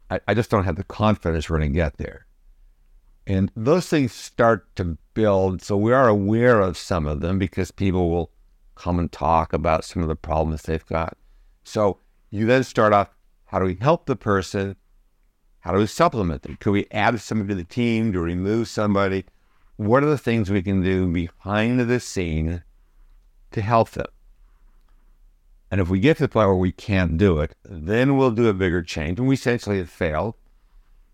I, 0.09 0.19
I 0.27 0.33
just 0.33 0.49
don't 0.49 0.63
have 0.63 0.77
the 0.77 0.83
confidence 0.83 1.49
we're 1.49 1.59
going 1.59 1.73
to 1.73 1.75
get 1.75 1.97
there. 1.97 2.25
And 3.25 3.51
those 3.55 3.87
things 3.87 4.13
start 4.13 4.73
to 4.77 4.97
build. 5.13 5.61
So 5.61 5.75
we 5.75 5.91
are 5.91 6.07
aware 6.07 6.61
of 6.61 6.77
some 6.77 7.05
of 7.05 7.19
them 7.19 7.37
because 7.37 7.71
people 7.71 8.09
will 8.09 8.31
come 8.75 8.99
and 8.99 9.11
talk 9.11 9.53
about 9.53 9.83
some 9.83 10.01
of 10.01 10.07
the 10.07 10.15
problems 10.15 10.63
they've 10.63 10.85
got. 10.85 11.17
So 11.63 11.99
you 12.29 12.45
then 12.45 12.63
start 12.63 12.93
off 12.93 13.09
how 13.45 13.59
do 13.59 13.65
we 13.65 13.75
help 13.75 14.05
the 14.05 14.15
person? 14.15 14.75
How 15.67 15.73
do 15.73 15.79
we 15.79 15.87
supplement 15.87 16.43
them? 16.43 16.55
Could 16.61 16.71
we 16.71 16.87
add 16.91 17.19
somebody 17.19 17.49
to 17.49 17.55
the 17.55 17.65
team 17.65 18.13
to 18.13 18.21
remove 18.21 18.69
somebody? 18.69 19.25
What 19.75 20.01
are 20.01 20.09
the 20.09 20.17
things 20.17 20.49
we 20.49 20.61
can 20.61 20.81
do 20.81 21.11
behind 21.11 21.81
the 21.81 21.99
scene 21.99 22.63
to 23.51 23.61
help 23.61 23.89
them? 23.89 24.07
And 25.69 25.81
if 25.81 25.89
we 25.89 25.99
get 25.99 26.15
to 26.17 26.23
the 26.23 26.29
point 26.29 26.47
where 26.47 26.55
we 26.55 26.71
can't 26.71 27.17
do 27.17 27.39
it, 27.39 27.53
then 27.65 28.15
we'll 28.15 28.31
do 28.31 28.47
a 28.47 28.53
bigger 28.53 28.81
change. 28.81 29.19
And 29.19 29.27
we 29.27 29.35
essentially 29.35 29.79
have 29.79 29.89
failed. 29.89 30.35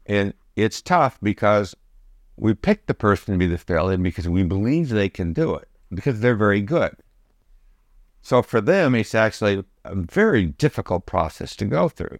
And 0.05 0.35
it's 0.55 0.83
tough 0.83 1.17
because 1.23 1.75
we 2.37 2.53
picked 2.53 2.85
the 2.85 2.93
person 2.93 3.33
to 3.33 3.39
be 3.39 3.47
the 3.47 3.57
failure 3.57 3.97
because 3.97 4.29
we 4.29 4.43
believe 4.43 4.89
they 4.89 5.09
can 5.09 5.33
do 5.33 5.55
it 5.55 5.67
because 5.91 6.19
they're 6.19 6.35
very 6.35 6.61
good. 6.61 6.95
So 8.21 8.43
for 8.43 8.61
them, 8.61 8.93
it's 8.93 9.15
actually 9.15 9.63
a 9.83 9.95
very 9.95 10.45
difficult 10.45 11.07
process 11.07 11.55
to 11.55 11.65
go 11.65 11.89
through. 11.89 12.19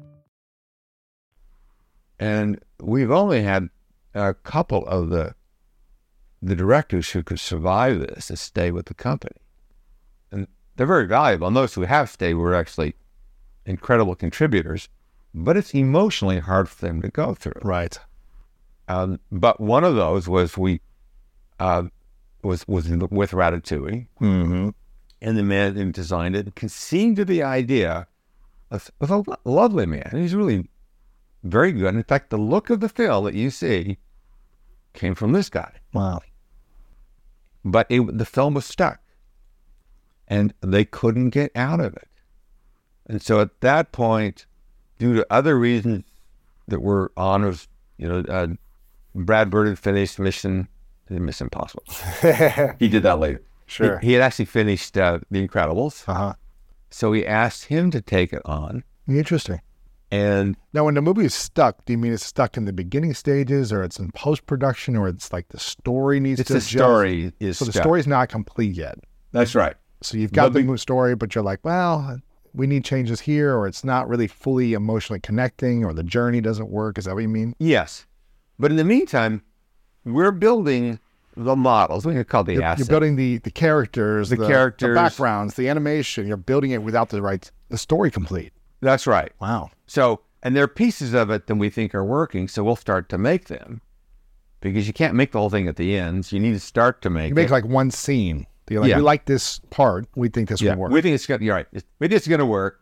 And 2.21 2.61
we've 2.79 3.11
only 3.11 3.43
had 3.43 3.69
a 4.13 4.33
couple 4.33 4.87
of 4.87 5.09
the 5.09 5.35
the 6.43 6.55
directors 6.55 7.09
who 7.11 7.21
could 7.21 7.39
survive 7.39 7.99
this 7.99 8.29
and 8.29 8.39
stay 8.39 8.71
with 8.71 8.85
the 8.85 8.93
company. 8.93 9.35
And 10.31 10.47
they're 10.75 10.87
very 10.87 11.05
valuable. 11.05 11.47
And 11.47 11.55
those 11.55 11.75
who 11.75 11.81
have 11.81 12.09
stayed 12.09 12.33
were 12.33 12.55
actually 12.55 12.95
incredible 13.65 14.15
contributors 14.15 14.89
but 15.33 15.57
it's 15.57 15.73
emotionally 15.73 16.39
hard 16.39 16.69
for 16.69 16.85
them 16.85 17.01
to 17.01 17.09
go 17.09 17.33
through. 17.33 17.61
Right. 17.61 17.97
Um, 18.87 19.19
but 19.31 19.59
one 19.59 19.83
of 19.83 19.95
those 19.95 20.27
was 20.27 20.57
we 20.57 20.81
uh, 21.59 21.83
was 22.43 22.67
was 22.67 22.89
with 22.89 23.31
Ratatouille, 23.31 24.07
mm-hmm. 24.19 24.69
and 25.21 25.37
the 25.37 25.43
man 25.43 25.75
who 25.75 25.91
designed 25.91 26.35
it 26.35 26.55
conceived 26.55 27.19
of 27.19 27.27
the 27.27 27.43
idea 27.43 28.07
of, 28.69 28.91
of 28.99 29.11
a 29.11 29.37
lovely 29.45 29.85
man. 29.85 30.09
He's 30.13 30.35
really 30.35 30.67
very 31.43 31.71
good. 31.71 31.95
In 31.95 32.03
fact, 32.03 32.29
the 32.29 32.37
look 32.37 32.69
of 32.69 32.79
the 32.79 32.89
film 32.89 33.25
that 33.25 33.33
you 33.33 33.49
see 33.49 33.97
came 34.93 35.15
from 35.15 35.31
this 35.31 35.49
guy. 35.49 35.73
Wow. 35.93 36.21
But 37.63 37.87
it, 37.89 38.17
the 38.17 38.25
film 38.25 38.53
was 38.53 38.65
stuck, 38.65 38.99
and 40.27 40.53
they 40.61 40.85
couldn't 40.85 41.29
get 41.29 41.51
out 41.55 41.79
of 41.79 41.93
it. 41.95 42.09
And 43.07 43.21
so 43.21 43.39
at 43.39 43.61
that 43.61 43.91
point, 43.91 44.45
due 44.97 45.13
to 45.15 45.27
other 45.29 45.57
reasons 45.57 46.03
that 46.67 46.81
were 46.81 47.11
on 47.17 47.43
of, 47.43 47.67
you 47.97 48.07
know, 48.07 48.19
uh, 48.29 48.47
Brad 49.13 49.49
Bird 49.49 49.67
had 49.67 49.79
finished 49.79 50.19
Mission, 50.19 50.67
Mission 51.09 51.45
Impossible. 51.45 51.83
he 52.79 52.87
did 52.87 53.03
that 53.03 53.19
later. 53.19 53.41
Sure. 53.65 53.99
He, 53.99 54.07
he 54.07 54.13
had 54.13 54.21
actually 54.21 54.45
finished 54.45 54.97
uh, 54.97 55.19
The 55.29 55.45
Incredibles. 55.47 56.07
Uh-huh. 56.07 56.33
So 56.89 57.09
we 57.09 57.25
asked 57.25 57.65
him 57.65 57.91
to 57.91 58.01
take 58.01 58.33
it 58.33 58.41
on. 58.45 58.83
Interesting. 59.07 59.61
And 60.11 60.57
now, 60.73 60.83
when 60.85 60.95
the 60.95 61.01
movie 61.01 61.23
is 61.25 61.33
stuck, 61.33 61.85
do 61.85 61.93
you 61.93 61.97
mean 61.97 62.11
it's 62.11 62.25
stuck 62.25 62.57
in 62.57 62.65
the 62.65 62.73
beginning 62.73 63.13
stages, 63.13 63.71
or 63.71 63.81
it's 63.83 63.97
in 63.97 64.11
post 64.11 64.45
production, 64.45 64.95
or 64.97 65.07
it's 65.07 65.31
like 65.31 65.47
the 65.49 65.59
story 65.59 66.19
needs 66.19 66.39
it's 66.41 66.47
to? 66.47 66.53
the 66.53 66.57
adjust? 66.57 66.71
story 66.71 67.33
is 67.39 67.57
so 67.57 67.65
the 67.65 67.71
stuck. 67.71 67.83
story's 67.83 68.07
not 68.07 68.27
complete 68.29 68.75
yet. 68.75 68.95
That's 69.31 69.55
right. 69.55 69.75
So 70.01 70.17
you've 70.17 70.33
got 70.33 70.51
the 70.53 70.61
the- 70.63 70.77
story, 70.77 71.15
but 71.15 71.33
you're 71.33 71.43
like, 71.43 71.59
well, 71.63 72.19
we 72.53 72.67
need 72.67 72.83
changes 72.83 73.21
here, 73.21 73.55
or 73.55 73.67
it's 73.67 73.85
not 73.85 74.09
really 74.09 74.27
fully 74.27 74.73
emotionally 74.73 75.21
connecting, 75.21 75.85
or 75.85 75.93
the 75.93 76.03
journey 76.03 76.41
doesn't 76.41 76.69
work. 76.69 76.97
Is 76.97 77.05
that 77.05 77.13
what 77.13 77.21
you 77.21 77.29
mean? 77.29 77.55
Yes. 77.59 78.05
But 78.59 78.71
in 78.71 78.77
the 78.77 78.83
meantime, 78.83 79.41
we're 80.03 80.31
building 80.31 80.99
the 81.37 81.55
models. 81.55 82.05
We 82.05 82.13
can 82.13 82.23
call 82.25 82.43
the 82.43 82.55
You're, 82.55 82.63
asset. 82.63 82.79
you're 82.79 82.87
building 82.99 83.15
the 83.15 83.37
the 83.37 83.51
characters, 83.51 84.27
The 84.29 84.35
characters. 84.35 84.89
the 84.89 84.93
backgrounds, 84.95 85.53
the 85.53 85.69
animation. 85.69 86.27
You're 86.27 86.35
building 86.35 86.71
it 86.71 86.83
without 86.83 87.07
the 87.09 87.21
right 87.21 87.49
the 87.69 87.77
story 87.77 88.11
complete. 88.11 88.51
That's 88.81 89.07
right. 89.07 89.31
Wow. 89.39 89.69
So, 89.91 90.21
and 90.41 90.55
there 90.55 90.63
are 90.63 90.69
pieces 90.69 91.13
of 91.13 91.29
it 91.29 91.47
that 91.47 91.55
we 91.55 91.69
think 91.69 91.93
are 91.93 92.05
working, 92.05 92.47
so 92.47 92.63
we'll 92.63 92.77
start 92.77 93.09
to 93.09 93.17
make 93.17 93.47
them 93.49 93.81
because 94.61 94.87
you 94.87 94.93
can't 94.93 95.15
make 95.15 95.33
the 95.33 95.39
whole 95.39 95.49
thing 95.49 95.67
at 95.67 95.75
the 95.75 95.97
end. 95.97 96.25
So 96.25 96.37
you 96.37 96.41
need 96.41 96.53
to 96.53 96.61
start 96.61 97.01
to 97.01 97.09
make 97.09 97.27
You 97.29 97.35
make 97.35 97.49
it. 97.49 97.51
like 97.51 97.65
one 97.65 97.91
scene 97.91 98.47
like, 98.69 98.87
Yeah. 98.89 98.95
we 98.95 99.01
like 99.01 99.25
this 99.25 99.59
part. 99.69 100.05
We 100.15 100.29
think 100.29 100.47
this 100.47 100.61
Yeah, 100.61 100.75
will 100.75 100.83
work. 100.83 100.91
we 100.93 101.01
think 101.01 101.13
it's 101.15 101.27
gonna. 101.27 101.43
You're 101.43 101.55
right. 101.55 101.67
It's- 101.73 101.83
We 101.99 102.07
think 102.07 102.19
it's 102.19 102.27
gonna 102.29 102.45
work. 102.45 102.79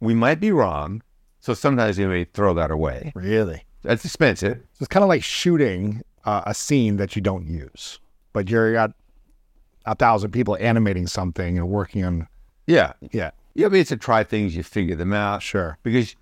We 0.00 0.12
might 0.12 0.38
be 0.38 0.52
wrong, 0.52 1.02
so 1.40 1.54
sometimes 1.54 1.98
we 1.98 2.04
may 2.06 2.24
throw 2.24 2.52
that 2.52 2.70
away. 2.70 3.12
really? 3.14 3.64
That's 3.82 4.04
expensive. 4.04 4.58
So 4.74 4.82
it's 4.82 4.88
kind 4.88 5.02
of 5.02 5.08
like 5.08 5.22
shooting 5.24 6.02
uh, 6.26 6.42
a 6.44 6.52
scene 6.52 6.98
that 6.98 7.16
you 7.16 7.22
don't 7.22 7.46
use, 7.46 8.00
but 8.34 8.50
you're 8.50 8.74
got 8.74 8.92
a 9.86 9.94
thousand 9.94 10.32
people 10.32 10.58
animating 10.60 11.06
something 11.06 11.56
and 11.56 11.70
working 11.70 12.04
on. 12.04 12.28
Yeah, 12.66 12.92
Yeah, 13.12 13.30
yeah. 13.58 13.66
I 13.66 13.68
mean, 13.70 13.80
it's 13.80 13.88
to 13.90 13.96
try 13.96 14.24
things. 14.24 14.56
You 14.56 14.62
figure 14.62 14.96
them 14.96 15.12
out. 15.12 15.42
sure. 15.42 15.78
because 15.82 16.14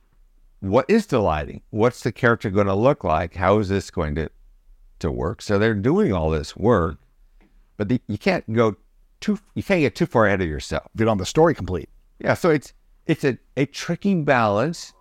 what 0.60 0.86
is 0.88 1.06
the 1.06 1.18
lighting? 1.18 1.62
What's 1.70 2.02
the 2.02 2.12
character 2.12 2.50
going 2.50 2.66
to 2.66 2.74
look 2.74 3.04
like? 3.04 3.34
How 3.34 3.58
is 3.58 3.68
this 3.68 3.90
going 3.90 4.14
to 4.16 4.30
to 5.00 5.10
work? 5.10 5.42
So 5.42 5.58
they're 5.58 5.74
doing 5.74 6.12
all 6.12 6.30
this 6.30 6.56
work, 6.56 6.98
but 7.76 7.88
the, 7.88 8.00
you 8.08 8.18
can't 8.18 8.50
go 8.52 8.76
too. 9.20 9.38
You 9.54 9.62
can't 9.62 9.80
get 9.80 9.94
too 9.94 10.06
far 10.06 10.26
ahead 10.26 10.40
of 10.40 10.48
yourself. 10.48 10.90
You 10.96 11.04
don't 11.04 11.12
have 11.12 11.18
the 11.18 11.26
story 11.26 11.54
complete. 11.54 11.90
Yeah. 12.18 12.34
So 12.34 12.50
it's 12.50 12.72
it's 13.06 13.24
a, 13.24 13.38
a 13.56 13.66
tricky 13.66 14.14
balance, 14.14 14.92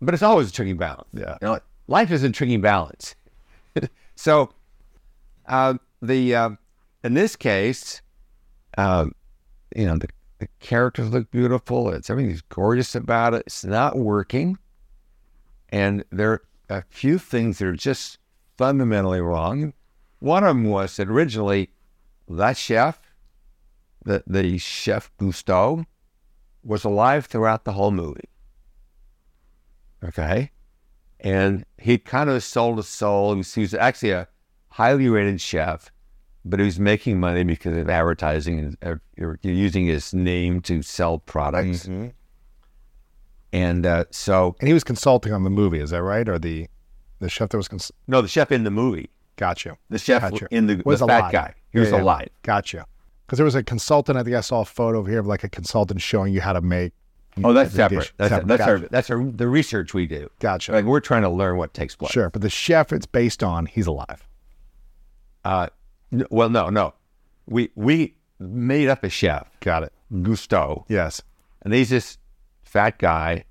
but 0.00 0.14
it's 0.14 0.22
always 0.22 0.50
a 0.50 0.52
tricky 0.52 0.74
balance. 0.74 1.08
Yeah. 1.12 1.36
You 1.40 1.48
know, 1.48 1.60
life 1.86 2.10
is 2.10 2.22
a 2.22 2.30
tricky 2.30 2.58
balance. 2.58 3.14
so, 4.14 4.50
uh, 5.46 5.74
the 6.02 6.34
uh, 6.34 6.50
in 7.04 7.14
this 7.14 7.36
case, 7.36 8.02
um, 8.76 9.14
you 9.74 9.86
know, 9.86 9.96
the, 9.96 10.08
the 10.38 10.48
characters 10.60 11.10
look 11.10 11.30
beautiful. 11.30 11.90
It's 11.90 12.10
everything's 12.10 12.42
gorgeous 12.42 12.94
about 12.94 13.34
it. 13.34 13.44
It's 13.46 13.64
not 13.64 13.98
working, 13.98 14.58
and 15.68 16.04
there 16.10 16.32
are 16.32 16.42
a 16.68 16.82
few 16.88 17.18
things 17.18 17.58
that 17.58 17.68
are 17.68 17.76
just 17.76 18.18
fundamentally 18.56 19.20
wrong. 19.20 19.72
One 20.20 20.44
of 20.44 20.48
them 20.48 20.64
was 20.64 20.96
that 20.96 21.08
originally 21.08 21.70
that 22.28 22.56
chef, 22.56 23.00
the 24.04 24.22
the 24.26 24.58
chef 24.58 25.10
Gusteau, 25.18 25.84
was 26.62 26.84
alive 26.84 27.26
throughout 27.26 27.64
the 27.64 27.72
whole 27.72 27.90
movie. 27.90 28.28
Okay. 30.04 30.50
And 31.20 31.64
he 31.78 31.98
kind 31.98 32.30
of 32.30 32.42
sold 32.44 32.76
his 32.76 32.86
soul. 32.86 33.32
He 33.32 33.38
was, 33.38 33.54
he 33.54 33.60
was 33.62 33.74
actually 33.74 34.12
a 34.12 34.28
highly 34.68 35.08
rated 35.08 35.40
chef, 35.40 35.90
but 36.44 36.60
he 36.60 36.64
was 36.66 36.78
making 36.80 37.20
money 37.20 37.44
because 37.44 37.76
of 37.76 37.88
advertising 37.90 38.58
and 38.58 38.76
uh, 38.82 38.94
you're 39.16 39.38
using 39.42 39.86
his 39.86 40.14
name 40.14 40.60
to 40.62 40.82
sell 40.82 41.18
products. 41.18 41.88
And 43.52 43.86
uh, 43.86 44.04
so, 44.10 44.56
And 44.60 44.68
he 44.68 44.74
was 44.74 44.84
consulting 44.84 45.32
on 45.32 45.42
the 45.44 45.50
movie. 45.50 45.80
Is 45.80 45.90
that 45.90 46.02
right? 46.02 46.28
Or 46.28 46.38
the 46.38 46.68
the 47.20 47.28
chef 47.28 47.48
that 47.48 47.56
was 47.56 47.66
cons- 47.68 47.90
no, 48.06 48.20
the 48.20 48.28
chef 48.28 48.52
in 48.52 48.62
the 48.64 48.70
movie, 48.70 49.10
got 49.36 49.64
you. 49.64 49.76
the 49.90 49.98
chef 49.98 50.22
Gotcha. 50.22 50.46
in 50.52 50.66
the, 50.68 50.82
Was 50.84 51.00
the 51.00 51.06
fat 51.08 51.18
alive. 51.20 51.32
guy, 51.32 51.54
he 51.72 51.80
was 51.80 51.90
Yeah, 51.90 51.96
yeah. 51.96 52.02
alive. 52.02 52.28
Got 52.42 52.72
you. 52.72 52.84
Because 53.26 53.38
there 53.38 53.44
was 53.44 53.56
a 53.56 53.62
consultant. 53.64 54.16
I 54.16 54.22
think 54.22 54.36
I 54.36 54.40
saw 54.40 54.60
a 54.60 54.64
photo 54.64 54.98
over 54.98 55.10
here 55.10 55.18
of 55.18 55.26
like 55.26 55.42
a 55.44 55.48
consultant 55.48 56.00
showing 56.00 56.32
you 56.32 56.40
how 56.40 56.52
to 56.52 56.60
make. 56.60 56.92
Oh, 57.42 57.52
that's 57.52 57.72
separate. 57.74 57.98
dish. 58.00 58.14
That's, 58.18 58.30
Separate. 58.30 58.48
that's 58.48 58.62
our 58.62 58.78
that's 58.78 59.10
our 59.10 59.24
the 59.24 59.48
research 59.48 59.94
we 59.94 60.06
do. 60.06 60.30
Gotcha. 60.40 60.72
Like 60.72 60.84
we're 60.84 61.00
trying 61.00 61.22
to 61.22 61.28
learn 61.28 61.56
what 61.56 61.72
takes 61.74 61.96
place. 61.96 62.12
Sure, 62.12 62.30
but 62.30 62.42
the 62.42 62.50
chef 62.50 62.92
it's 62.92 63.06
based 63.06 63.42
on, 63.42 63.66
he's 63.66 63.86
alive. 63.86 64.26
Uh, 65.44 65.68
well, 66.30 66.48
no, 66.50 66.68
no. 66.70 66.94
We 67.46 67.70
we 67.74 68.14
made 68.38 68.88
up 68.88 69.04
a 69.04 69.08
chef, 69.08 69.48
Got 69.60 69.84
it. 69.84 69.92
Gusteau. 70.12 70.84
Yes. 70.88 71.22
and 71.62 71.72
he's 71.74 71.90
this 71.90 72.18
fat 72.62 72.98
guy, 72.98 73.44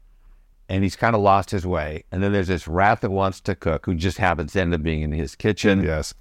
and 0.69 0.83
he's 0.83 0.95
kind 0.95 1.15
of 1.15 1.21
lost 1.21 1.51
his 1.51 1.65
way. 1.65 2.03
And 2.11 2.21
then 2.23 2.31
there's 2.33 2.47
this 2.47 2.67
rat 2.67 3.01
that 3.01 3.09
wants 3.11 3.41
to 3.41 3.55
cook, 3.55 3.85
who 3.85 3.95
just 3.95 4.17
happens 4.17 4.53
to 4.53 4.61
end 4.61 4.73
up 4.73 4.81
being 4.83 5.01
in 5.01 5.11
his 5.11 5.35
kitchen, 5.35 5.83
Yes. 5.83 6.13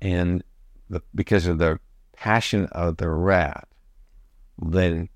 and 0.00 0.42
the, 0.88 1.02
because 1.14 1.46
of 1.46 1.58
the 1.58 1.78
passion 2.12 2.66
of 2.72 2.96
the 2.96 3.08
rat, 3.08 3.68
then 4.60 5.08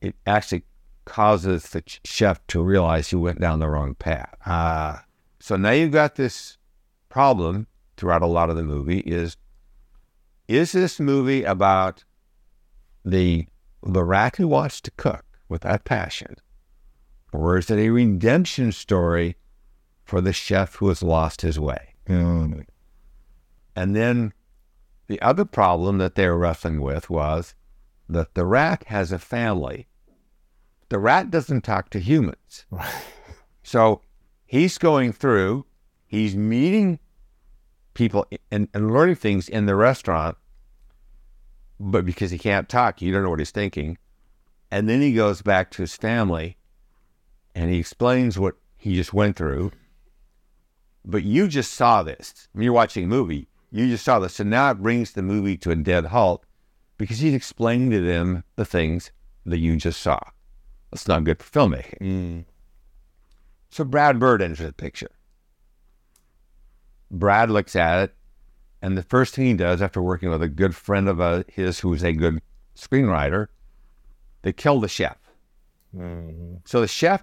it 0.00 0.14
actually 0.26 0.64
causes 1.04 1.70
the 1.70 1.82
chef 2.04 2.44
to 2.48 2.62
realize 2.62 3.08
he 3.08 3.16
went 3.16 3.40
down 3.40 3.58
the 3.60 3.68
wrong 3.68 3.94
path. 3.94 4.34
Ah. 4.46 5.04
So 5.40 5.56
now 5.56 5.70
you've 5.70 5.90
got 5.90 6.14
this 6.16 6.58
problem 7.08 7.66
throughout 7.96 8.22
a 8.22 8.26
lot 8.26 8.50
of 8.50 8.56
the 8.56 8.62
movie 8.62 9.00
is 9.00 9.36
is 10.48 10.72
this 10.72 11.00
movie 11.00 11.44
about 11.44 12.04
the 13.04 13.46
the 13.82 14.04
rat 14.04 14.36
who 14.36 14.46
wants 14.46 14.80
to 14.80 14.90
cook 14.92 15.24
with 15.48 15.62
that 15.62 15.84
passion? 15.84 16.36
Or 17.32 17.58
is 17.58 17.70
it 17.70 17.78
a 17.78 17.90
redemption 17.90 18.72
story 18.72 19.36
for 20.04 20.20
the 20.20 20.32
chef 20.32 20.76
who 20.76 20.88
has 20.88 21.02
lost 21.02 21.40
his 21.40 21.58
way? 21.58 21.94
Mm. 22.06 22.66
And 23.74 23.96
then 23.96 24.32
the 25.08 25.20
other 25.20 25.44
problem 25.44 25.98
that 25.98 26.14
they 26.14 26.26
were 26.28 26.38
wrestling 26.38 26.80
with 26.80 27.10
was 27.10 27.54
that 28.08 28.34
the 28.34 28.44
rat 28.44 28.84
has 28.86 29.10
a 29.10 29.18
family. 29.18 29.88
The 30.90 30.98
rat 30.98 31.30
doesn't 31.30 31.62
talk 31.62 31.90
to 31.90 31.98
humans. 31.98 32.66
So 33.62 34.02
he's 34.44 34.76
going 34.76 35.12
through, 35.12 35.66
he's 36.06 36.36
meeting 36.36 36.98
people 37.94 38.26
and, 38.50 38.68
and 38.72 38.92
learning 38.92 39.16
things 39.16 39.48
in 39.48 39.66
the 39.66 39.74
restaurant, 39.74 40.36
but 41.78 42.04
because 42.04 42.30
he 42.30 42.38
can't 42.38 42.68
talk, 42.68 43.02
you 43.02 43.12
don't 43.12 43.22
know 43.22 43.30
what 43.30 43.38
he's 43.38 43.50
thinking. 43.50 43.98
And 44.70 44.88
then 44.88 45.00
he 45.00 45.12
goes 45.12 45.42
back 45.42 45.70
to 45.72 45.82
his 45.82 45.96
family 45.96 46.56
and 47.54 47.70
he 47.70 47.78
explains 47.78 48.38
what 48.38 48.54
he 48.76 48.94
just 48.94 49.12
went 49.12 49.36
through. 49.36 49.72
But 51.04 51.24
you 51.24 51.48
just 51.48 51.72
saw 51.72 52.02
this. 52.02 52.48
When 52.52 52.64
you're 52.64 52.72
watching 52.72 53.04
a 53.04 53.08
movie, 53.08 53.48
you 53.70 53.88
just 53.88 54.04
saw 54.04 54.18
this. 54.18 54.34
So 54.34 54.44
now 54.44 54.70
it 54.70 54.82
brings 54.82 55.12
the 55.12 55.22
movie 55.22 55.56
to 55.58 55.70
a 55.70 55.76
dead 55.76 56.06
halt 56.06 56.44
because 56.96 57.18
he's 57.18 57.34
explaining 57.34 57.90
to 57.90 58.00
them 58.00 58.44
the 58.56 58.64
things 58.64 59.10
that 59.44 59.58
you 59.58 59.76
just 59.76 60.00
saw. 60.00 60.20
That's 60.90 61.08
not 61.08 61.24
good 61.24 61.42
for 61.42 61.50
filmmaking. 61.50 61.98
Mm. 62.00 62.44
So 63.70 63.84
Brad 63.84 64.18
Bird 64.18 64.42
enters 64.42 64.58
the 64.58 64.72
picture. 64.72 65.10
Brad 67.12 67.50
looks 67.50 67.76
at 67.76 68.04
it, 68.04 68.14
and 68.80 68.96
the 68.96 69.02
first 69.02 69.34
thing 69.34 69.46
he 69.46 69.54
does 69.54 69.82
after 69.82 70.00
working 70.02 70.30
with 70.30 70.42
a 70.42 70.48
good 70.48 70.74
friend 70.74 71.08
of 71.08 71.20
uh, 71.20 71.44
his 71.46 71.78
who 71.80 71.92
is 71.92 72.02
a 72.02 72.12
good 72.12 72.40
screenwriter, 72.74 73.48
they 74.40 74.52
kill 74.52 74.80
the 74.80 74.88
chef. 74.88 75.18
So 76.64 76.80
the 76.80 76.88
chef 76.88 77.22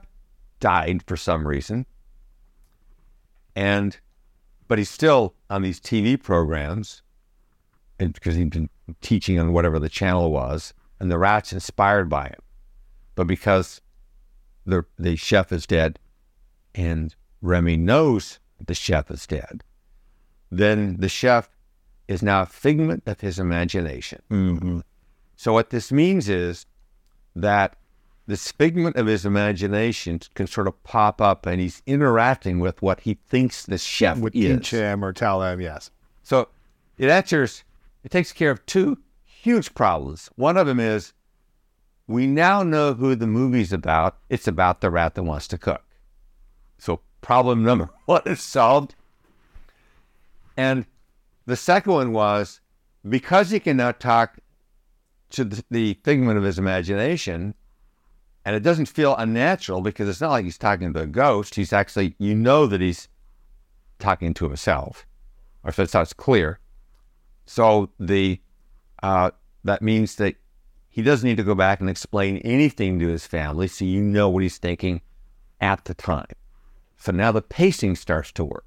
died 0.59 1.03
for 1.07 1.17
some 1.17 1.47
reason, 1.47 1.87
and 3.55 3.97
but 4.67 4.77
he's 4.77 4.91
still 4.91 5.33
on 5.49 5.63
these 5.63 5.79
TV 5.79 6.21
programs, 6.21 7.01
and 7.99 8.13
because 8.13 8.35
he'd 8.35 8.51
been 8.51 8.69
teaching 9.01 9.39
on 9.39 9.51
whatever 9.53 9.79
the 9.79 9.89
channel 9.89 10.31
was, 10.31 10.73
and 10.99 11.09
the 11.09 11.17
rat's 11.17 11.51
inspired 11.51 12.09
by 12.09 12.25
him, 12.27 12.39
but 13.15 13.25
because 13.25 13.81
the 14.65 14.85
the 14.99 15.15
chef 15.15 15.51
is 15.51 15.65
dead, 15.65 15.97
and 16.75 17.15
Remy 17.41 17.77
knows 17.77 18.39
the 18.63 18.75
chef 18.75 19.09
is 19.09 19.25
dead, 19.25 19.63
then 20.51 20.97
the 20.97 21.09
chef 21.09 21.49
is 22.07 22.23
now 22.23 22.41
a 22.41 22.45
figment 22.45 23.03
of 23.05 23.21
his 23.21 23.39
imagination. 23.39 24.21
Mm-hmm. 24.31 24.79
So 25.35 25.53
what 25.53 25.69
this 25.69 25.91
means 25.91 26.27
is 26.27 26.65
that 27.35 27.75
this 28.27 28.51
figment 28.51 28.95
of 28.95 29.07
his 29.07 29.25
imagination 29.25 30.19
can 30.35 30.47
sort 30.47 30.67
of 30.67 30.83
pop 30.83 31.21
up, 31.21 31.45
and 31.45 31.59
he's 31.59 31.81
interacting 31.85 32.59
with 32.59 32.81
what 32.81 33.01
he 33.01 33.15
thinks 33.27 33.65
the 33.65 33.77
chef 33.77 34.17
Would 34.19 34.35
is. 34.35 34.59
teach 34.59 34.71
him 34.71 35.03
or 35.03 35.13
tell 35.13 35.41
him, 35.41 35.61
yes. 35.61 35.89
So 36.21 36.49
it 36.97 37.09
answers, 37.09 37.63
it 38.03 38.11
takes 38.11 38.31
care 38.31 38.51
of 38.51 38.65
two 38.65 38.97
huge 39.23 39.73
problems. 39.73 40.29
One 40.35 40.57
of 40.57 40.67
them 40.67 40.79
is 40.79 41.13
we 42.07 42.27
now 42.27 42.63
know 42.63 42.93
who 42.93 43.15
the 43.15 43.27
movie's 43.27 43.73
about. 43.73 44.17
It's 44.29 44.47
about 44.47 44.81
the 44.81 44.89
rat 44.89 45.15
that 45.15 45.23
wants 45.23 45.47
to 45.49 45.57
cook. 45.57 45.83
So 46.77 47.01
problem 47.21 47.63
number 47.63 47.89
one 48.05 48.21
is 48.25 48.41
solved. 48.41 48.95
And 50.59 50.85
the 51.45 51.55
second 51.55 51.93
one 51.93 52.11
was 52.11 52.59
because 53.07 53.49
he 53.49 53.61
can 53.61 53.77
now 53.77 53.93
talk 53.93 54.39
to 55.29 55.45
the, 55.45 55.93
figment 56.03 56.37
of 56.37 56.43
his 56.43 56.59
imagination, 56.59 57.53
and 58.43 58.57
it 58.57 58.59
doesn't 58.59 58.87
feel 58.87 59.15
unnatural 59.15 59.79
because 59.79 60.09
it's 60.09 60.19
not 60.19 60.31
like 60.31 60.43
he's 60.43 60.57
talking 60.57 60.91
to 60.91 60.99
a 60.99 61.05
ghost. 61.05 61.55
He's 61.55 61.71
actually, 61.71 62.13
you 62.19 62.35
know, 62.35 62.67
that 62.67 62.81
he's 62.81 63.07
talking 63.99 64.33
to 64.33 64.43
himself, 64.43 65.05
or 65.63 65.71
so 65.71 65.83
it's 65.83 66.11
clear. 66.11 66.59
So 67.45 67.91
the 67.97 68.41
uh, 69.01 69.31
that 69.63 69.81
means 69.81 70.15
that 70.15 70.35
he 70.89 71.01
doesn't 71.01 71.25
need 71.25 71.37
to 71.37 71.43
go 71.43 71.55
back 71.55 71.79
and 71.79 71.89
explain 71.89 72.35
anything 72.39 72.99
to 72.99 73.07
his 73.07 73.25
family, 73.25 73.69
so 73.69 73.85
you 73.85 74.01
know 74.01 74.27
what 74.27 74.43
he's 74.43 74.57
thinking 74.57 74.99
at 75.61 75.85
the 75.85 75.93
time. 75.93 76.35
So 76.97 77.13
now 77.13 77.31
the 77.31 77.41
pacing 77.41 77.95
starts 77.95 78.33
to 78.33 78.43
work. 78.43 78.65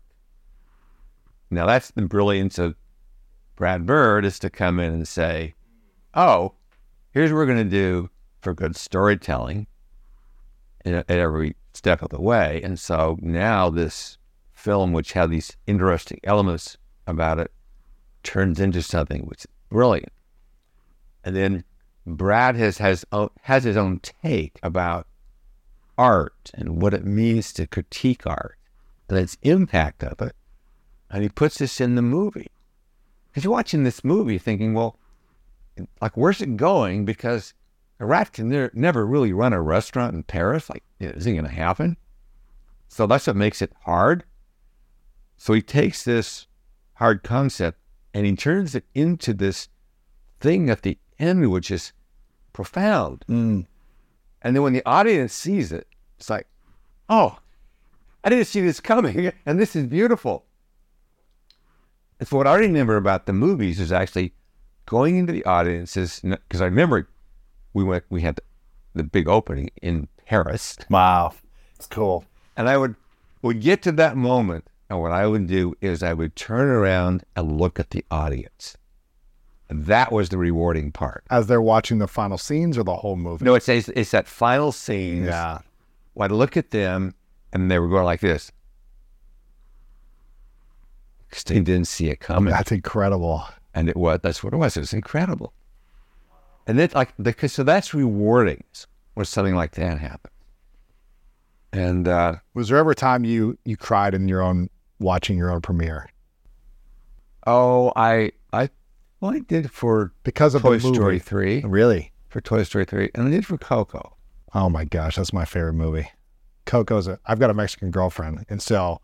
Now 1.53 1.67
that's 1.67 1.91
the 1.91 2.01
brilliance 2.01 2.59
of 2.59 2.77
Brad 3.57 3.85
Bird 3.85 4.25
is 4.25 4.39
to 4.39 4.49
come 4.49 4.81
in 4.81 4.95
and 4.95 5.07
say, 5.07 5.55
"Oh, 6.15 6.55
here's 7.11 7.31
what 7.31 7.37
we're 7.37 7.47
going 7.47 7.59
to 7.59 7.65
do 7.65 8.09
for 8.41 8.55
good 8.55 8.75
storytelling 8.75 9.67
at, 10.87 11.11
every 11.11 11.55
step 11.75 12.01
of 12.01 12.09
the 12.09 12.23
way." 12.23 12.63
And 12.65 12.81
so 12.81 13.19
now 13.21 13.69
this 13.69 14.17
film, 14.55 14.95
which 14.95 15.13
had 15.13 15.31
these 15.31 15.55
interesting 15.67 16.21
elements 16.25 16.79
about 17.07 17.39
it, 17.39 17.53
turns 18.23 18.59
into 18.59 18.81
something 18.81 19.27
which 19.27 19.41
is 19.41 19.51
brilliant. 19.69 20.13
And 21.23 21.37
then 21.37 21.65
Brad 22.07 22.57
has 22.57 22.79
has 22.79 23.05
oh, 23.13 23.31
has 23.43 23.65
his 23.65 23.77
own 23.77 24.01
take 24.01 24.59
about 24.63 25.07
art 25.99 26.51
and 26.55 26.81
what 26.81 26.95
it 26.95 27.05
means 27.05 27.53
to 27.53 27.67
critique 27.67 28.27
art 28.27 28.57
and 29.11 29.19
its 29.19 29.37
impact 29.43 30.03
of 30.03 30.19
it. 30.23 30.35
And 31.13 31.23
he 31.23 31.29
puts 31.29 31.59
this 31.59 31.81
in 31.81 31.95
the 31.95 32.03
movie. 32.03 32.49
Because 33.31 33.45
you're 33.45 33.53
watching 33.53 33.85
this 33.85 34.03
movie 34.03 34.39
thinking, 34.39 34.75
well, 34.75 34.99
like, 36.01 36.17
where's 36.17 36.41
it 36.41 36.57
going? 36.57 37.05
Because 37.05 37.55
a 38.01 38.07
rat 38.07 38.33
can 38.33 38.49
ne- 38.49 38.71
never 38.75 39.07
really 39.07 39.33
run 39.33 39.53
a 39.53 39.63
restaurant 39.63 40.15
in 40.15 40.23
Paris. 40.23 40.69
Like, 40.69 40.83
is 40.99 41.27
it 41.27 41.33
going 41.33 41.45
to 41.45 41.51
happen? 41.51 41.97
So 42.89 43.07
that's 43.07 43.27
what 43.27 43.37
makes 43.37 43.63
it 43.63 43.73
hard. 43.85 44.25
So 45.37 45.53
he 45.53 45.63
takes 45.63 46.05
this 46.05 46.47
hard 46.95 47.23
concept 47.23 47.79
and 48.15 48.27
he 48.27 48.37
turns 48.37 48.75
it 48.75 48.85
into 48.95 49.33
this 49.33 49.69
thing 50.41 50.69
at 50.69 50.83
the 50.83 50.99
end, 51.19 51.51
which 51.51 51.71
is 51.71 51.93
profound. 52.53 53.25
Mm. 53.29 53.67
And 54.43 54.57
then 54.57 54.63
when 54.63 54.73
the 54.73 54.85
audience 54.85 55.33
sees 55.33 55.73
it, 55.73 55.87
it's 56.19 56.29
like, 56.29 56.47
oh, 57.09 57.39
I 58.25 58.29
didn't 58.29 58.47
see 58.47 58.61
this 58.61 58.81
coming, 58.81 59.33
and 59.47 59.59
this 59.59 59.75
is 59.75 59.87
beautiful. 59.87 60.45
And 62.23 62.29
so 62.29 62.37
what 62.37 62.47
I 62.47 62.55
remember 62.55 62.97
about 62.97 63.27
the 63.27 63.33
movies 63.33 63.81
is 63.81 63.91
actually 63.91 64.33
going 64.87 65.17
into 65.17 65.33
the 65.33 65.45
audiences 65.45 66.21
because 66.23 66.61
I 66.61 66.67
remember 66.67 67.09
we 67.75 67.83
went, 67.83 68.05
we 68.11 68.21
had 68.21 68.41
the 68.95 69.03
big 69.03 69.27
opening 69.29 69.71
in 69.83 70.07
Paris, 70.25 70.77
Wow. 70.89 71.35
It's 71.75 71.89
cool. 71.89 72.25
and 72.57 72.69
I 72.69 72.77
would 72.79 72.95
would 73.43 73.61
get 73.61 73.83
to 73.83 73.93
that 73.93 74.17
moment, 74.17 74.69
and 74.89 75.01
what 75.01 75.11
I 75.11 75.27
would 75.27 75.49
do 75.49 75.75
is 75.81 76.01
I 76.05 76.13
would 76.13 76.37
turn 76.37 76.69
around 76.69 77.25
and 77.35 77.59
look 77.61 77.81
at 77.81 77.91
the 77.91 78.05
audience. 78.09 78.77
And 79.69 79.87
that 79.87 80.13
was 80.13 80.29
the 80.29 80.39
rewarding 80.39 80.93
part. 80.93 81.25
As 81.29 81.49
they're 81.49 81.61
watching 81.61 81.99
the 81.99 82.07
final 82.07 82.39
scenes 82.39 82.79
or 82.79 82.85
the 82.85 82.95
whole 82.95 83.17
movie? 83.17 83.45
No, 83.45 83.57
it's 83.57 83.69
it's, 83.69 83.89
it's 83.89 84.13
that 84.13 84.29
final 84.29 84.71
scene. 84.71 85.25
Yeah. 85.25 85.59
Well, 86.15 86.27
I'd 86.27 86.31
look 86.31 86.57
at 86.57 86.71
them, 86.71 87.17
and 87.53 87.69
they 87.69 87.81
were 87.81 87.89
going 87.89 88.05
like 88.05 88.21
this. 88.21 88.53
Because 91.33 91.45
they 91.45 91.61
didn't 91.61 91.87
see 91.89 92.09
it 92.11 92.21
coming. 92.21 92.53
That's 92.53 92.71
incredible. 92.73 93.43
and 93.75 93.89
it 93.89 93.97
was 93.97 94.21
that's 94.23 94.45
what 94.45 94.53
it 94.53 94.59
was. 94.59 94.77
It 94.77 94.81
was 94.81 94.93
incredible. 94.93 95.55
And 96.67 96.79
then 96.79 96.91
like 96.95 97.15
because 97.23 97.55
so 97.55 97.63
that's 97.65 97.95
rewarding 97.95 98.63
when 99.15 99.25
something 99.25 99.55
like 99.55 99.73
that 99.73 99.99
happens. 99.99 100.35
And 101.73 102.07
uh, 102.07 102.35
Was 102.53 102.69
there 102.69 102.77
ever 102.77 102.91
a 102.91 102.95
time 102.95 103.25
you 103.25 103.57
you 103.65 103.79
cried 103.79 104.13
in 104.15 104.29
your 104.29 104.43
own 104.43 104.69
watching 104.99 105.39
your 105.39 105.51
own 105.51 105.63
premiere 105.63 106.09
oh, 107.47 107.93
I 107.97 108.33
I 108.53 108.69
well 109.21 109.33
I 109.33 109.39
did 109.41 109.71
for 109.71 110.13
because 110.23 110.55
of 110.55 110.63
Toy? 110.63 110.79
Story 110.79 111.19
three 111.19 111.63
Really? 111.63 112.13
for 112.29 112.41
Toy 112.41 112.63
Story 112.63 112.85
three, 112.85 113.11
and 113.15 113.27
I 113.27 113.31
did 113.31 113.47
for 113.47 113.59
Coco. 113.59 114.17
Oh 114.55 114.69
my 114.69 114.85
gosh, 114.85 115.17
that's 115.17 115.33
my 115.33 115.45
favorite 115.45 115.73
movie. 115.75 116.09
Coco's. 116.67 117.09
A, 117.09 117.19
I've 117.27 117.39
got 117.41 117.51
a 117.51 117.55
Mexican 117.55 117.91
girlfriend, 117.91 118.45
and 118.49 118.61
so 118.63 119.01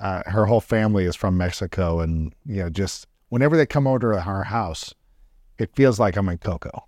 uh, 0.00 0.22
her 0.26 0.46
whole 0.46 0.60
family 0.60 1.04
is 1.04 1.16
from 1.16 1.36
Mexico, 1.36 2.00
and 2.00 2.32
you 2.46 2.62
know, 2.62 2.70
just 2.70 3.06
whenever 3.28 3.56
they 3.56 3.66
come 3.66 3.86
over 3.86 3.98
to 4.14 4.20
our 4.20 4.44
house, 4.44 4.94
it 5.58 5.74
feels 5.74 5.98
like 5.98 6.16
I'm 6.16 6.28
in 6.28 6.38
Coco, 6.38 6.86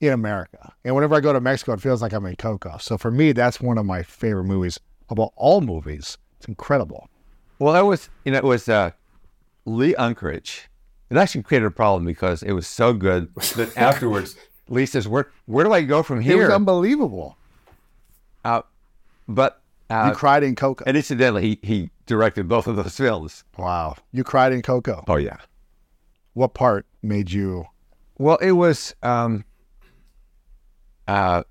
in 0.00 0.12
America. 0.12 0.72
And 0.84 0.94
whenever 0.94 1.14
I 1.14 1.20
go 1.20 1.32
to 1.32 1.40
Mexico, 1.40 1.72
it 1.72 1.80
feels 1.80 2.02
like 2.02 2.12
I'm 2.12 2.26
in 2.26 2.36
Coco. 2.36 2.76
So 2.78 2.98
for 2.98 3.10
me, 3.10 3.32
that's 3.32 3.60
one 3.60 3.78
of 3.78 3.86
my 3.86 4.02
favorite 4.02 4.44
movies 4.44 4.78
of 5.08 5.18
all- 5.18 5.32
all 5.36 5.60
movies. 5.60 6.18
It's 6.38 6.48
incredible. 6.48 7.08
Well, 7.58 7.72
that 7.74 7.84
was 7.86 8.08
you 8.24 8.32
know 8.32 8.38
it 8.38 8.44
was 8.44 8.68
uh, 8.68 8.90
Lee 9.64 9.94
Unkrich. 9.94 10.62
It 11.10 11.16
actually 11.16 11.42
created 11.42 11.66
a 11.66 11.70
problem 11.70 12.04
because 12.06 12.42
it 12.42 12.52
was 12.52 12.66
so 12.66 12.92
good 12.92 13.32
that 13.56 13.72
afterwards 13.76 14.34
Lee 14.68 14.86
says, 14.86 15.06
"Where 15.06 15.30
where 15.46 15.64
do 15.64 15.72
I 15.72 15.82
go 15.82 16.02
from 16.02 16.20
here? 16.20 16.36
It 16.42 16.46
was 16.46 16.50
unbelievable. 16.54 17.36
Uh, 18.44 18.62
but 19.28 19.60
uh, 19.88 20.06
you 20.10 20.16
cried 20.16 20.42
in 20.42 20.56
Coco. 20.56 20.82
and 20.86 20.96
incidentally, 20.96 21.42
he 21.42 21.58
he 21.62 21.90
directed 22.06 22.48
both 22.48 22.66
of 22.66 22.76
those 22.76 22.96
films. 22.96 23.44
wow, 23.56 23.96
you 24.12 24.24
cried 24.24 24.52
in 24.52 24.62
Coco. 24.62 25.04
Oh 25.08 25.16
yeah. 25.16 25.38
What 26.34 26.54
part 26.54 26.86
made 27.02 27.30
you? 27.30 27.66
Well, 28.18 28.36
it 28.36 28.52
was 28.52 28.94
um, 29.02 29.44
uh, 31.08 31.42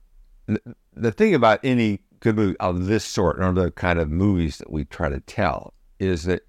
the, 0.47 0.59
the 0.93 1.11
thing 1.11 1.35
about 1.35 1.59
any 1.63 1.99
good 2.19 2.35
movie 2.35 2.57
of 2.59 2.85
this 2.85 3.03
sort, 3.03 3.39
or 3.39 3.51
the 3.51 3.71
kind 3.71 3.99
of 3.99 4.09
movies 4.09 4.57
that 4.57 4.71
we 4.71 4.85
try 4.85 5.09
to 5.09 5.19
tell, 5.21 5.73
is 5.99 6.23
that 6.23 6.43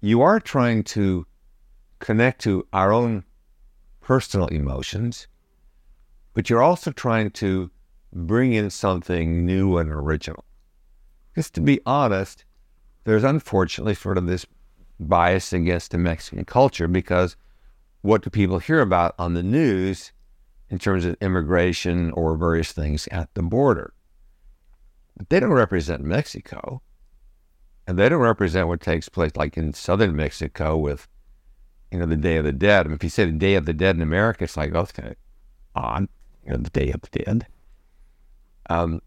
you 0.00 0.22
are 0.22 0.40
trying 0.40 0.82
to 0.84 1.26
connect 1.98 2.40
to 2.42 2.66
our 2.72 2.92
own 2.92 3.24
personal 4.00 4.46
emotions, 4.48 5.26
but 6.34 6.48
you're 6.48 6.62
also 6.62 6.90
trying 6.92 7.30
to 7.30 7.70
bring 8.12 8.52
in 8.52 8.70
something 8.70 9.44
new 9.44 9.76
and 9.78 9.90
original. 9.90 10.44
Because 11.30 11.50
to 11.50 11.60
be 11.60 11.80
honest, 11.84 12.44
there's 13.08 13.24
unfortunately 13.24 13.94
sort 13.94 14.18
of 14.18 14.26
this 14.26 14.44
bias 15.00 15.52
against 15.52 15.92
the 15.92 15.98
Mexican 15.98 16.44
culture 16.44 16.88
because 16.88 17.36
what 18.02 18.22
do 18.22 18.30
people 18.30 18.58
hear 18.58 18.80
about 18.80 19.14
on 19.18 19.34
the 19.34 19.42
news 19.42 20.12
in 20.68 20.78
terms 20.78 21.04
of 21.04 21.16
immigration 21.20 22.10
or 22.12 22.36
various 22.36 22.72
things 22.72 23.08
at 23.10 23.32
the 23.34 23.42
border? 23.42 23.94
But 25.16 25.30
they 25.30 25.40
don't 25.40 25.52
represent 25.52 26.02
Mexico. 26.02 26.82
And 27.86 27.98
they 27.98 28.10
don't 28.10 28.20
represent 28.20 28.68
what 28.68 28.82
takes 28.82 29.08
place 29.08 29.34
like 29.34 29.56
in 29.56 29.72
southern 29.72 30.14
Mexico 30.14 30.76
with, 30.76 31.08
you 31.90 31.98
know, 31.98 32.04
the 32.04 32.16
Day 32.16 32.36
of 32.36 32.44
the 32.44 32.52
Dead. 32.52 32.84
I 32.84 32.88
mean, 32.88 32.96
if 32.96 33.02
you 33.02 33.08
say 33.08 33.24
the 33.24 33.32
Day 33.32 33.54
of 33.54 33.64
the 33.64 33.72
Dead 33.72 33.96
in 33.96 34.02
America, 34.02 34.44
it's 34.44 34.58
like, 34.58 34.74
oh, 34.74 34.80
it's 34.80 34.92
kind 34.92 35.08
of 35.08 35.16
odd, 35.74 36.08
you 36.44 36.50
know, 36.50 36.58
the 36.58 36.68
Day 36.68 36.90
of 36.90 37.00
the 37.00 37.24
Dead. 37.24 37.46
Um, 38.68 39.00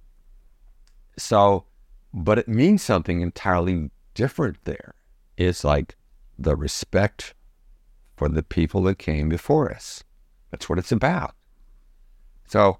so, 1.17 1.65
but 2.13 2.37
it 2.37 2.47
means 2.47 2.81
something 2.81 3.21
entirely 3.21 3.89
different 4.13 4.57
there. 4.65 4.95
It's 5.37 5.63
like 5.63 5.95
the 6.37 6.55
respect 6.55 7.33
for 8.15 8.29
the 8.29 8.43
people 8.43 8.83
that 8.83 8.97
came 8.99 9.29
before 9.29 9.71
us. 9.71 10.03
That's 10.51 10.69
what 10.69 10.77
it's 10.79 10.91
about. 10.91 11.35
So, 12.47 12.79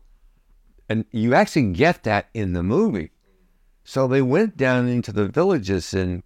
and 0.90 1.06
you 1.12 1.34
actually 1.34 1.72
get 1.72 2.04
that 2.04 2.28
in 2.34 2.54
the 2.54 2.64
movie. 2.64 3.12
So 3.84 4.08
they 4.08 4.22
went 4.22 4.58
down 4.58 4.88
into 4.88 5.12
the 5.12 5.28
villages 5.28 5.94
in 5.94 6.24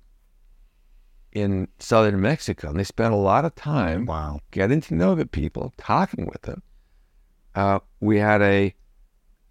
in 1.32 1.68
southern 1.80 2.22
Mexico, 2.22 2.70
and 2.70 2.80
they 2.80 2.84
spent 2.86 3.14
a 3.14 3.18
lot 3.18 3.44
of 3.44 3.54
time 3.56 4.06
Wow. 4.06 4.40
getting 4.52 4.80
to 4.82 4.96
know 4.96 5.16
the 5.16 5.26
people, 5.26 5.74
talking 5.78 6.26
with 6.26 6.44
them. 6.44 6.64
Uh, 7.54 7.80
we 8.00 8.18
had 8.18 8.42
a 8.42 8.74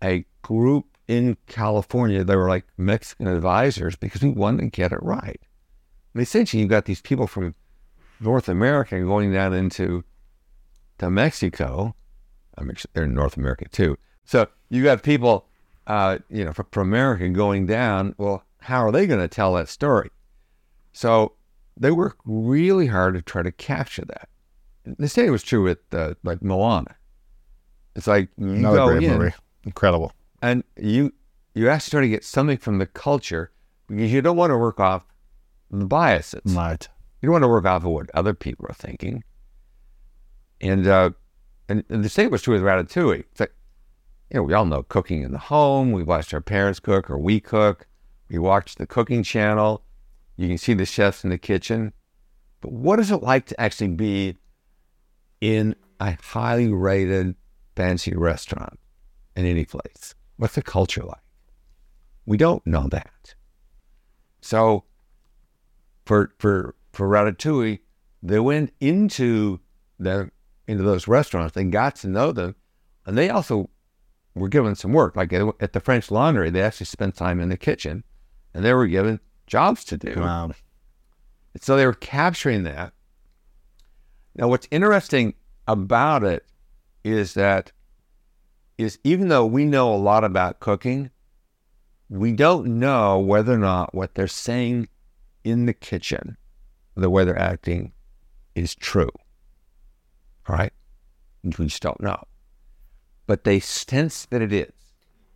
a 0.02 0.24
group 0.42 0.93
in 1.09 1.36
California. 1.46 2.24
They 2.24 2.36
were 2.36 2.48
like 2.48 2.64
Mexican 2.76 3.26
advisors 3.26 3.96
because 3.96 4.22
we 4.22 4.30
wanted 4.30 4.62
to 4.62 4.70
get 4.70 4.92
it 4.92 5.02
right. 5.02 5.40
And 6.12 6.22
essentially, 6.22 6.61
you've 6.61 6.70
got 6.70 6.84
these 6.84 7.00
people 7.00 7.26
from 7.26 7.55
North 8.20 8.48
America 8.48 8.98
going 9.00 9.32
down 9.32 9.52
into 9.52 10.05
to 10.98 11.11
Mexico. 11.11 11.94
I 12.57 12.62
mean, 12.62 12.76
they're 12.92 13.05
in 13.05 13.14
North 13.14 13.36
America 13.36 13.66
too. 13.68 13.96
So 14.24 14.46
you 14.70 14.82
got 14.82 15.02
people, 15.02 15.46
uh, 15.86 16.18
you 16.30 16.44
know, 16.44 16.52
from, 16.52 16.66
from 16.70 16.88
America 16.88 17.28
going 17.28 17.66
down. 17.66 18.14
Well, 18.16 18.44
how 18.61 18.86
are 18.86 18.92
they 18.92 19.07
going 19.07 19.20
to 19.20 19.28
tell 19.28 19.55
that 19.55 19.68
story? 19.68 20.11
So 20.92 21.32
they 21.76 21.90
work 21.90 22.16
really 22.24 22.86
hard 22.86 23.14
to 23.14 23.22
try 23.22 23.42
to 23.42 23.52
capture 23.52 24.05
that. 24.05 24.28
The 24.84 25.09
same 25.09 25.32
was 25.32 25.42
true 25.42 25.64
with 25.64 25.78
uh, 25.92 26.14
like 26.22 26.42
Moana. 26.42 26.94
It's 27.96 28.07
like 28.07 28.28
you 28.36 28.48
Another 28.48 28.92
great 28.92 29.02
in 29.05 29.18
movie. 29.18 29.34
Incredible. 29.64 30.12
And 30.45 30.62
you 30.76 31.12
you 31.55 31.68
actually 31.70 31.90
try 31.90 32.01
to 32.03 32.09
get 32.09 32.24
something 32.24 32.59
from 32.59 32.78
the 32.78 32.86
culture 32.86 33.51
because 33.88 34.12
you 34.12 34.20
don't 34.20 34.36
want 34.36 34.51
to 34.51 34.59
work 34.59 34.78
off 34.78 35.03
the 35.70 35.86
biases. 35.86 36.55
Right. 36.55 36.86
You 37.22 37.28
don't 37.28 37.32
want 37.32 37.45
to 37.45 37.49
work 37.49 37.64
off 37.64 37.84
of 37.84 37.90
what 37.90 38.11
other 38.12 38.34
people 38.34 38.66
are 38.68 38.74
thinking. 38.74 39.24
And 40.61 40.86
uh, 40.86 41.11
and, 41.68 41.82
and 41.88 42.05
the 42.05 42.11
same 42.11 42.30
was 42.30 42.42
true 42.42 42.55
with 42.55 42.62
Ratatouille. 42.62 43.20
It's 43.20 43.40
like, 43.40 43.55
you 44.30 44.36
know, 44.36 44.42
we 44.42 44.53
all 44.53 44.66
know 44.66 44.82
cooking 44.82 45.22
in 45.22 45.32
the 45.32 45.38
home. 45.38 45.92
We 45.92 46.03
watched 46.03 46.34
our 46.34 46.42
parents 46.42 46.78
cook 46.78 47.09
or 47.09 47.18
we 47.18 47.40
cook. 47.40 47.86
We 48.28 48.38
watch 48.38 48.74
the 48.74 48.86
cooking 48.86 49.22
channel. 49.22 49.82
You 50.36 50.49
can 50.49 50.59
see 50.59 50.74
the 50.74 50.84
chefs 50.84 51.24
in 51.24 51.30
the 51.30 51.38
kitchen. 51.38 51.95
But 52.61 52.72
what 52.72 53.01
is 53.01 53.11
it 53.11 53.22
like 53.22 53.47
to 53.47 53.61
actually 53.61 53.88
be 53.88 54.36
in 55.40 55.74
a 56.01 56.18
highly 56.20 56.70
rated 56.70 57.36
fancy 57.76 58.14
restaurant 58.14 58.78
in 59.36 59.47
any 59.47 59.64
place? 59.64 60.14
What's 60.37 60.55
the 60.55 60.62
culture 60.62 61.03
like? 61.03 61.20
We 62.26 62.37
don't 62.37 62.66
know 62.66 62.89
that. 62.89 63.35
So 64.41 64.85
for 66.05 66.32
for 66.39 66.74
for 66.93 67.09
Ratatouille, 67.09 67.80
they 68.22 68.41
went 68.41 68.72
into 68.80 69.61
the 69.99 70.30
into 70.66 70.82
those 70.82 71.07
restaurants 71.07 71.57
and 71.57 71.72
got 71.72 71.97
to 71.97 72.09
know 72.09 72.32
them, 72.32 72.55
and 73.07 73.16
they 73.16 73.30
also 73.30 73.68
were 74.35 74.49
given 74.49 74.74
some 74.74 74.93
work. 74.93 75.16
Like 75.16 75.32
at 75.32 75.72
the 75.72 75.80
French 75.80 76.11
Laundry, 76.11 76.51
they 76.51 76.62
actually 76.62 76.87
spent 76.87 77.16
time 77.16 77.41
in 77.41 77.49
the 77.49 77.57
kitchen, 77.57 78.05
and 78.53 78.64
they 78.64 78.74
were 78.74 78.87
given 78.87 79.20
jobs 79.47 79.85
to 79.85 79.97
do. 79.97 80.14
Wow. 80.20 80.51
And 81.53 81.62
so 81.62 81.76
they 81.76 81.87
were 81.87 81.95
capturing 81.95 82.64
that. 82.64 82.93
Now, 84.35 84.49
what's 84.49 84.66
interesting 84.70 85.35
about 85.68 86.24
it 86.24 86.45
is 87.05 87.35
that 87.35 87.70
is 88.79 88.99
even 89.05 89.29
though 89.29 89.47
we 89.47 89.64
know 89.64 89.95
a 89.95 89.97
lot 89.97 90.25
about 90.25 90.61
cooking, 90.61 91.11
we 92.09 92.33
don't 92.33 92.66
know 92.66 93.18
whether 93.18 93.55
or 93.55 93.59
not 93.59 93.95
what 93.95 94.14
they're 94.14 94.29
saying 94.29 94.89
in 95.43 95.66
the 95.66 95.72
kitchen, 95.72 96.37
the 96.95 97.11
way 97.11 97.25
they're 97.25 97.39
acting, 97.39 97.93
is 98.55 98.75
true. 98.75 99.11
All 100.49 100.57
right? 100.57 100.72
We 101.43 101.66
just 101.66 101.83
don't 101.83 102.01
know. 102.01 102.22
But 103.27 103.45
they 103.45 103.61
sense 103.61 104.27
that 104.27 104.43
it 104.43 104.53
is. 104.53 104.72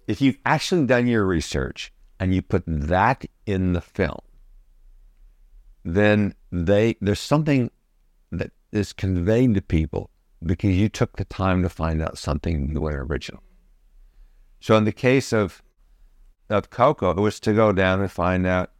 If 0.06 0.20
you've 0.20 0.38
actually 0.44 0.86
done 0.86 1.06
your 1.06 1.24
research 1.24 1.92
and 2.18 2.34
you 2.34 2.42
put 2.42 2.64
that 2.66 3.24
in 3.46 3.72
the 3.72 3.80
film, 3.80 4.20
then 5.84 6.34
they 6.50 6.96
there's 7.00 7.20
something 7.20 7.70
that 8.32 8.50
is 8.72 8.92
conveyed 8.92 9.54
to 9.54 9.62
people 9.62 10.10
because 10.44 10.76
you 10.76 10.88
took 10.88 11.16
the 11.16 11.24
time 11.24 11.62
to 11.62 11.68
find 11.68 12.02
out 12.02 12.18
something 12.18 12.72
new 12.72 12.86
and 12.86 12.96
original. 12.96 13.42
So 14.60 14.76
in 14.76 14.84
the 14.84 14.92
case 14.92 15.32
of 15.32 15.62
of 16.50 16.70
Coco, 16.70 17.10
it 17.10 17.20
was 17.20 17.38
to 17.40 17.52
go 17.52 17.72
down 17.72 18.00
and 18.00 18.10
find 18.10 18.46
out 18.46 18.70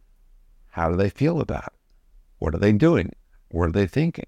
how 0.69 0.89
do 0.89 0.95
they 0.95 1.09
feel 1.09 1.39
about 1.39 1.67
it? 1.67 1.73
What 2.39 2.55
are 2.55 2.57
they 2.59 2.71
doing? 2.71 3.13
What 3.49 3.69
are 3.69 3.71
they 3.71 3.85
thinking? 3.85 4.25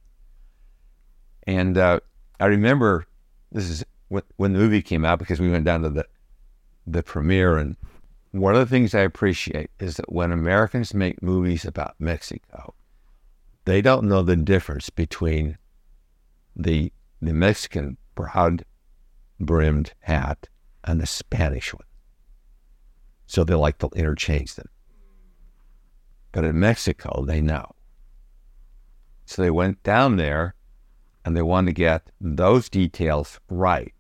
And 1.48 1.78
uh, 1.78 2.02
I 2.40 2.46
remember 2.46 3.08
this 3.52 3.70
is 3.70 3.86
when, 4.10 4.24
when 4.38 4.54
the 4.54 4.60
movie 4.60 4.82
came 4.82 5.06
out 5.06 5.20
because 5.20 5.40
we 5.40 5.50
went 5.50 5.66
down 5.66 5.82
to 5.82 5.90
the 5.90 6.06
the 6.88 7.04
premiere, 7.04 7.58
and 7.58 7.78
one 8.32 8.56
of 8.56 8.60
the 8.60 8.66
things 8.66 8.96
I 8.96 9.02
appreciate 9.02 9.70
is 9.80 9.98
that 9.98 10.12
when 10.12 10.32
Americans 10.32 10.94
make 10.94 11.22
movies 11.22 11.64
about 11.64 11.96
Mexico, 12.00 12.74
they 13.66 13.82
don't 13.82 14.08
know 14.08 14.24
the 14.24 14.36
difference 14.36 14.90
between 14.90 15.58
the 16.56 16.92
the 17.22 17.34
Mexican 17.34 17.97
broad 18.15 18.65
brimmed 19.39 19.93
hat 20.01 20.47
and 20.84 20.99
the 20.99 21.05
Spanish 21.05 21.74
one. 21.74 21.86
So 23.28 23.43
they 23.43 23.53
like 23.53 23.78
to 23.80 23.89
interchange 23.95 24.55
them. 24.55 24.67
But 26.32 26.45
in 26.45 26.59
Mexico, 26.59 27.24
they 27.26 27.41
know. 27.41 27.76
So 29.26 29.41
they 29.41 29.51
went 29.51 29.84
down 29.84 30.17
there 30.17 30.55
and 31.24 31.38
they 31.38 31.41
wanted 31.41 31.67
to 31.67 31.74
get 31.74 32.09
those 32.19 32.69
details 32.69 33.39
right. 33.49 33.93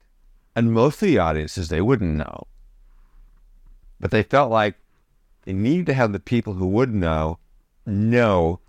And 0.55 0.73
most 0.73 1.01
of 1.01 1.07
the 1.07 1.19
audiences, 1.19 1.69
they 1.69 1.81
wouldn't 1.81 2.17
know. 2.17 2.47
But 3.99 4.11
they 4.11 4.23
felt 4.23 4.51
like 4.51 4.75
they 5.45 5.53
needed 5.53 5.85
to 5.87 5.93
have 5.93 6.11
the 6.11 6.19
people 6.19 6.53
who 6.53 6.67
would 6.67 6.93
know 6.93 7.37
know 7.85 8.59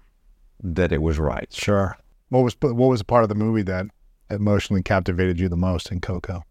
that 0.63 0.93
it 0.93 1.03
was 1.03 1.19
right. 1.19 1.53
Sure. 1.53 1.97
What 2.29 2.41
was 2.41 2.57
what 2.61 2.75
was 2.75 3.01
a 3.01 3.05
part 3.05 3.25
of 3.25 3.29
the 3.29 3.35
movie 3.35 3.63
that 3.63 3.87
emotionally 4.31 4.83
captivated 4.83 5.39
you 5.39 5.49
the 5.49 5.57
most 5.57 5.91
in 5.91 6.01
Coco? 6.01 6.45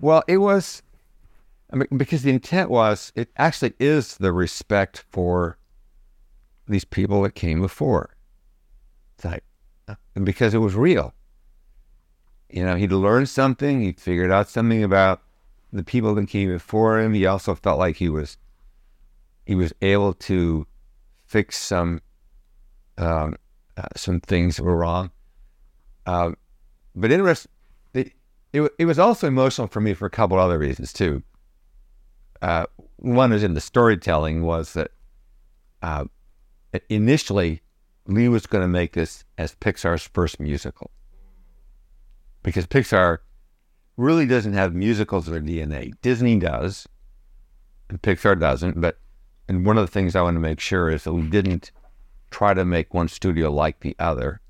Well, 0.00 0.22
it 0.28 0.38
was 0.38 0.82
I 1.72 1.76
mean, 1.76 1.88
because 1.96 2.22
the 2.22 2.30
intent 2.30 2.70
was 2.70 3.12
it 3.14 3.30
actually 3.36 3.74
is 3.78 4.16
the 4.18 4.32
respect 4.32 5.04
for 5.10 5.58
these 6.68 6.84
people 6.84 7.22
that 7.22 7.34
came 7.34 7.60
before. 7.60 8.10
Like, 9.24 9.44
and 10.14 10.24
because 10.24 10.54
it 10.54 10.58
was 10.58 10.74
real. 10.74 11.14
You 12.48 12.64
know, 12.64 12.76
he'd 12.76 12.92
learned 12.92 13.28
something, 13.28 13.80
he 13.80 13.92
figured 13.92 14.30
out 14.30 14.48
something 14.48 14.82
about 14.82 15.22
the 15.72 15.82
people 15.82 16.14
that 16.14 16.28
came 16.28 16.48
before 16.48 17.00
him. 17.00 17.14
He 17.14 17.26
also 17.26 17.54
felt 17.54 17.78
like 17.78 17.96
he 17.96 18.08
was 18.08 18.36
he 19.44 19.54
was 19.54 19.72
able 19.82 20.12
to 20.12 20.66
fix 21.26 21.58
some 21.58 22.00
um, 22.98 23.36
uh, 23.76 23.88
some 23.96 24.20
things 24.20 24.56
that 24.56 24.62
were 24.62 24.76
wrong. 24.76 25.10
Um, 26.06 26.36
but 26.96 27.12
interest, 27.12 27.46
it, 27.94 28.12
it, 28.52 28.72
it 28.78 28.84
was 28.86 28.98
also 28.98 29.26
emotional 29.26 29.68
for 29.68 29.80
me 29.80 29.94
for 29.94 30.06
a 30.06 30.10
couple 30.10 30.38
other 30.38 30.58
reasons 30.58 30.92
too. 30.92 31.22
Uh, 32.42 32.66
one 32.96 33.32
is 33.32 33.42
in 33.42 33.54
the 33.54 33.60
storytelling 33.60 34.42
was 34.42 34.72
that 34.72 34.90
uh, 35.82 36.04
initially 36.88 37.60
Lee 38.06 38.28
was 38.28 38.46
going 38.46 38.62
to 38.62 38.68
make 38.68 38.92
this 38.92 39.24
as 39.36 39.54
Pixar's 39.56 40.02
first 40.02 40.40
musical 40.40 40.90
because 42.42 42.66
Pixar 42.66 43.18
really 43.96 44.26
doesn't 44.26 44.52
have 44.52 44.74
musicals 44.74 45.28
in 45.28 45.32
their 45.32 45.42
DNA. 45.42 45.92
Disney 46.02 46.38
does, 46.38 46.86
and 47.88 48.00
Pixar 48.00 48.38
doesn't. 48.38 48.80
But 48.80 48.98
and 49.48 49.66
one 49.66 49.78
of 49.78 49.84
the 49.86 49.92
things 49.92 50.14
I 50.14 50.22
want 50.22 50.36
to 50.36 50.40
make 50.40 50.60
sure 50.60 50.90
is 50.90 51.04
that 51.04 51.12
we 51.12 51.22
didn't 51.22 51.70
try 52.30 52.54
to 52.54 52.64
make 52.64 52.94
one 52.94 53.08
studio 53.08 53.50
like 53.50 53.80
the 53.80 53.96
other. 53.98 54.40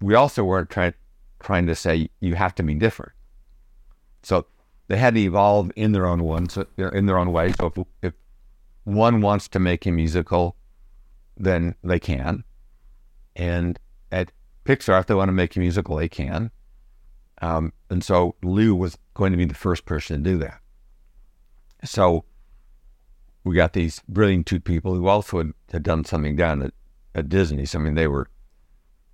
We 0.00 0.14
also 0.14 0.44
weren't 0.44 0.70
trying 0.70 0.94
trying 1.42 1.66
to 1.66 1.74
say 1.74 2.08
you 2.20 2.34
have 2.34 2.54
to 2.56 2.62
be 2.62 2.74
different. 2.74 3.12
So 4.22 4.46
they 4.88 4.96
had 4.96 5.14
to 5.14 5.20
evolve 5.20 5.70
in 5.76 5.92
their 5.92 6.06
own 6.06 6.22
one, 6.22 6.48
so, 6.48 6.66
in 6.76 7.06
their 7.06 7.18
own 7.18 7.32
way. 7.32 7.52
So 7.52 7.66
if, 7.66 7.86
if 8.02 8.12
one 8.84 9.20
wants 9.20 9.48
to 9.48 9.58
make 9.58 9.86
a 9.86 9.90
musical, 9.90 10.56
then 11.36 11.74
they 11.82 11.98
can. 11.98 12.44
And 13.36 13.78
at 14.10 14.32
Pixar, 14.64 15.00
if 15.00 15.06
they 15.06 15.14
want 15.14 15.28
to 15.28 15.32
make 15.32 15.56
a 15.56 15.60
musical, 15.60 15.96
they 15.96 16.08
can. 16.08 16.50
Um, 17.40 17.72
and 17.90 18.04
so 18.04 18.36
Lou 18.42 18.74
was 18.74 18.96
going 19.14 19.32
to 19.32 19.38
be 19.38 19.44
the 19.44 19.54
first 19.54 19.84
person 19.84 20.22
to 20.22 20.30
do 20.30 20.38
that. 20.38 20.60
So 21.84 22.24
we 23.44 23.56
got 23.56 23.72
these 23.72 24.00
brilliant 24.08 24.46
two 24.46 24.60
people 24.60 24.94
who 24.94 25.08
also 25.08 25.38
had, 25.38 25.52
had 25.72 25.82
done 25.82 26.04
something 26.04 26.36
down 26.36 26.62
at, 26.62 26.74
at 27.14 27.28
Disney. 27.28 27.66
So, 27.66 27.80
I 27.80 27.82
mean, 27.82 27.94
they 27.94 28.06
were, 28.06 28.28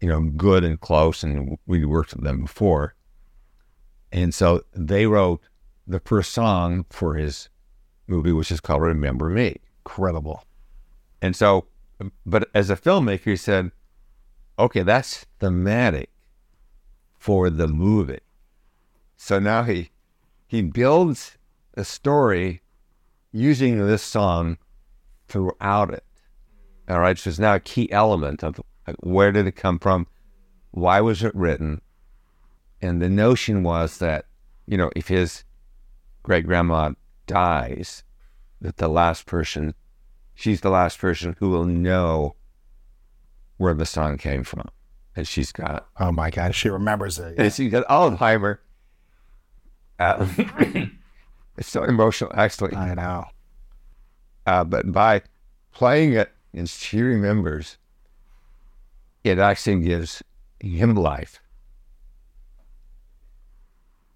you 0.00 0.08
know, 0.08 0.20
good 0.20 0.64
and 0.64 0.80
close, 0.80 1.22
and 1.22 1.58
we 1.66 1.84
worked 1.84 2.14
with 2.14 2.24
them 2.24 2.42
before. 2.42 2.94
And 4.12 4.34
so 4.34 4.62
they 4.72 5.06
wrote 5.06 5.42
the 5.86 6.00
first 6.00 6.32
song 6.32 6.84
for 6.90 7.14
his 7.14 7.48
movie, 8.06 8.32
which 8.32 8.50
is 8.50 8.60
called 8.60 8.82
Remember 8.82 9.28
Me. 9.28 9.56
Incredible. 9.84 10.44
And 11.20 11.34
so, 11.34 11.66
but 12.24 12.48
as 12.54 12.70
a 12.70 12.76
filmmaker, 12.76 13.24
he 13.24 13.36
said, 13.36 13.72
okay, 14.58 14.82
that's 14.82 15.26
thematic 15.40 16.10
for 17.18 17.50
the 17.50 17.68
movie. 17.68 18.20
So 19.16 19.38
now 19.38 19.64
he 19.64 19.90
he 20.46 20.62
builds 20.62 21.36
a 21.74 21.84
story 21.84 22.62
using 23.32 23.86
this 23.86 24.02
song 24.02 24.58
throughout 25.26 25.92
it. 25.92 26.04
All 26.88 27.00
right, 27.00 27.18
so 27.18 27.28
it's 27.28 27.38
now 27.38 27.56
a 27.56 27.60
key 27.60 27.90
element 27.92 28.42
of 28.42 28.60
where 29.00 29.32
did 29.32 29.46
it 29.46 29.56
come 29.56 29.78
from, 29.78 30.06
why 30.70 31.00
was 31.00 31.22
it 31.22 31.34
written, 31.34 31.80
and 32.80 33.00
the 33.02 33.08
notion 33.08 33.62
was 33.62 33.98
that 33.98 34.26
you 34.66 34.76
know 34.76 34.90
if 34.94 35.08
his 35.08 35.44
great 36.22 36.46
grandma 36.46 36.92
dies, 37.26 38.02
that 38.60 38.76
the 38.76 38.88
last 38.88 39.26
person, 39.26 39.74
she's 40.34 40.60
the 40.60 40.70
last 40.70 40.98
person 40.98 41.36
who 41.38 41.50
will 41.50 41.64
know 41.64 42.34
where 43.56 43.74
the 43.74 43.86
song 43.86 44.16
came 44.18 44.44
from 44.44 44.68
and 45.18 45.26
she's 45.26 45.50
got 45.50 45.88
oh 45.98 46.12
my 46.12 46.30
god, 46.30 46.54
she 46.54 46.68
remembers 46.70 47.18
it. 47.18 47.34
Yeah. 47.36 47.44
And 47.44 47.52
she's 47.52 47.72
got 47.72 47.86
Alzheimer. 47.88 48.58
Uh, 49.98 50.28
it's 51.58 51.68
so 51.68 51.82
emotional, 51.82 52.30
actually. 52.34 52.74
I 52.76 52.94
know. 52.94 53.24
Uh, 54.46 54.62
but 54.62 54.92
by 54.92 55.22
playing 55.72 56.12
it 56.12 56.30
and 56.54 56.70
she 56.70 57.02
remembers, 57.02 57.78
it 59.24 59.38
actually 59.38 59.80
gives 59.80 60.22
him 60.60 60.94
life. 60.94 61.40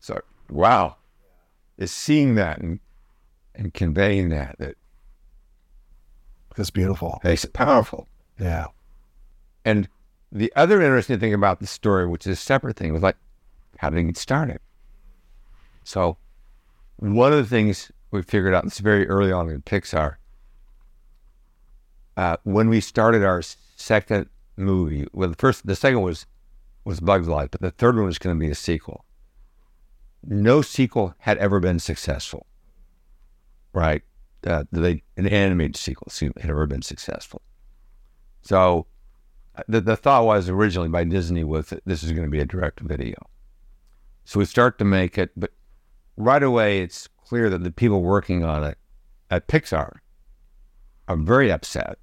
So, 0.00 0.20
wow. 0.50 0.96
Is 1.78 1.90
seeing 1.90 2.34
that 2.36 2.58
and, 2.60 2.80
and 3.54 3.72
conveying 3.74 4.28
that 4.28 4.56
that 4.58 4.76
it's 6.56 6.70
beautiful. 6.70 7.20
Makes 7.24 7.44
it 7.44 7.52
powerful. 7.52 8.08
Yeah. 8.38 8.66
And 9.64 9.88
the 10.30 10.52
other 10.56 10.80
interesting 10.82 11.18
thing 11.18 11.34
about 11.34 11.60
the 11.60 11.66
story, 11.66 12.06
which 12.06 12.26
is 12.26 12.38
a 12.38 12.40
separate 12.40 12.76
thing, 12.76 12.92
was 12.92 13.02
like, 13.02 13.16
how 13.78 13.90
did 13.90 13.98
it 13.98 14.04
get 14.04 14.16
started? 14.16 14.60
So, 15.84 16.16
one 16.96 17.32
of 17.32 17.38
the 17.38 17.48
things 17.48 17.90
we 18.10 18.22
figured 18.22 18.54
out, 18.54 18.64
this 18.64 18.78
very 18.78 19.08
early 19.08 19.32
on 19.32 19.48
in 19.48 19.62
Pixar, 19.62 20.16
uh, 22.16 22.36
when 22.44 22.68
we 22.68 22.80
started 22.80 23.24
our 23.24 23.42
second 23.76 24.28
movie, 24.56 25.06
well, 25.12 25.28
the 25.28 25.36
first, 25.36 25.66
the 25.66 25.76
second 25.76 26.02
was 26.02 26.26
was 26.84 27.00
Bugs 27.00 27.28
Life, 27.28 27.50
but 27.52 27.60
the 27.60 27.70
third 27.70 27.96
one 27.96 28.06
was 28.06 28.18
going 28.18 28.36
to 28.36 28.40
be 28.40 28.50
a 28.50 28.56
sequel. 28.56 29.04
No 30.24 30.62
sequel 30.62 31.14
had 31.18 31.38
ever 31.38 31.60
been 31.60 31.78
successful, 31.78 32.46
right? 33.72 34.02
Uh, 34.44 34.64
they 34.72 35.02
an 35.16 35.28
animated 35.28 35.76
sequel 35.76 36.08
had 36.40 36.50
ever 36.50 36.66
been 36.66 36.82
successful. 36.82 37.42
So 38.42 38.86
the, 39.68 39.80
the 39.80 39.96
thought 39.96 40.24
was 40.24 40.48
originally 40.48 40.88
by 40.88 41.04
Disney 41.04 41.44
was 41.44 41.66
that 41.68 41.82
this 41.84 42.02
is 42.02 42.12
going 42.12 42.24
to 42.24 42.30
be 42.30 42.40
a 42.40 42.44
direct 42.44 42.80
video. 42.80 43.14
So 44.24 44.38
we 44.38 44.44
start 44.44 44.78
to 44.78 44.84
make 44.84 45.18
it, 45.18 45.30
but 45.36 45.50
right 46.16 46.42
away 46.42 46.80
it's 46.80 47.08
clear 47.24 47.50
that 47.50 47.62
the 47.62 47.70
people 47.70 48.02
working 48.02 48.44
on 48.44 48.64
it 48.64 48.78
at 49.30 49.48
Pixar 49.48 49.98
are 51.08 51.16
very 51.16 51.50
upset 51.50 51.98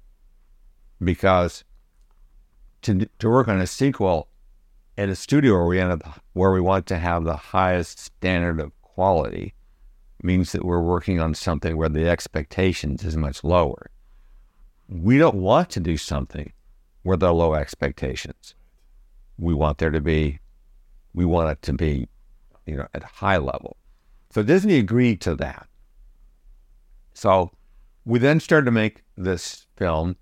because 1.02 1.64
to 2.82 3.08
to 3.18 3.28
work 3.28 3.48
on 3.48 3.60
a 3.60 3.66
sequel 3.66 4.28
at 4.96 5.08
a 5.08 5.16
studio 5.16 5.54
where 5.54 5.66
we 5.66 5.78
have, 5.78 6.20
where 6.34 6.52
we 6.52 6.60
want 6.60 6.86
to 6.86 6.98
have 6.98 7.24
the 7.24 7.36
highest 7.36 7.98
standard 7.98 8.60
of 8.60 8.72
quality 8.82 9.54
means 10.22 10.52
that 10.52 10.64
we're 10.64 10.82
working 10.82 11.20
on 11.20 11.34
something 11.34 11.76
where 11.76 11.88
the 11.88 12.08
expectations 12.08 13.04
is 13.04 13.16
much 13.16 13.42
lower. 13.42 13.90
We 14.88 15.16
don't 15.16 15.36
want 15.36 15.70
to 15.70 15.80
do 15.80 15.96
something 15.96 16.52
where 17.02 17.16
there 17.16 17.30
are 17.30 17.34
low 17.34 17.54
expectations. 17.54 18.54
We 19.38 19.54
want 19.54 19.78
there 19.78 19.90
to 19.90 20.00
be, 20.00 20.38
we 21.14 21.24
want 21.24 21.50
it 21.50 21.62
to 21.62 21.72
be, 21.72 22.06
you 22.66 22.76
know, 22.76 22.86
at 22.92 23.02
high 23.02 23.38
level. 23.38 23.78
So 24.30 24.42
Disney 24.42 24.76
agreed 24.76 25.20
to 25.22 25.34
that. 25.36 25.66
So 27.14 27.50
we 28.04 28.18
then 28.18 28.40
started 28.40 28.66
to 28.66 28.70
make 28.70 29.02
this 29.16 29.66
film, 29.76 30.16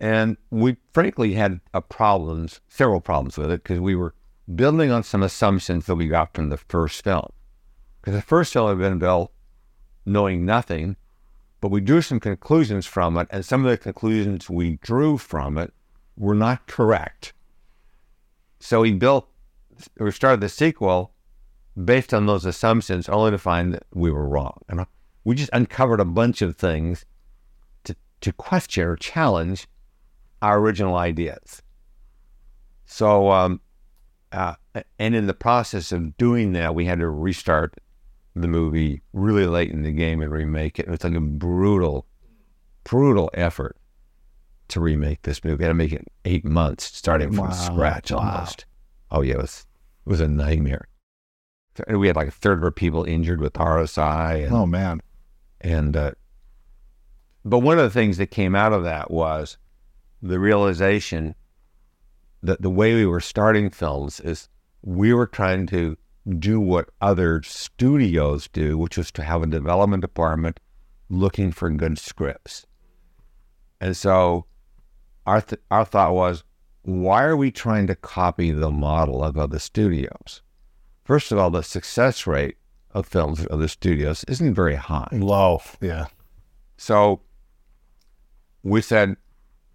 and 0.00 0.36
we 0.50 0.76
frankly 0.92 1.34
had 1.34 1.60
a 1.74 1.80
problems, 1.80 2.60
several 2.68 3.00
problems 3.00 3.36
with 3.36 3.50
it, 3.50 3.62
because 3.62 3.80
we 3.80 3.96
were 3.96 4.14
building 4.54 4.90
on 4.90 5.02
some 5.02 5.22
assumptions 5.22 5.86
that 5.86 5.96
we 5.96 6.06
got 6.06 6.34
from 6.34 6.48
the 6.48 6.56
first 6.56 7.02
film. 7.02 7.30
Because 8.00 8.14
the 8.14 8.22
first 8.22 8.52
film 8.52 8.68
had 8.68 8.78
been 8.78 8.98
built 8.98 9.32
knowing 10.06 10.44
nothing, 10.44 10.96
but 11.60 11.70
we 11.70 11.80
drew 11.80 12.00
some 12.00 12.20
conclusions 12.20 12.86
from 12.86 13.16
it, 13.18 13.26
and 13.30 13.44
some 13.44 13.64
of 13.64 13.70
the 13.70 13.76
conclusions 13.76 14.48
we 14.48 14.76
drew 14.76 15.18
from 15.18 15.58
it 15.58 15.72
were 16.16 16.34
not 16.34 16.66
correct. 16.66 17.32
So 18.60 18.80
we 18.80 18.92
built, 18.92 19.28
we 19.98 20.10
started 20.10 20.40
the 20.40 20.48
sequel 20.48 21.12
based 21.84 22.14
on 22.14 22.26
those 22.26 22.44
assumptions, 22.44 23.08
only 23.08 23.32
to 23.32 23.38
find 23.38 23.74
that 23.74 23.84
we 23.92 24.10
were 24.10 24.26
wrong. 24.28 24.60
And 24.68 24.86
we 25.24 25.34
just 25.34 25.50
uncovered 25.52 26.00
a 26.00 26.04
bunch 26.04 26.40
of 26.42 26.56
things 26.56 27.04
to, 27.84 27.94
to 28.20 28.32
question 28.32 28.84
or 28.84 28.96
challenge 28.96 29.68
our 30.42 30.58
original 30.58 30.96
ideas. 30.96 31.62
So, 32.86 33.30
um, 33.30 33.60
uh, 34.32 34.54
and 34.98 35.14
in 35.14 35.26
the 35.26 35.34
process 35.34 35.92
of 35.92 36.16
doing 36.16 36.52
that, 36.52 36.74
we 36.74 36.84
had 36.84 36.98
to 37.00 37.08
restart 37.08 37.74
the 38.34 38.48
movie 38.48 39.02
really 39.12 39.46
late 39.46 39.70
in 39.70 39.82
the 39.82 39.92
game 39.92 40.20
and 40.20 40.30
remake 40.30 40.78
it. 40.78 40.86
It 40.86 40.90
was 40.90 41.04
like 41.04 41.14
a 41.14 41.20
brutal, 41.20 42.06
brutal 42.84 43.30
effort 43.34 43.76
to 44.68 44.80
remake 44.80 45.22
this 45.22 45.42
movie. 45.44 45.56
We 45.56 45.64
had 45.64 45.70
to 45.70 45.74
make 45.74 45.92
it 45.92 46.06
eight 46.24 46.44
months, 46.44 46.84
starting 46.84 47.32
from 47.32 47.48
wow. 47.48 47.52
scratch 47.52 48.12
almost. 48.12 48.66
Wow. 49.10 49.18
Oh 49.18 49.22
yeah, 49.22 49.34
it 49.34 49.40
was 49.40 49.66
it 50.06 50.10
was 50.10 50.20
a 50.20 50.28
nightmare. 50.28 50.88
We 51.88 52.08
had 52.08 52.16
like 52.16 52.28
a 52.28 52.32
third 52.32 52.58
of 52.58 52.64
our 52.64 52.70
people 52.70 53.04
injured 53.04 53.40
with 53.40 53.52
RSI. 53.54 54.44
And, 54.44 54.54
oh 54.54 54.66
man! 54.66 55.00
And 55.60 55.96
uh, 55.96 56.12
but 57.44 57.60
one 57.60 57.78
of 57.78 57.84
the 57.84 57.90
things 57.90 58.18
that 58.18 58.30
came 58.30 58.54
out 58.54 58.72
of 58.72 58.84
that 58.84 59.10
was 59.10 59.56
the 60.22 60.38
realization 60.38 61.34
that 62.42 62.62
the 62.62 62.70
way 62.70 62.94
we 62.94 63.06
were 63.06 63.20
starting 63.20 63.70
films 63.70 64.20
is 64.20 64.48
we 64.82 65.12
were 65.12 65.26
trying 65.26 65.66
to 65.66 65.96
do 66.38 66.60
what 66.60 66.90
other 67.00 67.42
studios 67.42 68.48
do, 68.48 68.76
which 68.76 68.98
was 68.98 69.10
to 69.12 69.22
have 69.22 69.42
a 69.42 69.46
development 69.46 70.02
department 70.02 70.60
looking 71.08 71.50
for 71.50 71.70
good 71.70 71.98
scripts. 71.98 72.66
And 73.80 73.96
so 73.96 74.46
our, 75.26 75.40
th- 75.40 75.62
our 75.70 75.84
thought 75.84 76.14
was, 76.14 76.44
why 76.82 77.24
are 77.24 77.36
we 77.36 77.50
trying 77.50 77.86
to 77.86 77.94
copy 77.94 78.50
the 78.50 78.70
model 78.70 79.22
of 79.24 79.36
other 79.36 79.58
studios? 79.58 80.42
First 81.04 81.32
of 81.32 81.38
all, 81.38 81.50
the 81.50 81.62
success 81.62 82.26
rate 82.26 82.56
of 82.92 83.06
films 83.06 83.40
of 83.40 83.46
other 83.48 83.68
studios 83.68 84.24
isn't 84.28 84.54
very 84.54 84.76
high. 84.76 85.08
Low, 85.12 85.60
yeah. 85.80 86.06
So 86.76 87.20
we 88.62 88.80
said, 88.82 89.16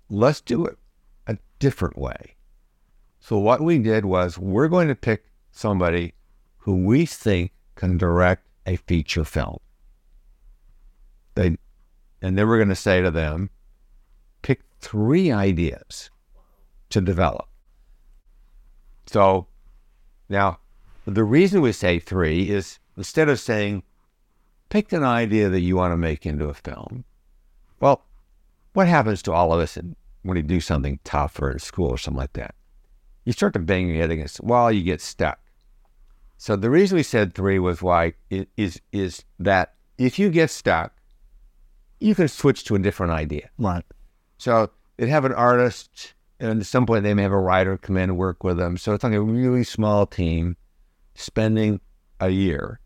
let's 0.09 0.41
do 0.41 0.65
it 0.65 0.77
a 1.27 1.37
different 1.59 1.97
way. 1.97 2.35
So 3.19 3.37
what 3.37 3.61
we 3.61 3.79
did 3.79 4.05
was 4.05 4.37
we're 4.37 4.67
going 4.67 4.89
to 4.89 4.95
pick 4.95 5.25
somebody 5.51 6.13
who 6.57 6.85
we 6.85 7.05
think 7.05 7.51
can 7.75 7.97
direct 7.97 8.47
a 8.65 8.75
feature 8.75 9.25
film. 9.25 9.59
They, 11.35 11.57
and 12.21 12.37
then 12.37 12.47
we're 12.47 12.57
going 12.57 12.69
to 12.69 12.75
say 12.75 13.01
to 13.01 13.11
them, 13.11 13.49
pick 14.41 14.61
three 14.79 15.31
ideas 15.31 16.09
to 16.89 17.01
develop. 17.01 17.47
So 19.05 19.47
now, 20.29 20.59
the 21.05 21.23
reason 21.23 21.61
we 21.61 21.71
say 21.71 21.99
three 21.99 22.49
is 22.49 22.79
instead 22.97 23.29
of 23.29 23.39
saying, 23.39 23.83
pick 24.69 24.91
an 24.93 25.03
idea 25.03 25.49
that 25.49 25.61
you 25.61 25.75
want 25.75 25.91
to 25.91 25.97
make 25.97 26.25
into 26.25 26.49
a 26.49 26.53
film. 26.53 27.03
Well, 27.79 28.05
what 28.73 28.87
happens 28.87 29.21
to 29.23 29.31
all 29.31 29.53
of 29.53 29.59
us 29.59 29.77
when 30.23 30.37
you 30.37 30.43
do 30.43 30.59
something 30.59 30.99
tough 31.03 31.39
or 31.41 31.51
in 31.51 31.59
school 31.59 31.89
or 31.89 31.97
something 31.97 32.19
like 32.19 32.33
that? 32.33 32.55
You 33.25 33.33
start 33.33 33.53
to 33.53 33.59
bang 33.59 33.87
your 33.87 33.97
head 33.97 34.11
against, 34.11 34.41
well, 34.41 34.71
you 34.71 34.83
get 34.83 35.01
stuck. 35.01 35.39
So 36.37 36.55
the 36.55 36.69
reason 36.69 36.97
we 36.97 37.03
said 37.03 37.33
three 37.33 37.57
was 37.57 37.81
why 37.81 38.13
is 38.29 38.81
is 38.91 39.23
that 39.39 39.75
if 39.97 40.19
you 40.19 40.29
get 40.29 40.49
stuck, 40.49 40.93
you 42.01 42.15
can 42.15 42.27
switch 42.27 42.65
to 42.65 42.75
a 42.75 42.79
different 42.79 43.13
idea. 43.13 43.49
Right. 43.57 43.85
So 44.37 44.69
they'd 44.97 45.07
have 45.07 45.23
an 45.23 45.31
artist, 45.31 46.13
and 46.41 46.59
at 46.59 46.65
some 46.65 46.85
point 46.85 47.03
they 47.03 47.13
may 47.13 47.21
have 47.21 47.31
a 47.31 47.37
writer 47.37 47.77
come 47.77 47.95
in 47.95 48.09
and 48.09 48.17
work 48.17 48.43
with 48.43 48.57
them. 48.57 48.77
So 48.77 48.93
it's 48.93 49.05
like 49.05 49.13
a 49.13 49.21
really 49.21 49.63
small 49.63 50.05
team 50.05 50.57
spending 51.15 51.79
a 52.19 52.29
year, 52.29 52.81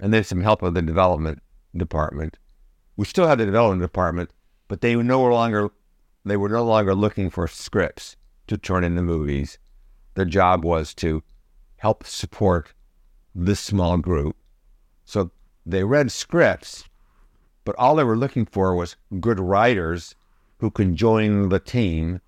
and 0.00 0.14
there's 0.14 0.28
some 0.28 0.40
help 0.40 0.62
with 0.62 0.72
the 0.72 0.80
development 0.80 1.42
department. 1.76 2.38
We 2.96 3.04
still 3.04 3.26
have 3.26 3.36
the 3.36 3.44
development 3.44 3.82
department, 3.82 4.30
but 4.68 4.80
they 4.80 4.96
were 4.96 5.04
no 5.04 5.22
longer 5.22 5.70
they 6.24 6.36
were 6.36 6.48
no 6.48 6.64
longer 6.64 6.94
looking 6.94 7.30
for 7.30 7.46
scripts 7.46 8.16
to 8.48 8.58
turn 8.58 8.82
into 8.82 9.02
movies. 9.02 9.58
Their 10.14 10.24
job 10.24 10.64
was 10.64 10.92
to 10.94 11.22
help 11.76 12.04
support 12.04 12.72
this 13.34 13.60
small 13.60 13.96
group. 13.98 14.36
So 15.04 15.30
they 15.64 15.84
read 15.84 16.10
scripts, 16.10 16.84
but 17.64 17.76
all 17.78 17.94
they 17.94 18.04
were 18.04 18.16
looking 18.16 18.44
for 18.44 18.74
was 18.74 18.96
good 19.20 19.38
writers 19.38 20.16
who 20.58 20.70
can 20.70 20.96
join 20.96 21.48
the 21.48 21.60
team. 21.60 22.20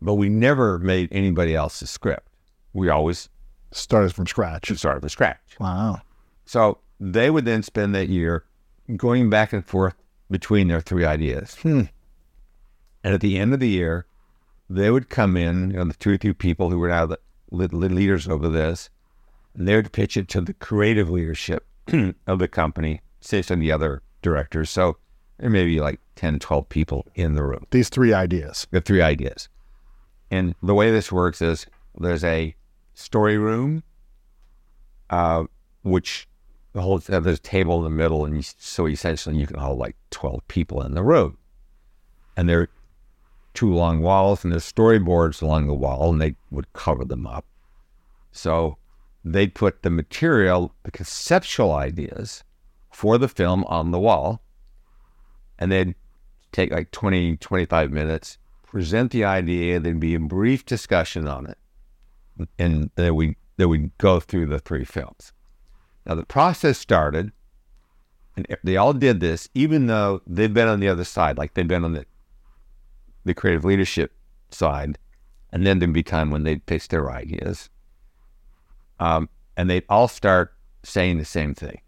But 0.00 0.14
we 0.14 0.28
never 0.28 0.78
made 0.78 1.08
anybody 1.12 1.54
else's 1.54 1.90
script. 1.90 2.28
We 2.72 2.88
always 2.88 3.28
started 3.72 4.14
from 4.14 4.26
scratch. 4.26 4.70
Started 4.76 5.00
from 5.00 5.08
scratch. 5.08 5.56
Wow. 5.60 6.00
So 6.46 6.78
they 7.00 7.30
would 7.30 7.44
then 7.44 7.62
spend 7.62 7.94
that 7.94 8.08
year 8.08 8.44
going 8.96 9.28
back 9.30 9.52
and 9.52 9.64
forth 9.64 9.94
between 10.30 10.68
their 10.68 10.80
three 10.80 11.04
ideas. 11.04 11.56
Hmm. 11.56 11.82
And 13.02 13.14
at 13.14 13.20
the 13.20 13.38
end 13.38 13.52
of 13.52 13.60
the 13.60 13.68
year, 13.68 14.06
they 14.68 14.90
would 14.90 15.10
come 15.10 15.36
in, 15.36 15.70
you 15.70 15.76
know, 15.76 15.84
the 15.84 15.94
two 15.94 16.14
or 16.14 16.16
three 16.16 16.32
people 16.32 16.70
who 16.70 16.78
were 16.78 16.88
now 16.88 17.06
the 17.06 17.18
leaders 17.50 18.26
over 18.26 18.48
this, 18.48 18.90
and 19.54 19.68
they 19.68 19.76
would 19.76 19.92
pitch 19.92 20.16
it 20.16 20.28
to 20.28 20.40
the 20.40 20.54
creative 20.54 21.10
leadership 21.10 21.66
of 22.26 22.38
the 22.38 22.48
company, 22.48 23.00
say 23.20 23.42
some 23.42 23.58
of 23.58 23.60
the 23.60 23.72
other 23.72 24.02
directors. 24.22 24.70
So 24.70 24.96
there 25.38 25.50
may 25.50 25.64
be 25.64 25.80
like 25.80 26.00
10, 26.16 26.38
12 26.38 26.68
people 26.68 27.06
in 27.14 27.34
the 27.34 27.44
room. 27.44 27.66
These 27.70 27.88
three 27.88 28.12
ideas. 28.12 28.66
The 28.70 28.80
three 28.80 29.02
ideas. 29.02 29.48
And 30.30 30.54
the 30.62 30.74
way 30.74 30.90
this 30.90 31.12
works 31.12 31.42
is 31.42 31.66
there's 31.98 32.24
a 32.24 32.54
story 32.94 33.38
room, 33.38 33.82
uh, 35.10 35.44
which 35.82 36.26
holds, 36.80 37.06
whole 37.06 37.16
uh, 37.16 37.20
there's 37.20 37.38
a 37.38 37.42
table 37.42 37.78
in 37.78 37.84
the 37.84 37.90
middle. 37.90 38.24
And 38.24 38.36
you, 38.36 38.42
so 38.58 38.86
essentially 38.86 39.36
you 39.36 39.46
can 39.46 39.58
hold 39.58 39.78
like 39.78 39.96
12 40.10 40.46
people 40.48 40.82
in 40.82 40.94
the 40.94 41.02
room. 41.02 41.38
And 42.36 42.48
there 42.48 42.60
are 42.60 42.70
two 43.54 43.72
long 43.72 44.00
walls 44.00 44.44
and 44.44 44.52
there's 44.52 44.70
storyboards 44.70 45.40
along 45.40 45.66
the 45.66 45.74
wall 45.74 46.10
and 46.10 46.20
they 46.20 46.34
would 46.50 46.72
cover 46.72 47.04
them 47.04 47.26
up. 47.26 47.44
So 48.32 48.78
they'd 49.24 49.54
put 49.54 49.82
the 49.82 49.90
material, 49.90 50.74
the 50.82 50.90
conceptual 50.90 51.72
ideas 51.72 52.42
for 52.90 53.18
the 53.18 53.28
film 53.28 53.64
on 53.64 53.90
the 53.90 53.98
wall, 53.98 54.42
and 55.58 55.70
they'd 55.70 55.94
take 56.52 56.72
like 56.72 56.90
20, 56.90 57.36
25 57.36 57.90
minutes, 57.90 58.38
present 58.62 59.12
the 59.12 59.24
idea, 59.24 59.80
there'd 59.80 60.00
be 60.00 60.14
a 60.14 60.20
brief 60.20 60.64
discussion 60.64 61.26
on 61.26 61.46
it, 61.46 61.58
and 62.58 62.90
then 62.96 63.14
we 63.14 63.36
then 63.56 63.68
we'd 63.68 63.96
go 63.98 64.18
through 64.18 64.46
the 64.46 64.58
three 64.58 64.84
films. 64.84 65.32
Now 66.06 66.14
the 66.14 66.24
process 66.26 66.78
started, 66.78 67.32
and 68.36 68.46
they 68.62 68.76
all 68.76 68.92
did 68.92 69.20
this, 69.20 69.48
even 69.54 69.86
though 69.86 70.20
they've 70.26 70.52
been 70.52 70.68
on 70.68 70.80
the 70.80 70.88
other 70.88 71.04
side, 71.04 71.38
like 71.38 71.54
they've 71.54 71.66
been 71.68 71.84
on 71.84 71.92
the 71.92 72.06
the 73.24 73.34
creative 73.34 73.64
leadership 73.64 74.12
side, 74.50 74.98
and 75.50 75.66
then 75.66 75.78
there'd 75.78 75.92
be 75.92 76.02
time 76.02 76.30
when 76.30 76.42
they'd 76.42 76.66
pitch 76.66 76.88
their 76.88 77.10
ideas 77.10 77.70
um, 79.00 79.28
and 79.56 79.68
they'd 79.68 79.84
all 79.88 80.08
start 80.08 80.54
saying 80.82 81.18
the 81.18 81.24
same 81.24 81.54
thing. 81.54 81.80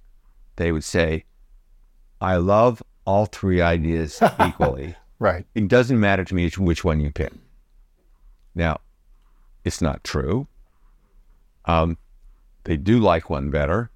They 0.56 0.72
would 0.72 0.84
say, 0.84 1.24
I 2.20 2.36
love 2.36 2.82
all 3.04 3.26
three 3.26 3.60
ideas 3.60 4.20
equally. 4.46 4.96
right. 5.18 5.46
It 5.54 5.68
doesn't 5.68 6.00
matter 6.00 6.24
to 6.24 6.34
me 6.34 6.50
which 6.50 6.84
one 6.84 7.00
you 7.00 7.10
pick. 7.12 7.32
Now, 8.54 8.80
it's 9.64 9.80
not 9.80 10.02
true. 10.02 10.46
Um, 11.66 11.98
they 12.64 12.76
do 12.76 12.98
like 12.98 13.28
one 13.28 13.50
better. 13.50 13.90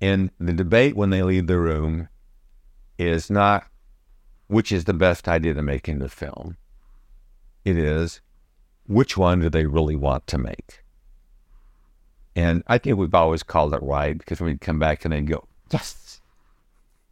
And 0.00 0.30
the 0.38 0.52
debate 0.52 0.96
when 0.96 1.10
they 1.10 1.22
leave 1.22 1.46
the 1.46 1.58
room 1.58 2.08
is 2.98 3.30
not 3.30 3.66
which 4.48 4.70
is 4.70 4.84
the 4.84 4.94
best 4.94 5.26
idea 5.28 5.54
to 5.54 5.62
make 5.62 5.88
in 5.88 5.98
the 5.98 6.08
film. 6.08 6.56
It 7.64 7.76
is 7.76 8.20
which 8.86 9.16
one 9.16 9.40
do 9.40 9.48
they 9.48 9.66
really 9.66 9.96
want 9.96 10.26
to 10.28 10.38
make? 10.38 10.82
And 12.36 12.62
I 12.66 12.78
think 12.78 12.98
we've 12.98 13.14
always 13.14 13.42
called 13.42 13.74
it 13.74 13.82
right 13.82 14.16
because 14.16 14.40
we'd 14.40 14.60
come 14.60 14.78
back 14.78 15.04
and 15.04 15.12
then 15.12 15.24
go, 15.24 15.48
yes. 15.72 16.20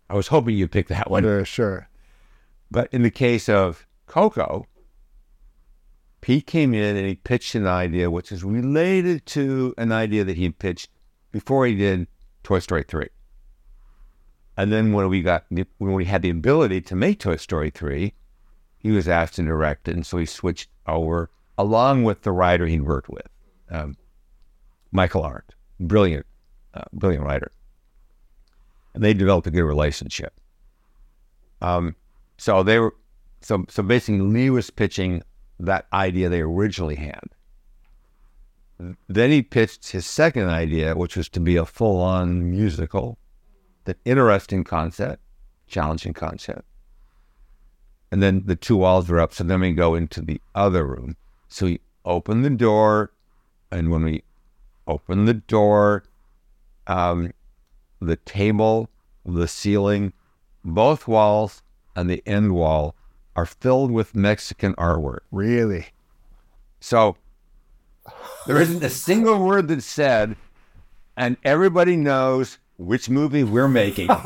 I 0.08 0.14
was 0.14 0.28
hoping 0.28 0.56
you'd 0.56 0.70
pick 0.70 0.88
that 0.88 1.10
one. 1.10 1.24
Uh, 1.24 1.44
sure. 1.44 1.88
But 2.70 2.88
in 2.92 3.02
the 3.02 3.10
case 3.10 3.48
of 3.48 3.86
Coco, 4.06 4.66
Pete 6.20 6.46
came 6.46 6.74
in 6.74 6.96
and 6.96 7.06
he 7.06 7.16
pitched 7.16 7.54
an 7.54 7.66
idea 7.66 8.10
which 8.10 8.30
is 8.30 8.44
related 8.44 9.24
to 9.26 9.74
an 9.78 9.92
idea 9.92 10.24
that 10.24 10.36
he 10.36 10.50
pitched 10.50 10.90
before 11.32 11.66
he 11.66 11.74
did 11.74 12.06
Toy 12.44 12.60
Story 12.60 12.84
3. 12.86 13.08
And 14.56 14.72
then 14.72 14.92
when 14.92 15.08
we 15.08 15.22
got 15.22 15.46
when 15.50 15.92
we 15.94 16.04
had 16.04 16.22
the 16.22 16.30
ability 16.30 16.80
to 16.82 16.94
make 16.94 17.18
Toy 17.18 17.36
Story 17.36 17.70
3, 17.70 18.12
he 18.78 18.90
was 18.92 19.08
asked 19.08 19.34
to 19.34 19.42
direct 19.42 19.88
it, 19.88 19.96
and 19.96 20.06
so 20.06 20.18
he 20.18 20.26
switched 20.26 20.68
over 20.86 21.30
along 21.58 22.04
with 22.04 22.22
the 22.22 22.32
writer 22.32 22.66
he'd 22.66 22.82
worked 22.82 23.08
with, 23.08 23.28
um, 23.70 23.96
Michael 24.92 25.22
Arndt, 25.22 25.54
brilliant, 25.80 26.26
uh, 26.74 26.82
brilliant 26.92 27.24
writer. 27.24 27.50
And 28.92 29.02
they 29.02 29.14
developed 29.14 29.46
a 29.46 29.50
good 29.50 29.64
relationship. 29.64 30.38
Um, 31.60 31.96
so 32.36 32.62
they 32.62 32.78
were, 32.78 32.94
so 33.40 33.64
so 33.68 33.82
basically, 33.82 34.20
Lee 34.20 34.50
was 34.50 34.70
pitching 34.70 35.22
that 35.58 35.86
idea 35.92 36.28
they 36.28 36.42
originally 36.42 36.96
had. 36.96 37.22
Then 39.08 39.30
he 39.30 39.42
pitched 39.42 39.90
his 39.90 40.04
second 40.04 40.48
idea, 40.48 40.94
which 40.94 41.16
was 41.16 41.28
to 41.30 41.40
be 41.40 41.56
a 41.56 41.64
full-on 41.64 42.50
musical, 42.50 43.18
an 43.86 43.94
interesting 44.04 44.64
concept, 44.64 45.22
challenging 45.66 46.12
concept. 46.12 46.62
And 48.10 48.22
then 48.22 48.42
the 48.46 48.56
two 48.56 48.76
walls 48.76 49.08
were 49.08 49.20
up, 49.20 49.32
so 49.32 49.44
then 49.44 49.60
we 49.60 49.72
go 49.72 49.94
into 49.94 50.20
the 50.20 50.40
other 50.54 50.84
room. 50.86 51.16
So 51.48 51.66
we 51.66 51.80
open 52.04 52.42
the 52.42 52.50
door, 52.50 53.12
and 53.70 53.90
when 53.90 54.04
we 54.04 54.24
open 54.86 55.24
the 55.24 55.34
door, 55.34 56.04
um, 56.86 57.32
the 58.00 58.16
table, 58.16 58.90
the 59.24 59.48
ceiling, 59.48 60.12
both 60.64 61.08
walls, 61.08 61.62
and 61.96 62.10
the 62.10 62.22
end 62.26 62.54
wall 62.54 62.94
are 63.36 63.46
filled 63.46 63.90
with 63.90 64.14
Mexican 64.14 64.74
artwork. 64.74 65.20
Really? 65.30 65.86
So 66.80 67.16
there 68.46 68.60
isn't 68.60 68.82
a 68.82 68.90
single 68.90 69.38
word 69.44 69.68
that's 69.68 69.86
said, 69.86 70.36
and 71.16 71.36
everybody 71.44 71.96
knows 71.96 72.58
which 72.76 73.08
movie 73.08 73.44
we're 73.44 73.68
making. 73.68 74.08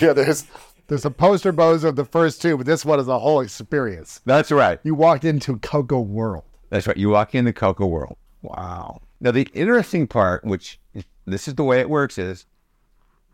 Yeah, 0.00 0.12
there's 0.12 0.44
there's 0.86 1.04
a 1.04 1.10
poster 1.10 1.50
bows 1.50 1.82
of 1.82 1.96
the 1.96 2.04
first 2.04 2.40
two, 2.40 2.56
but 2.56 2.66
this 2.66 2.84
one 2.84 3.00
is 3.00 3.08
a 3.08 3.18
whole 3.18 3.40
experience. 3.40 4.20
That's 4.24 4.52
right. 4.52 4.78
You 4.84 4.94
walked 4.94 5.24
into 5.24 5.56
Coco 5.58 6.00
World. 6.00 6.44
That's 6.70 6.86
right. 6.86 6.96
You 6.96 7.08
walk 7.10 7.34
in 7.34 7.44
the 7.46 7.52
Coco 7.52 7.84
world. 7.86 8.16
Wow. 8.42 9.00
Now, 9.20 9.32
the 9.32 9.48
interesting 9.54 10.06
part, 10.06 10.44
which 10.44 10.78
this 11.24 11.48
is 11.48 11.56
the 11.56 11.64
way 11.64 11.80
it 11.80 11.90
works, 11.90 12.16
is 12.16 12.46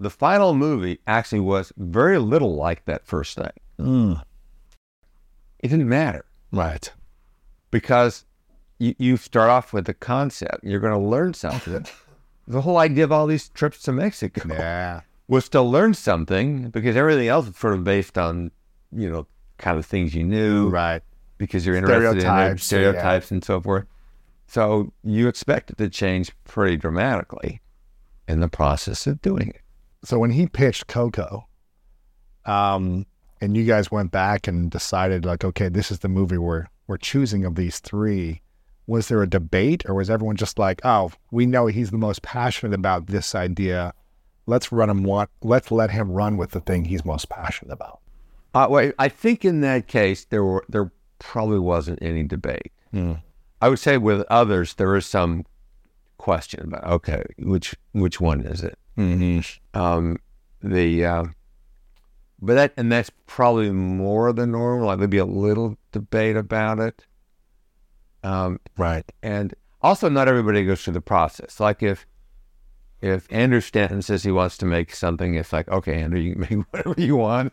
the 0.01 0.09
final 0.09 0.55
movie 0.55 1.01
actually 1.07 1.41
was 1.41 1.71
very 1.77 2.19
little 2.19 2.55
like 2.57 2.87
that 2.87 3.07
first 3.07 3.37
thing. 3.37 3.53
Hmm. 3.79 4.15
It 5.61 5.69
didn't 5.69 5.89
matter 5.89 6.25
Right. 6.51 6.91
because 7.71 8.25
you, 8.79 8.95
you 8.99 9.17
start 9.17 9.51
off 9.51 9.73
with 9.73 9.87
the 9.87 9.95
concept. 9.95 10.65
You're 10.65 10.81
going 10.81 10.93
to 10.93 10.99
learn 11.09 11.35
something. 11.35 11.87
the 12.47 12.61
whole 12.63 12.79
idea 12.79 13.05
of 13.05 13.13
all 13.13 13.27
these 13.27 13.49
trips 13.51 13.83
to 13.83 13.93
Mexico 13.93 14.43
Yeah. 14.49 15.01
was 15.29 15.49
to 15.51 15.63
learn 15.63 15.95
something 15.95 16.71
because 16.71 16.97
everything 16.97 17.29
else 17.29 17.49
is 17.49 17.57
sort 17.57 17.75
of 17.75 17.85
based 17.85 18.19
on, 18.19 18.51
you 18.91 19.11
know, 19.11 19.27
kind 19.59 19.79
of 19.79 19.87
things 19.87 20.15
you 20.15 20.25
knew 20.25 20.69
Right. 20.69 21.03
because 21.39 21.65
you're 21.65 21.77
interested 21.77 22.11
in 22.11 22.19
their 22.19 22.57
Stereotypes, 22.59 22.65
stereotypes 22.65 23.31
and 23.31 23.45
so 23.45 23.61
forth. 23.61 23.85
So 24.49 24.93
you 25.05 25.29
expect 25.29 25.71
it 25.71 25.79
to 25.79 25.89
change 25.89 26.33
pretty 26.45 26.77
dramatically 26.77 27.61
in 28.29 28.41
the 28.41 28.49
process 28.49 29.07
of 29.07 29.23
doing 29.23 29.49
it. 29.49 29.61
So 30.05 30.19
when 30.19 30.31
he 30.33 30.47
pitched 30.47 30.89
Coco, 30.89 31.47
um, 32.45 33.07
and 33.41 33.57
you 33.57 33.65
guys 33.65 33.91
went 33.91 34.11
back 34.11 34.47
and 34.49 34.71
decided 34.71 35.25
like, 35.25 35.45
okay, 35.45 35.69
this 35.69 35.91
is 35.91 36.01
the 36.01 36.09
movie 36.09 36.39
we're 36.39 36.67
we're 36.87 36.97
choosing 36.97 37.45
of 37.45 37.55
these 37.55 37.79
three. 37.79 38.43
Was 38.87 39.09
there 39.09 39.23
a 39.23 39.29
debate, 39.29 39.85
or 39.89 39.95
was 39.95 40.11
everyone 40.11 40.37
just 40.37 40.59
like, 40.59 40.81
oh, 40.85 41.13
we 41.31 41.47
know 41.47 41.67
he's 41.67 41.91
the 41.91 41.99
most 41.99 42.23
passionate 42.23 42.75
about 42.75 43.07
this 43.07 43.35
idea. 43.35 43.95
Let's 44.47 44.73
run 44.73 44.91
him 44.91 45.05
one. 45.05 45.29
Let's 45.41 45.71
let 45.71 45.93
him 45.93 46.11
run 46.11 46.37
with 46.37 46.51
the 46.51 46.61
thing 46.61 46.85
he's 46.85 47.05
most 47.05 47.29
passionate 47.29 47.73
about. 47.73 48.01
Uh, 48.55 48.67
well, 48.69 48.93
I 48.99 49.09
think 49.09 49.45
in 49.45 49.61
that 49.63 49.87
case 49.87 50.25
there 50.27 50.45
were 50.45 50.65
there 50.69 50.91
probably 51.19 51.61
wasn't 51.61 52.01
any 52.03 52.25
debate. 52.25 52.73
I 53.61 53.69
would 53.69 53.79
say 53.79 53.97
with 53.97 54.27
others 54.29 54.75
there 54.75 54.97
is 54.97 55.07
some 55.07 55.47
question 56.19 56.65
about 56.65 56.85
okay, 56.85 57.23
which 57.39 57.75
which 57.93 58.21
one 58.21 58.43
is 58.43 58.63
it? 58.63 58.79
Mm-hmm. 58.99 59.81
Um, 59.81 60.19
the 60.61 61.05
uh, 61.05 61.25
but 62.41 62.55
that 62.55 62.75
and 62.77 62.91
that's 62.91 63.11
probably 63.27 63.71
more 63.71 64.33
than 64.33 64.53
normal. 64.53 64.89
Like 64.89 64.99
maybe 64.99 65.19
a 65.19 65.25
little 65.25 65.79
debate 65.93 66.37
about 66.37 66.81
it. 66.81 67.07
Um, 68.23 68.61
Right. 68.77 69.11
and 69.23 69.55
also 69.81 70.09
not 70.09 70.29
everybody 70.29 70.65
goes 70.65 70.83
through 70.85 70.95
the 70.95 71.01
process. 71.01 71.59
Like 71.61 71.83
if 71.83 72.07
if 73.01 73.27
Andrew 73.33 73.61
Stanton 73.61 74.01
says 74.01 74.23
he 74.23 74.31
wants 74.31 74.57
to 74.59 74.67
make 74.67 74.95
something, 74.95 75.35
it's 75.35 75.53
like 75.53 75.69
okay, 75.69 76.01
Andrew, 76.03 76.21
you 76.21 76.35
can 76.35 76.41
make 76.59 76.67
whatever 76.73 76.95
you 77.01 77.17
want. 77.17 77.53